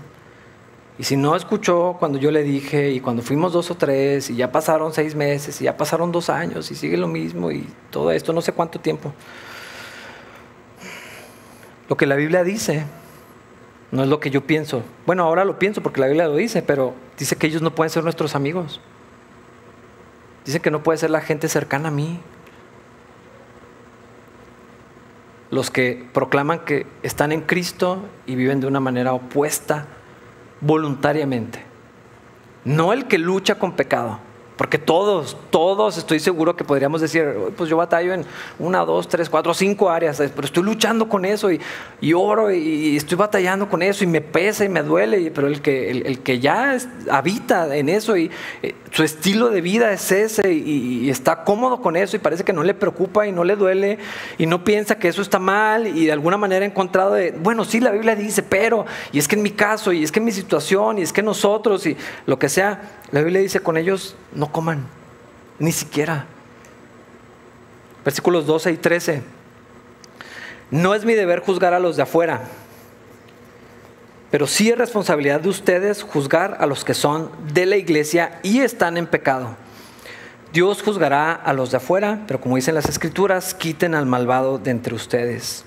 Y 0.98 1.04
si 1.04 1.18
no 1.18 1.36
escuchó 1.36 1.98
cuando 2.00 2.18
yo 2.18 2.32
le 2.32 2.44
dije 2.44 2.92
y 2.92 3.02
cuando 3.02 3.22
fuimos 3.22 3.52
dos 3.52 3.70
o 3.70 3.76
tres 3.76 4.30
y 4.30 4.36
ya 4.38 4.52
pasaron 4.52 4.94
seis 4.94 5.14
meses 5.14 5.60
y 5.60 5.66
ya 5.66 5.76
pasaron 5.76 6.12
dos 6.12 6.30
años 6.30 6.72
y 6.72 6.76
sigue 6.76 6.96
lo 6.96 7.08
mismo 7.08 7.52
y 7.52 7.68
todo 7.92 8.12
esto, 8.12 8.32
no 8.32 8.42
sé 8.42 8.54
cuánto 8.54 8.80
tiempo. 8.80 9.14
Lo 11.90 11.98
que 11.98 12.06
la 12.06 12.16
Biblia 12.16 12.44
dice 12.44 12.86
no 13.92 14.04
es 14.04 14.10
lo 14.10 14.20
que 14.20 14.30
yo 14.30 14.42
pienso. 14.42 14.84
Bueno, 15.06 15.24
ahora 15.24 15.46
lo 15.46 15.60
pienso 15.60 15.82
porque 15.82 16.02
la 16.02 16.08
Biblia 16.08 16.28
lo 16.28 16.36
dice, 16.36 16.62
pero 16.62 16.94
dice 17.18 17.36
que 17.36 17.48
ellos 17.48 17.62
no 17.62 17.74
pueden 17.74 17.90
ser 17.90 18.04
nuestros 18.04 18.36
amigos. 18.36 18.82
Dice 20.46 20.60
que 20.60 20.72
no 20.72 20.84
puede 20.84 20.98
ser 20.98 21.10
la 21.10 21.22
gente 21.22 21.48
cercana 21.48 21.88
a 21.88 21.92
mí. 21.92 22.20
Los 25.50 25.72
que 25.72 26.08
proclaman 26.14 26.60
que 26.60 26.86
están 27.02 27.32
en 27.32 27.42
Cristo 27.42 28.04
y 28.26 28.36
viven 28.36 28.60
de 28.60 28.68
una 28.68 28.80
manera 28.80 29.14
opuesta 29.14 29.88
voluntariamente. 30.62 31.64
No 32.64 32.94
el 32.94 33.08
que 33.08 33.18
lucha 33.18 33.56
con 33.56 33.74
pecado, 33.74 34.20
porque 34.58 34.78
todos, 34.78 35.36
todos 35.50 35.98
estoy 35.98 36.20
seguro 36.20 36.56
que 36.56 36.64
podríamos 36.64 37.02
decir, 37.02 37.26
pues 37.58 37.70
yo 37.70 37.78
batallo 37.78 38.14
en 38.14 38.26
una, 38.58 38.86
dos, 38.86 39.08
tres, 39.08 39.30
cuatro, 39.30 39.54
cinco 39.54 39.90
áreas, 39.90 40.22
pero 40.34 40.46
estoy 40.46 40.64
luchando 40.64 41.10
con 41.10 41.26
eso 41.26 41.50
y, 41.52 41.60
oro 42.14 42.52
y, 42.52 42.96
estoy 42.96 43.18
batallando 43.18 43.68
con 43.68 43.82
eso 43.82 44.04
y 44.04 44.08
me 44.08 44.22
pesa 44.22 44.64
y 44.64 44.70
me 44.70 44.82
duele, 44.82 45.32
pero 45.32 45.48
el 45.48 45.62
que, 45.62 45.92
el, 45.92 46.20
que 46.20 46.40
ya 46.40 46.78
habita 47.12 47.76
en 47.76 47.90
eso 47.90 48.16
y 48.16 48.32
eh, 48.64 48.76
su 48.92 49.04
estilo 49.04 49.50
de 49.50 49.60
vida 49.62 49.92
es 49.92 50.12
ese 50.12 50.54
y, 50.54 51.10
está 51.10 51.44
cómodo 51.44 51.82
con 51.82 51.96
eso 51.96 52.16
y 52.16 52.20
parece 52.20 52.44
que 52.44 52.54
no 52.54 52.64
le 52.64 52.74
preocupa 52.74 53.28
y 53.28 53.32
no 53.32 53.44
le 53.44 53.56
duele 53.56 54.00
y 54.38 54.46
no 54.46 54.64
piensa 54.64 54.98
que 54.98 55.08
eso 55.08 55.22
está 55.22 55.40
mal 55.40 55.88
y 55.88 56.06
de 56.06 56.12
alguna 56.12 56.38
manera 56.38 56.64
ha 56.66 56.68
encontrado 56.68 57.14
de, 57.14 57.32
bueno, 57.32 57.66
sí, 57.66 57.80
la 57.80 57.92
Biblia 57.92 58.16
dice, 58.16 58.42
pero, 58.44 58.86
y 59.12 59.20
es 59.20 59.28
que 59.28 59.36
en 59.36 59.44
mi 59.44 59.52
caso, 59.52 59.92
y 59.92 60.04
es 60.04 60.12
que 60.12 60.20
en 60.20 60.26
mi 60.26 60.32
situación, 60.32 61.00
y 61.00 61.02
es 61.02 61.12
que 61.12 61.22
nosotros, 61.22 61.86
y 61.86 61.98
lo 62.26 62.40
que 62.40 62.50
sea, 62.50 63.02
la 63.12 63.22
Biblia 63.22 63.42
dice 63.42 63.60
con 63.60 63.78
ellos, 63.78 64.16
no 64.34 64.52
coman, 64.52 64.86
ni 65.60 65.72
siquiera. 65.72 66.26
Versículos 68.04 68.46
12 68.46 68.72
y 68.72 68.78
13. 68.78 69.24
No 70.72 70.94
es 70.94 71.06
mi 71.06 71.14
deber 71.14 71.40
juzgar 71.40 71.74
a 71.74 71.80
los 71.80 71.96
de 71.96 72.04
afuera, 72.04 72.42
pero 74.32 74.48
sí 74.48 74.70
es 74.70 74.78
responsabilidad 74.78 75.40
de 75.40 75.50
ustedes 75.50 76.04
juzgar 76.04 76.58
a 76.60 76.66
los 76.66 76.84
que 76.84 76.94
son 76.94 77.32
de 77.54 77.66
la 77.66 77.78
iglesia 77.78 78.40
y 78.44 78.62
están 78.62 78.98
en 78.98 79.08
pecado. 79.08 79.56
Dios 80.52 80.82
juzgará 80.82 81.34
a 81.34 81.54
los 81.54 81.72
de 81.72 81.78
afuera, 81.78 82.24
pero 82.28 82.40
como 82.42 82.56
dicen 82.56 82.76
las 82.76 82.90
escrituras, 82.90 83.54
quiten 83.54 83.94
al 83.94 84.06
malvado 84.06 84.58
de 84.58 84.72
entre 84.72 84.96
ustedes. 84.96 85.66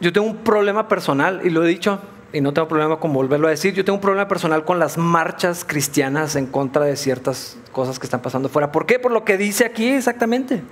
Yo 0.00 0.12
tengo 0.12 0.26
un 0.26 0.38
problema 0.38 0.88
personal 0.88 1.42
y 1.44 1.50
lo 1.50 1.64
he 1.64 1.68
dicho, 1.68 2.00
y 2.32 2.40
no 2.40 2.54
tengo 2.54 2.66
problema 2.66 2.98
con 2.98 3.12
volverlo 3.12 3.46
a 3.46 3.50
decir, 3.50 3.74
yo 3.74 3.84
tengo 3.84 3.96
un 3.96 4.00
problema 4.00 4.26
personal 4.26 4.64
con 4.64 4.78
las 4.78 4.96
marchas 4.96 5.64
cristianas 5.66 6.34
en 6.34 6.46
contra 6.46 6.86
de 6.86 6.96
ciertas 6.96 7.58
cosas 7.72 7.98
que 7.98 8.06
están 8.06 8.22
pasando 8.22 8.48
fuera. 8.48 8.72
¿Por 8.72 8.86
qué? 8.86 8.98
Por 8.98 9.12
lo 9.12 9.24
que 9.24 9.36
dice 9.36 9.66
aquí 9.66 9.88
exactamente. 9.88 10.62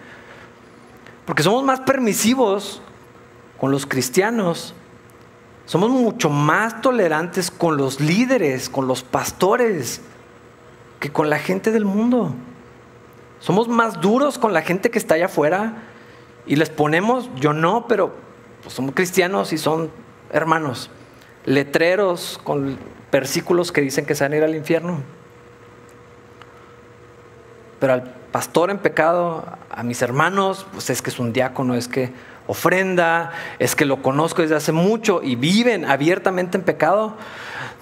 Porque 1.27 1.43
somos 1.43 1.63
más 1.63 1.81
permisivos 1.81 2.81
con 3.59 3.71
los 3.71 3.85
cristianos. 3.85 4.75
Somos 5.67 5.91
mucho 5.91 6.31
más 6.31 6.81
tolerantes 6.81 7.51
con 7.51 7.77
los 7.77 8.01
líderes, 8.01 8.71
con 8.71 8.87
los 8.87 9.03
pastores, 9.03 10.01
que 10.99 11.13
con 11.13 11.29
la 11.29 11.39
gente 11.39 11.71
del 11.73 11.85
mundo. 11.85 12.35
Somos 13.39 13.69
más 13.69 14.01
duros 14.01 14.39
con 14.39 14.55
la 14.55 14.63
gente 14.63 14.91
que 14.91 14.99
está 14.99 15.17
allá 15.17 15.27
afuera 15.27 15.75
y 16.47 16.57
les 16.57 16.71
ponemos, 16.71 17.29
yo 17.37 17.53
no, 17.53 17.87
pero 17.87 18.15
pues 18.63 18.75
somos 18.75 18.95
cristianos 18.95 19.53
y 19.53 19.59
son 19.59 19.91
hermanos 20.33 20.91
letreros 21.45 22.41
con 22.43 22.79
versículos 23.11 23.73
que 23.73 23.81
dicen 23.81 24.07
que 24.07 24.15
se 24.15 24.25
van 24.25 24.33
a 24.33 24.37
ir 24.37 24.45
al 24.45 24.55
infierno. 24.55 25.03
Pero 27.79 27.95
al 27.95 28.03
pastor 28.31 28.71
en 28.71 28.79
pecado, 28.79 29.45
a 29.71 29.83
mis 29.83 30.03
hermanos, 30.03 30.67
pues 30.73 30.91
es 30.91 31.03
que 31.03 31.11
es 31.11 31.19
un 31.19 31.33
diácono, 31.33 31.75
es 31.75 31.89
que 31.89 32.13
ofrenda, 32.47 33.33
es 33.59 33.75
que 33.75 33.85
lo 33.85 34.03
conozco 34.03 34.43
desde 34.43 34.57
hace 34.57 34.73
mucho 34.73 35.23
y 35.23 35.37
viven 35.37 35.85
abiertamente 35.85 36.59
en 36.59 36.65
pecado. 36.65 37.17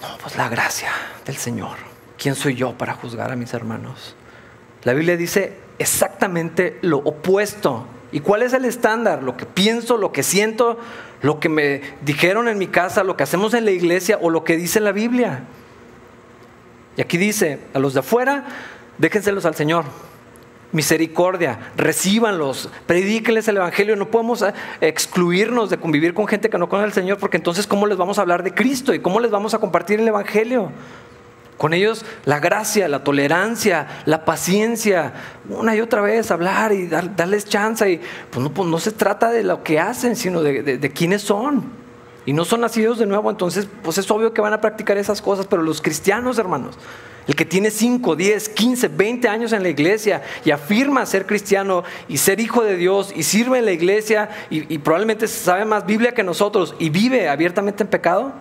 No, 0.01 0.17
pues 0.21 0.37
la 0.37 0.47
gracia 0.47 0.91
del 1.25 1.37
Señor. 1.37 1.77
¿Quién 2.17 2.35
soy 2.35 2.55
yo 2.55 2.77
para 2.77 2.93
juzgar 2.93 3.31
a 3.31 3.35
mis 3.35 3.53
hermanos? 3.53 4.15
La 4.83 4.93
Biblia 4.93 5.17
dice 5.17 5.57
exactamente 5.77 6.77
lo 6.81 6.99
opuesto. 6.99 7.85
¿Y 8.11 8.21
cuál 8.21 8.43
es 8.43 8.53
el 8.53 8.65
estándar? 8.65 9.23
Lo 9.23 9.37
que 9.37 9.45
pienso, 9.45 9.97
lo 9.97 10.11
que 10.11 10.23
siento, 10.23 10.79
lo 11.21 11.39
que 11.39 11.49
me 11.49 11.81
dijeron 12.01 12.47
en 12.47 12.57
mi 12.57 12.67
casa, 12.67 13.03
lo 13.03 13.17
que 13.17 13.23
hacemos 13.23 13.53
en 13.53 13.65
la 13.65 13.71
iglesia 13.71 14.17
o 14.21 14.29
lo 14.29 14.43
que 14.43 14.57
dice 14.57 14.79
la 14.79 14.91
Biblia. 14.91 15.43
Y 16.97 17.01
aquí 17.01 17.17
dice, 17.17 17.59
a 17.73 17.79
los 17.79 17.93
de 17.93 18.01
afuera, 18.01 18.45
déjenselos 18.97 19.45
al 19.45 19.55
Señor. 19.55 19.85
Misericordia, 20.71 21.71
recíbanlos, 21.77 22.69
predíquenles 22.85 23.47
el 23.47 23.57
Evangelio. 23.57 23.95
No 23.95 24.11
podemos 24.11 24.43
eh, 24.43 24.53
excluirnos 24.81 25.69
de 25.71 25.77
convivir 25.77 26.13
con 26.13 26.27
gente 26.27 26.49
que 26.49 26.59
no 26.59 26.69
conoce 26.69 26.85
al 26.85 26.93
Señor, 26.93 27.17
porque 27.17 27.37
entonces, 27.37 27.65
¿cómo 27.65 27.87
les 27.87 27.97
vamos 27.97 28.19
a 28.19 28.21
hablar 28.21 28.43
de 28.43 28.53
Cristo 28.53 28.93
y 28.93 28.99
cómo 28.99 29.19
les 29.19 29.31
vamos 29.31 29.53
a 29.53 29.59
compartir 29.59 29.99
el 29.99 30.07
Evangelio? 30.07 30.71
Con 31.59 31.73
ellos 31.73 32.05
la 32.23 32.39
gracia, 32.39 32.87
la 32.87 33.03
tolerancia, 33.03 34.03
la 34.05 34.23
paciencia, 34.23 35.11
una 35.49 35.75
y 35.75 35.81
otra 35.81 35.99
vez 35.99 36.31
hablar 36.31 36.71
y 36.71 36.87
darles 36.87 37.43
chance. 37.43 37.91
Y 37.91 37.99
pues 38.31 38.41
no, 38.41 38.53
pues 38.53 38.69
no, 38.69 38.79
se 38.79 38.93
trata 38.93 39.29
de 39.29 39.43
lo 39.43 39.61
que 39.61 39.77
hacen, 39.77 40.15
sino 40.15 40.41
de, 40.41 40.91
quiénes 40.95 41.21
son. 41.21 41.65
Y 42.25 42.31
no 42.31 42.45
son 42.45 42.61
nacidos 42.61 42.97
de 42.97 43.05
nuevo, 43.05 43.29
entonces 43.29 43.67
pues 43.83 43.97
es 43.97 44.09
obvio 44.09 44.33
que 44.33 44.39
van 44.39 44.53
a 44.53 44.61
practicar 44.61 44.97
esas 44.97 45.21
cosas, 45.21 45.47
pero 45.47 45.61
los 45.61 45.81
cristianos, 45.81 46.39
hermanos, 46.39 46.77
el 47.27 47.35
que 47.35 47.43
tiene 47.43 47.71
5, 47.71 48.15
10, 48.15 48.49
15, 48.49 48.87
20 48.87 49.27
años 49.27 49.51
en 49.51 49.61
la 49.61 49.67
iglesia 49.67 50.21
y 50.45 50.51
afirma 50.51 51.05
ser 51.05 51.25
cristiano 51.25 51.83
y 52.07 52.19
ser 52.19 52.39
hijo 52.39 52.63
de 52.63 52.77
Dios 52.77 53.11
y 53.13 53.23
sirve 53.23 53.59
en 53.59 53.65
la 53.65 53.73
iglesia 53.73 54.29
y, 54.49 54.73
y 54.73 54.77
probablemente 54.77 55.27
sabe 55.27 55.65
más 55.65 55.85
Biblia 55.85 56.13
que 56.13 56.23
nosotros 56.23 56.73
y 56.79 56.89
vive 56.89 57.27
abiertamente 57.27 57.83
en 57.83 57.89
pecado, 57.89 58.33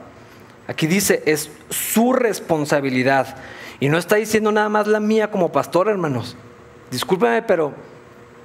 Aquí 0.69 0.87
dice, 0.87 1.23
es 1.25 1.51
su 1.71 2.13
responsabilidad. 2.13 3.37
Y 3.81 3.89
no 3.89 3.97
está 3.97 4.17
diciendo 4.17 4.53
nada 4.53 4.69
más 4.69 4.87
la 4.87 5.01
mía 5.01 5.31
como 5.31 5.51
pastor, 5.51 5.89
hermanos. 5.89 6.37
Discúlpenme, 6.91 7.43
pero 7.43 7.73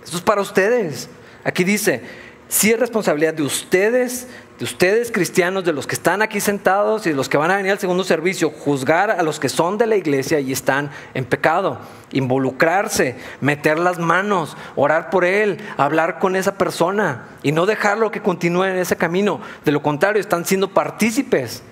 esto 0.03 0.17
es 0.17 0.23
para 0.23 0.41
ustedes. 0.41 1.09
Aquí 1.43 1.65
dice, 1.65 2.01
sí 2.47 2.71
es 2.71 2.79
responsabilidad 2.79 3.33
de 3.33 3.43
ustedes, 3.43 4.29
de 4.57 4.63
ustedes 4.63 5.11
cristianos, 5.11 5.65
de 5.65 5.73
los 5.73 5.85
que 5.85 5.95
están 5.95 6.21
aquí 6.21 6.39
sentados 6.39 7.05
y 7.05 7.09
de 7.09 7.15
los 7.17 7.27
que 7.27 7.35
van 7.35 7.51
a 7.51 7.57
venir 7.57 7.73
al 7.73 7.79
segundo 7.79 8.05
servicio, 8.05 8.51
juzgar 8.51 9.11
a 9.11 9.21
los 9.21 9.37
que 9.37 9.49
son 9.49 9.77
de 9.77 9.87
la 9.87 9.97
iglesia 9.97 10.39
y 10.39 10.53
están 10.53 10.91
en 11.13 11.25
pecado, 11.25 11.79
involucrarse, 12.13 13.17
meter 13.41 13.79
las 13.79 13.99
manos, 13.99 14.55
orar 14.77 15.09
por 15.09 15.25
él, 15.25 15.57
hablar 15.75 16.19
con 16.19 16.37
esa 16.37 16.57
persona 16.57 17.25
y 17.43 17.51
no 17.51 17.65
dejarlo 17.65 18.11
que 18.11 18.21
continúe 18.21 18.63
en 18.63 18.77
ese 18.77 18.95
camino. 18.95 19.41
De 19.65 19.73
lo 19.73 19.81
contrario, 19.81 20.21
están 20.21 20.45
siendo 20.45 20.69
partícipes 20.69 21.63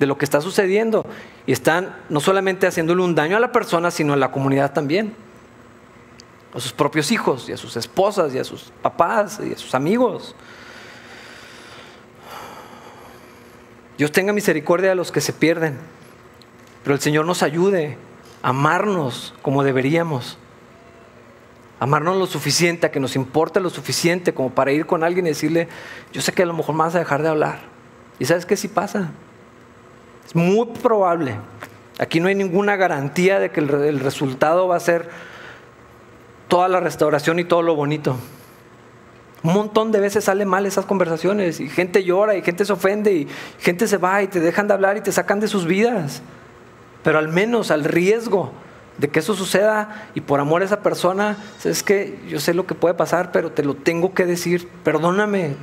de 0.00 0.06
lo 0.06 0.16
que 0.16 0.24
está 0.24 0.40
sucediendo 0.40 1.04
y 1.46 1.52
están 1.52 1.94
no 2.08 2.20
solamente 2.20 2.66
haciéndole 2.66 3.02
un 3.02 3.14
daño 3.14 3.36
a 3.36 3.40
la 3.40 3.52
persona, 3.52 3.90
sino 3.90 4.14
a 4.14 4.16
la 4.16 4.32
comunidad 4.32 4.72
también. 4.72 5.14
A 6.54 6.58
sus 6.58 6.72
propios 6.72 7.12
hijos 7.12 7.48
y 7.50 7.52
a 7.52 7.56
sus 7.58 7.76
esposas 7.76 8.34
y 8.34 8.38
a 8.38 8.44
sus 8.44 8.72
papás 8.82 9.40
y 9.46 9.52
a 9.52 9.58
sus 9.58 9.74
amigos. 9.74 10.34
Dios 13.98 14.10
tenga 14.10 14.32
misericordia 14.32 14.88
de 14.88 14.94
los 14.94 15.12
que 15.12 15.20
se 15.20 15.34
pierden, 15.34 15.78
pero 16.82 16.94
el 16.94 17.00
Señor 17.02 17.26
nos 17.26 17.42
ayude 17.42 17.98
a 18.42 18.48
amarnos 18.48 19.34
como 19.42 19.62
deberíamos. 19.62 20.38
Amarnos 21.78 22.16
lo 22.16 22.26
suficiente, 22.26 22.86
a 22.86 22.90
que 22.90 23.00
nos 23.00 23.16
importe 23.16 23.60
lo 23.60 23.68
suficiente 23.68 24.32
como 24.32 24.50
para 24.50 24.72
ir 24.72 24.86
con 24.86 25.04
alguien 25.04 25.26
y 25.26 25.30
decirle, 25.30 25.68
yo 26.12 26.22
sé 26.22 26.32
que 26.32 26.42
a 26.42 26.46
lo 26.46 26.54
mejor 26.54 26.74
me 26.74 26.84
vas 26.84 26.94
a 26.94 26.98
dejar 26.98 27.22
de 27.22 27.28
hablar. 27.28 27.60
¿Y 28.18 28.24
sabes 28.24 28.46
qué 28.46 28.56
si 28.56 28.68
pasa? 28.68 29.12
Es 30.30 30.36
muy 30.36 30.64
probable. 30.66 31.34
Aquí 31.98 32.20
no 32.20 32.28
hay 32.28 32.36
ninguna 32.36 32.76
garantía 32.76 33.40
de 33.40 33.50
que 33.50 33.58
el, 33.58 33.98
resultado 33.98 34.68
va 34.68 34.76
a 34.76 34.80
ser 34.80 35.08
toda 36.46 36.68
la 36.68 36.78
restauración 36.78 37.40
y 37.40 37.44
todo 37.44 37.62
lo 37.62 37.74
bonito. 37.74 38.16
Un 39.42 39.54
montón 39.54 39.90
de 39.90 39.98
veces 39.98 40.22
sale 40.22 40.46
mal 40.46 40.66
esas 40.66 40.86
conversaciones 40.86 41.58
y 41.58 41.68
gente 41.68 42.04
llora 42.04 42.36
y 42.36 42.42
gente 42.42 42.64
se 42.64 42.72
ofende 42.72 43.12
y 43.12 43.28
gente 43.58 43.88
se 43.88 43.96
va 43.96 44.22
y 44.22 44.28
te 44.28 44.38
dejan 44.38 44.68
de 44.68 44.74
hablar 44.74 44.96
y 44.98 45.00
te 45.00 45.10
sacan 45.10 45.40
de 45.40 45.48
sus 45.48 45.66
vidas. 45.66 46.22
Pero 47.02 47.18
al 47.18 47.26
menos 47.26 47.72
al 47.72 47.82
riesgo 47.82 48.52
de 48.98 49.08
que 49.08 49.18
eso 49.18 49.34
suceda 49.34 50.10
y 50.14 50.20
por 50.20 50.38
amor 50.38 50.62
a 50.62 50.66
esa 50.66 50.80
persona, 50.80 51.38
es 51.64 51.82
que 51.82 52.20
yo 52.28 52.38
sé 52.38 52.54
lo 52.54 52.66
que 52.66 52.76
puede 52.76 52.94
pasar, 52.94 53.32
pero 53.32 53.50
te 53.50 53.64
lo 53.64 53.74
tengo 53.74 54.14
que 54.14 54.26
decir, 54.26 54.68
perdóname, 54.84 55.56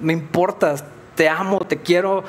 me 0.00 0.14
importas, 0.14 0.82
te 1.14 1.28
amo, 1.28 1.60
te 1.60 1.78
quiero, 1.78 2.24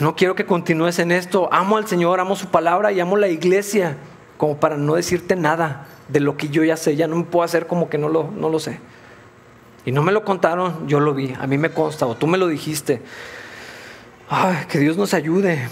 no 0.00 0.16
quiero 0.16 0.34
que 0.34 0.46
continúes 0.46 0.98
en 0.98 1.12
esto, 1.12 1.48
amo 1.52 1.76
al 1.76 1.86
Señor, 1.86 2.20
amo 2.20 2.36
su 2.36 2.48
palabra 2.48 2.92
y 2.92 3.00
amo 3.00 3.16
la 3.16 3.28
iglesia, 3.28 3.96
como 4.36 4.58
para 4.58 4.76
no 4.76 4.94
decirte 4.94 5.36
nada 5.36 5.86
de 6.08 6.20
lo 6.20 6.36
que 6.36 6.48
yo 6.48 6.64
ya 6.64 6.76
sé, 6.76 6.96
ya 6.96 7.06
no 7.06 7.16
me 7.16 7.24
puedo 7.24 7.44
hacer 7.44 7.66
como 7.66 7.88
que 7.88 7.98
no 7.98 8.08
lo, 8.08 8.30
no 8.30 8.48
lo 8.48 8.58
sé. 8.58 8.80
Y 9.84 9.92
no 9.92 10.02
me 10.02 10.12
lo 10.12 10.24
contaron, 10.24 10.86
yo 10.86 11.00
lo 11.00 11.14
vi, 11.14 11.34
a 11.38 11.46
mí 11.46 11.58
me 11.58 11.70
consta, 11.70 12.06
o 12.06 12.14
tú 12.14 12.26
me 12.26 12.38
lo 12.38 12.46
dijiste. 12.46 13.02
Ay, 14.28 14.66
que 14.68 14.78
Dios 14.78 14.96
nos 14.96 15.14
ayude. 15.14 15.68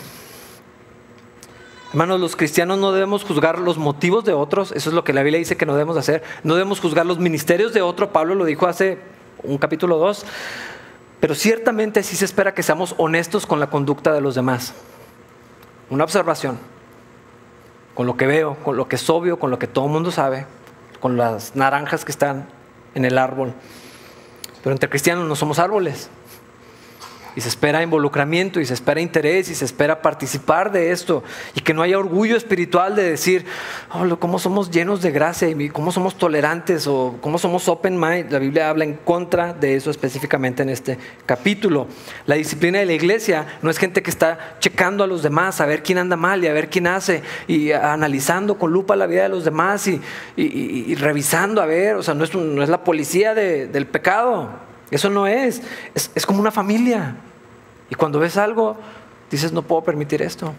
Hermanos, 1.91 2.21
los 2.21 2.37
cristianos 2.37 2.79
no 2.79 2.93
debemos 2.93 3.25
juzgar 3.25 3.59
los 3.59 3.79
motivos 3.79 4.25
de 4.25 4.33
otros, 4.33 4.73
eso 4.73 4.91
es 4.91 4.95
lo 4.95 5.05
que 5.05 5.13
la 5.13 5.23
Biblia 5.23 5.39
dice 5.39 5.57
que 5.57 5.67
no 5.67 5.73
debemos 5.73 5.97
hacer. 5.97 6.23
No 6.43 6.55
debemos 6.55 6.81
juzgar 6.81 7.07
los 7.07 7.19
ministerios 7.19 7.73
de 7.73 7.83
otro, 7.83 8.13
Pablo 8.13 8.35
lo 8.35 8.45
dijo 8.45 8.67
hace 8.67 8.99
un 9.43 9.59
capítulo 9.59 9.99
2. 9.99 10.25
Pero 11.21 11.35
ciertamente 11.35 12.03
sí 12.03 12.17
se 12.17 12.25
espera 12.25 12.55
que 12.55 12.63
seamos 12.63 12.95
honestos 12.99 13.47
con 13.47 13.61
la 13.61 13.71
conducta 13.71 14.13
de 14.13 14.21
los 14.21 14.35
demás. 14.35 14.75
Una 15.89 16.05
observación, 16.05 16.59
con 17.95 18.07
lo 18.07 18.17
que 18.17 18.27
veo, 18.27 18.57
con 18.63 18.77
lo 18.77 18.89
que 18.89 18.97
es 18.97 19.09
obvio, 19.09 19.39
con 19.39 19.51
lo 19.51 19.59
que 19.59 19.67
todo 19.67 19.87
el 19.87 19.93
mundo 19.93 20.11
sabe, 20.11 20.47
con 21.01 21.17
las 21.17 21.57
naranjas 21.57 22.05
que 22.05 22.13
están 22.13 22.49
en 22.95 23.05
el 23.05 23.19
árbol. 23.19 23.55
Pero 24.63 24.73
entre 24.73 24.91
cristianos 24.91 25.27
no 25.27 25.37
somos 25.37 25.59
árboles. 25.59 26.11
Y 27.37 27.43
se 27.43 27.49
espera 27.51 27.83
involucramiento 27.83 28.61
y 28.61 28.67
se 28.67 28.73
espera 28.73 28.99
interés 29.01 29.51
y 29.51 29.55
se 29.55 29.67
espera 29.67 30.01
participar 30.01 30.73
de 30.73 30.91
esto. 30.91 31.23
Y 31.55 31.61
que 31.61 31.75
no 31.75 31.83
haya 31.83 31.99
orgullo 31.99 32.35
espiritual 32.35 32.97
de 32.97 33.11
decir, 33.11 33.45
oh, 33.93 34.17
cómo 34.17 34.39
somos 34.39 34.71
llenos 34.71 35.03
de 35.03 35.11
gracia 35.11 35.47
y 35.49 35.69
cómo 35.69 35.93
somos 35.93 36.17
tolerantes 36.17 36.87
o 36.87 37.19
cómo 37.21 37.39
somos 37.39 37.69
open 37.69 38.01
mind. 38.01 38.33
La 38.33 38.39
Biblia 38.39 38.71
habla 38.71 38.85
en 38.85 38.95
contra 38.95 39.53
de 39.53 39.77
eso 39.77 39.91
específicamente 39.91 40.63
en 40.63 40.71
este 40.71 40.99
capítulo. 41.27 41.89
La 42.25 42.37
disciplina 42.37 42.79
de 42.79 42.87
la 42.87 42.95
iglesia 42.95 43.47
no 43.61 43.69
es 43.69 43.77
gente 43.77 44.03
que 44.03 44.11
está 44.11 44.57
checando 44.59 45.05
a 45.05 45.07
los 45.07 45.23
demás, 45.23 45.61
a 45.61 45.67
ver 45.67 45.83
quién 45.83 45.99
anda 45.99 46.17
mal 46.17 46.43
y 46.43 46.47
a 46.47 46.55
ver 46.55 46.71
quién 46.71 46.87
hace 46.87 47.23
y 47.47 47.73
analizando 47.73 48.59
con 48.59 48.73
lupa 48.73 48.97
la 48.97 49.07
vida 49.07 49.25
de 49.25 49.29
los 49.29 49.45
demás 49.45 49.87
y, 50.37 50.95
revisando 50.95 51.61
a 51.61 51.67
ver, 51.67 51.97
o 51.97 52.03
sea, 52.03 52.15
no 52.15 52.25
es, 52.25 52.35
no 52.35 52.63
es 52.63 52.69
la 52.69 52.83
policía 52.83 53.35
del 53.35 53.87
pecado. 53.87 54.65
Eso 54.91 55.11
no 55.11 55.27
es. 55.27 55.63
es. 55.95 56.27
como 56.27 56.41
una 56.41 56.51
familia. 56.51 57.17
Y 57.91 57.95
cuando 57.95 58.19
ves 58.19 58.37
algo, 58.37 58.77
dices, 59.31 59.53
no 59.53 59.63
puedo 59.63 59.83
permitir 59.83 60.23
esto. 60.23 60.53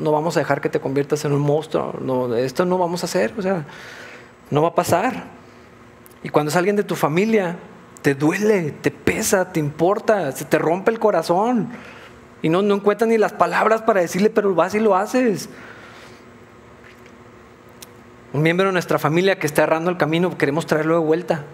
No, 0.00 0.10
vamos 0.10 0.36
a 0.36 0.40
dejar 0.40 0.60
que 0.60 0.68
te 0.68 0.80
conviertas 0.80 1.24
en 1.24 1.32
un 1.32 1.40
monstruo. 1.40 1.94
No, 2.00 2.34
esto 2.34 2.64
no 2.64 2.78
vamos 2.78 3.02
a 3.02 3.06
hacer. 3.06 3.34
O 3.36 3.42
sea, 3.42 3.66
no 4.50 4.62
va 4.62 4.68
a 4.68 4.74
pasar. 4.74 5.24
Y 6.22 6.28
cuando 6.30 6.50
es 6.50 6.56
alguien 6.56 6.76
de 6.76 6.82
tu 6.82 6.96
familia, 6.96 7.58
te 8.02 8.14
duele, 8.14 8.70
te 8.70 8.90
pesa, 8.90 9.52
te 9.52 9.60
importa, 9.60 10.32
se 10.32 10.44
te 10.44 10.58
rompe 10.58 10.90
el 10.90 10.98
corazón. 10.98 11.68
Y 12.42 12.48
no, 12.48 12.62
no 12.62 12.80
ni 13.06 13.18
las 13.18 13.32
palabras 13.32 13.82
para 13.82 14.00
decirle, 14.00 14.30
pero 14.30 14.54
vas 14.54 14.74
y 14.74 14.80
lo 14.80 14.96
haces. 14.96 15.48
Un 18.32 18.42
miembro 18.42 18.66
de 18.66 18.72
nuestra 18.72 18.98
familia 18.98 19.38
que 19.38 19.46
está 19.46 19.62
errando 19.62 19.90
el 19.90 19.96
camino, 19.96 20.36
queremos 20.36 20.66
traerlo 20.66 21.00
de 21.00 21.04
vuelta. 21.04 21.44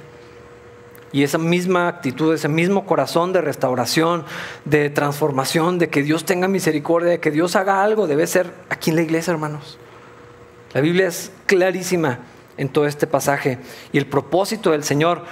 Y 1.13 1.23
esa 1.23 1.37
misma 1.37 1.89
actitud, 1.89 2.33
ese 2.33 2.49
mismo 2.49 2.87
corazón 2.87 3.35
de 3.35 3.43
restauración, 3.43 4.25
de 4.65 4.89
transformación, 4.89 5.79
de 5.79 5.91
que 5.91 6.03
Dios 6.03 6.25
tenga 6.25 6.49
misericordia, 6.49 7.11
de 7.11 7.21
que 7.21 7.31
Dios 7.31 7.55
haga 7.55 7.85
algo, 7.85 8.07
debe 8.07 8.27
ser 8.27 8.51
aquí 8.71 8.91
en 8.91 8.97
la 8.97 9.03
iglesia, 9.03 9.31
hermanos. 9.31 9.79
La 10.73 10.81
Biblia 10.81 11.07
es 11.07 11.31
clarísima 11.45 12.21
en 12.57 12.71
todo 12.71 12.87
este 12.87 13.07
pasaje. 13.07 13.59
Y 13.93 13.99
el 13.99 14.07
propósito 14.07 14.71
del 14.71 14.85
Señor 14.85 15.23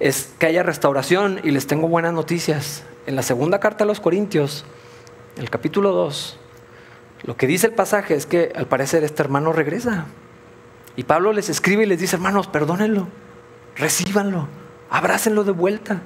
es 0.00 0.32
que 0.40 0.46
haya 0.46 0.64
restauración. 0.64 1.40
Y 1.44 1.52
les 1.52 1.68
tengo 1.68 1.86
buenas 1.86 2.12
noticias. 2.12 2.82
En 3.06 3.14
la 3.14 3.22
segunda 3.22 3.60
carta 3.60 3.84
a 3.84 3.86
los 3.86 4.00
Corintios, 4.00 4.64
el 5.36 5.50
capítulo 5.50 5.92
2, 5.92 6.38
lo 7.22 7.36
que 7.36 7.46
dice 7.46 7.68
el 7.68 7.74
pasaje 7.74 8.16
es 8.16 8.26
que 8.26 8.52
al 8.56 8.66
parecer 8.66 9.04
este 9.04 9.22
hermano 9.22 9.52
regresa. 9.52 10.06
Y 10.96 11.04
Pablo 11.04 11.32
les 11.32 11.48
escribe 11.48 11.84
y 11.84 11.86
les 11.86 12.00
dice, 12.00 12.16
hermanos, 12.16 12.48
perdónenlo, 12.48 13.06
recíbanlo 13.76 14.61
abrácenlo 14.92 15.42
de 15.42 15.52
vuelta. 15.52 16.02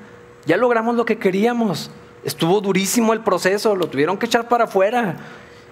Ya 0.47 0.57
logramos 0.57 0.95
lo 0.95 1.05
que 1.05 1.19
queríamos. 1.19 1.91
Estuvo 2.25 2.61
durísimo 2.61 3.13
el 3.13 3.21
proceso, 3.21 3.75
lo 3.75 3.89
tuvieron 3.89 4.17
que 4.17 4.27
echar 4.27 4.49
para 4.49 4.65
afuera. 4.65 5.17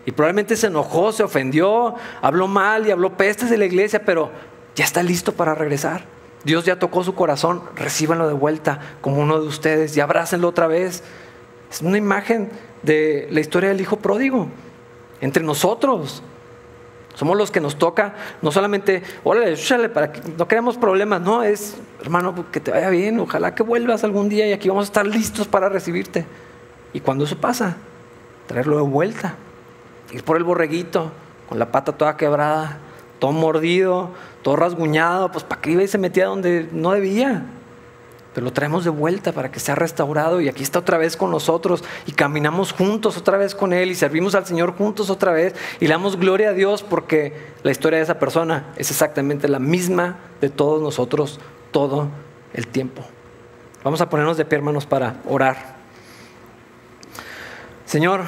Y 0.05 0.13
probablemente 0.13 0.57
se 0.57 0.67
enojó, 0.67 1.13
se 1.13 1.23
ofendió, 1.23 1.95
habló 2.21 2.49
mal 2.49 2.87
y 2.87 2.91
habló 2.91 3.17
pestes 3.17 3.49
de 3.49 3.57
la 3.57 3.65
iglesia, 3.65 4.05
pero 4.05 4.31
ya 4.75 4.85
está 4.85 5.03
listo 5.03 5.33
para 5.33 5.55
regresar. 5.55 6.05
Dios 6.43 6.65
ya 6.65 6.79
tocó 6.79 7.05
su 7.05 7.15
corazón, 7.15 7.63
recíbanlo 7.77 8.29
de 8.29 8.35
vuelta 8.35 8.81
como 9.01 9.23
uno 9.23 9.41
de 9.41 9.47
ustedes 9.47 9.97
y 9.97 10.01
abrácenlo 10.01 10.49
otra 10.49 10.67
vez. 10.67 11.03
Es 11.71 11.81
una 11.81 11.97
imagen 11.97 12.51
de 12.83 13.29
la 13.31 13.41
historia 13.41 13.71
del 13.71 13.81
hijo 13.81 13.97
pródigo 13.97 14.49
entre 15.21 15.43
nosotros. 15.43 16.23
Somos 17.15 17.37
los 17.37 17.53
que 17.53 17.61
nos 17.61 17.79
toca, 17.79 18.15
no 18.43 18.51
solamente, 18.51 19.05
órale, 19.23 19.57
para 19.89 20.13
que 20.13 20.21
no 20.37 20.49
queremos 20.49 20.77
problemas, 20.77 21.21
no, 21.21 21.45
es, 21.45 21.77
hermano, 22.05 22.51
que 22.51 22.61
te 22.61 22.71
vaya 22.71 22.91
bien, 22.91 23.19
ojalá 23.19 23.55
que 23.55 23.63
vuelvas 23.63 24.05
algún 24.05 24.29
día 24.29 24.47
y 24.47 24.53
aquí 24.53 24.69
vamos 24.69 24.83
a 24.83 24.87
estar 24.87 25.07
listos 25.07 25.49
para 25.49 25.69
recibirte. 25.69 26.27
Y 26.93 27.01
cuando 27.01 27.25
eso 27.25 27.37
pasa, 27.39 27.77
traerlo 28.47 28.77
de 28.77 28.83
vuelta, 28.83 29.35
ir 30.13 30.23
por 30.23 30.37
el 30.37 30.45
borreguito, 30.45 31.11
con 31.49 31.59
la 31.59 31.73
pata 31.73 31.93
toda 31.93 32.17
quebrada, 32.17 32.79
todo 33.19 33.33
mordido, 33.33 34.11
todo 34.43 34.57
rasguñado, 34.57 35.33
pues 35.33 35.45
para 35.45 35.61
que 35.61 35.73
iba 35.73 35.83
y 35.83 35.89
se 35.89 35.99
metía 35.99 36.27
donde 36.27 36.69
no 36.73 36.93
debía 36.93 37.45
pero 38.35 38.45
lo 38.47 38.53
traemos 38.53 38.85
de 38.85 38.91
vuelta 38.91 39.33
para 39.33 39.51
que 39.51 39.61
sea 39.61 39.77
restaurado 39.77 40.41
y 40.41 40.49
aquí 40.49 40.63
está 40.63 40.81
otra 40.81 40.99
vez 40.99 41.17
con 41.17 41.31
nosotros 41.31 41.85
y 42.05 42.13
caminamos 42.13 42.73
juntos 42.73 43.17
otra 43.17 43.39
vez 43.39 43.55
con 43.55 43.73
Él 43.73 43.91
y 43.91 43.95
servimos 43.95 44.35
al 44.35 44.45
Señor 44.45 44.77
juntos 44.77 45.09
otra 45.09 45.33
vez 45.33 45.55
y 45.79 45.87
le 45.87 45.93
damos 45.93 46.19
gloria 46.19 46.51
a 46.51 46.53
Dios 46.53 46.83
porque 46.83 47.33
la 47.63 47.71
historia 47.71 47.99
de 47.99 48.03
esa 48.03 48.19
persona 48.19 48.73
es 48.77 48.91
exactamente 48.91 49.49
la 49.49 49.61
misma 49.61 50.19
de 50.41 50.51
todos 50.51 50.83
nosotros 50.83 51.39
todo 51.75 52.07
el 52.53 52.69
tiempo. 52.69 53.05
Vamos 53.83 54.01
a 54.01 54.09
ponernos 54.09 54.37
de 54.37 54.45
pie, 54.45 54.59
hermanos, 54.59 54.87
para 54.87 55.17
orar. 55.29 55.75
Señor, 57.85 58.23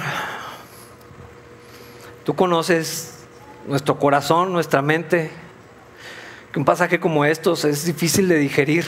tú 2.24 2.34
conoces 2.34 3.24
nuestro 3.68 3.98
corazón, 3.98 4.52
nuestra 4.52 4.82
mente, 4.82 5.30
que 6.52 6.58
un 6.58 6.64
pasaje 6.64 6.98
como 6.98 7.24
estos 7.24 7.64
es 7.64 7.86
difícil 7.86 8.28
de 8.28 8.36
digerir 8.36 8.84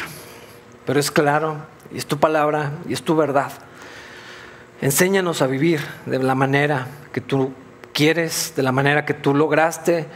pero 0.88 1.00
es 1.00 1.10
claro, 1.10 1.58
y 1.92 1.98
es 1.98 2.06
tu 2.06 2.16
palabra, 2.16 2.72
y 2.88 2.94
es 2.94 3.02
tu 3.02 3.14
verdad. 3.14 3.52
Enséñanos 4.80 5.42
a 5.42 5.46
vivir 5.46 5.82
de 6.06 6.18
la 6.18 6.34
manera 6.34 6.86
que 7.12 7.20
tú 7.20 7.52
quieres, 7.92 8.54
de 8.56 8.62
la 8.62 8.72
manera 8.72 9.04
que 9.04 9.12
tú 9.12 9.34
lograste 9.34 10.06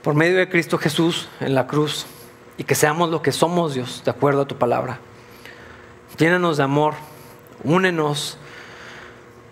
por 0.00 0.14
medio 0.14 0.38
de 0.38 0.48
Cristo 0.48 0.78
Jesús 0.78 1.28
en 1.40 1.54
la 1.54 1.66
cruz, 1.66 2.06
y 2.58 2.64
que 2.64 2.74
seamos 2.74 3.10
lo 3.10 3.22
que 3.22 3.32
somos, 3.32 3.74
Dios, 3.74 4.02
de 4.04 4.10
acuerdo 4.10 4.42
a 4.42 4.48
tu 4.48 4.56
palabra. 4.56 4.98
Llénanos 6.16 6.56
de 6.56 6.62
amor, 6.62 6.94
únenos 7.64 8.38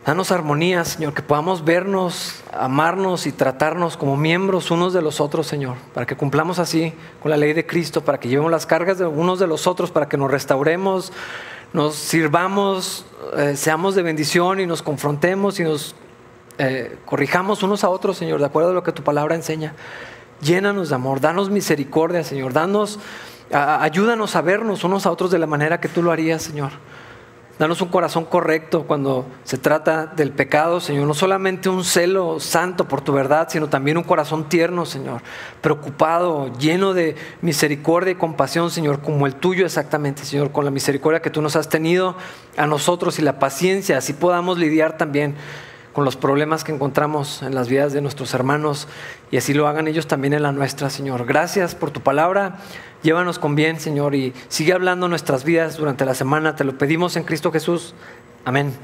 Danos 0.05 0.31
armonía, 0.31 0.85
Señor, 0.85 1.15
que 1.15 1.23
podamos 1.23 1.65
vernos, 1.65 2.43
amarnos 2.53 3.27
y 3.27 3.33
tratarnos 3.33 3.97
como 3.97 4.19
miembros 4.19 4.71
unos 4.71 4.93
de 4.93 5.01
los 5.01 5.19
otros, 5.19 5.47
Señor, 5.47 5.77
para 5.95 6.05
que 6.05 6.15
cumplamos 6.15 6.59
así 6.59 6.93
con 7.23 7.31
la 7.31 7.39
ley 7.39 7.55
de 7.55 7.65
Cristo, 7.65 8.05
para 8.05 8.21
que 8.21 8.29
llevemos 8.29 8.51
las 8.51 8.67
cargas 8.67 8.99
de 8.99 9.07
unos 9.07 9.39
de 9.39 9.47
los 9.47 9.67
otros, 9.67 9.91
para 9.91 10.07
que 10.07 10.19
nos 10.19 10.31
restauremos, 10.31 11.11
nos 11.73 11.95
sirvamos, 11.95 13.07
eh, 13.35 13.57
seamos 13.57 13.95
de 13.95 14.03
bendición 14.03 14.61
y 14.61 14.67
nos 14.67 14.83
confrontemos 14.83 15.59
y 15.59 15.65
nos 15.65 15.95
eh, 16.59 16.99
corrijamos 17.07 17.63
unos 17.63 17.83
a 17.83 17.89
otros, 17.89 18.19
Señor, 18.19 18.41
de 18.41 18.47
acuerdo 18.47 18.73
a 18.73 18.75
lo 18.75 18.83
que 18.83 18.93
tu 18.93 19.03
palabra 19.03 19.35
enseña. 19.35 19.75
Llénanos 20.41 20.89
de 20.91 20.95
amor, 20.95 21.21
danos 21.21 21.51
misericordia, 21.51 22.25
Señor, 22.25 22.53
danos, 22.53 22.99
ayúdanos 23.51 24.37
a 24.37 24.43
vernos 24.43 24.85
unos 24.85 25.07
a 25.07 25.11
otros 25.11 25.31
de 25.31 25.39
la 25.39 25.47
manera 25.47 25.81
que 25.81 25.89
tú 25.89 26.03
lo 26.03 26.13
harías, 26.13 26.43
Señor. 26.43 26.73
Danos 27.57 27.81
un 27.81 27.89
corazón 27.89 28.25
correcto 28.25 28.83
cuando 28.83 29.27
se 29.45 29.59
trata 29.59 30.07
del 30.07 30.33
pecado, 30.33 30.81
Señor. 30.81 31.07
No 31.07 31.15
solamente 31.15 31.69
un 31.69 31.85
celo 31.85 32.41
santo 32.41 32.89
por 32.89 33.01
tu 33.01 33.13
verdad, 33.13 33.47
sino 33.49 33.69
también 33.69 33.97
un 33.97 34.03
corazón 34.03 34.49
tierno, 34.49 34.85
Señor. 34.85 35.23
Preocupado, 35.61 36.53
lleno 36.59 36.95
de 36.95 37.15
misericordia 37.43 38.11
y 38.11 38.17
compasión, 38.17 38.73
Señor, 38.73 39.03
como 39.03 39.29
el 39.29 39.37
tuyo 39.37 39.65
exactamente, 39.65 40.25
Señor. 40.25 40.51
Con 40.51 40.65
la 40.65 40.73
misericordia 40.73 41.23
que 41.23 41.31
tú 41.31 41.41
nos 41.43 41.55
has 41.55 41.69
tenido 41.69 42.17
a 42.57 42.67
nosotros 42.67 43.21
y 43.21 43.23
la 43.23 43.39
paciencia, 43.39 43.99
así 43.99 44.15
podamos 44.15 44.59
lidiar 44.59 44.97
también 44.97 45.37
con 45.95 46.05
los 46.05 46.17
problemas 46.17 46.65
que 46.65 46.73
encontramos 46.73 47.43
en 47.43 47.55
las 47.55 47.69
vidas 47.69 47.95
de 47.95 48.03
nuestros 48.03 48.35
hermanos 48.35 48.89
y 49.31 49.39
así 49.39 49.55
lo 49.55 49.69
hagan 49.69 49.89
ellos 49.89 50.07
también 50.07 50.35
en 50.35 50.43
la 50.43 50.53
nuestra, 50.53 50.91
Señor. 50.91 51.25
Gracias 51.25 51.75
por 51.75 51.91
tu 51.91 52.01
palabra. 52.01 52.59
Llévanos 53.03 53.39
con 53.39 53.55
bien, 53.55 53.81
Señor, 53.81 54.15
y 54.15 54.35
sigue 54.49 54.73
hablando 54.73 55.09
nuestras 55.09 55.45
vidas 55.45 55.77
durante 55.77 56.05
la 56.05 56.15
semana. 56.15 56.57
Te 56.57 56.65
lo 56.65 56.77
pedimos 56.77 57.17
en 57.17 57.25
Cristo 57.25 57.53
Jesús. 57.53 57.95
Amén. 58.45 58.75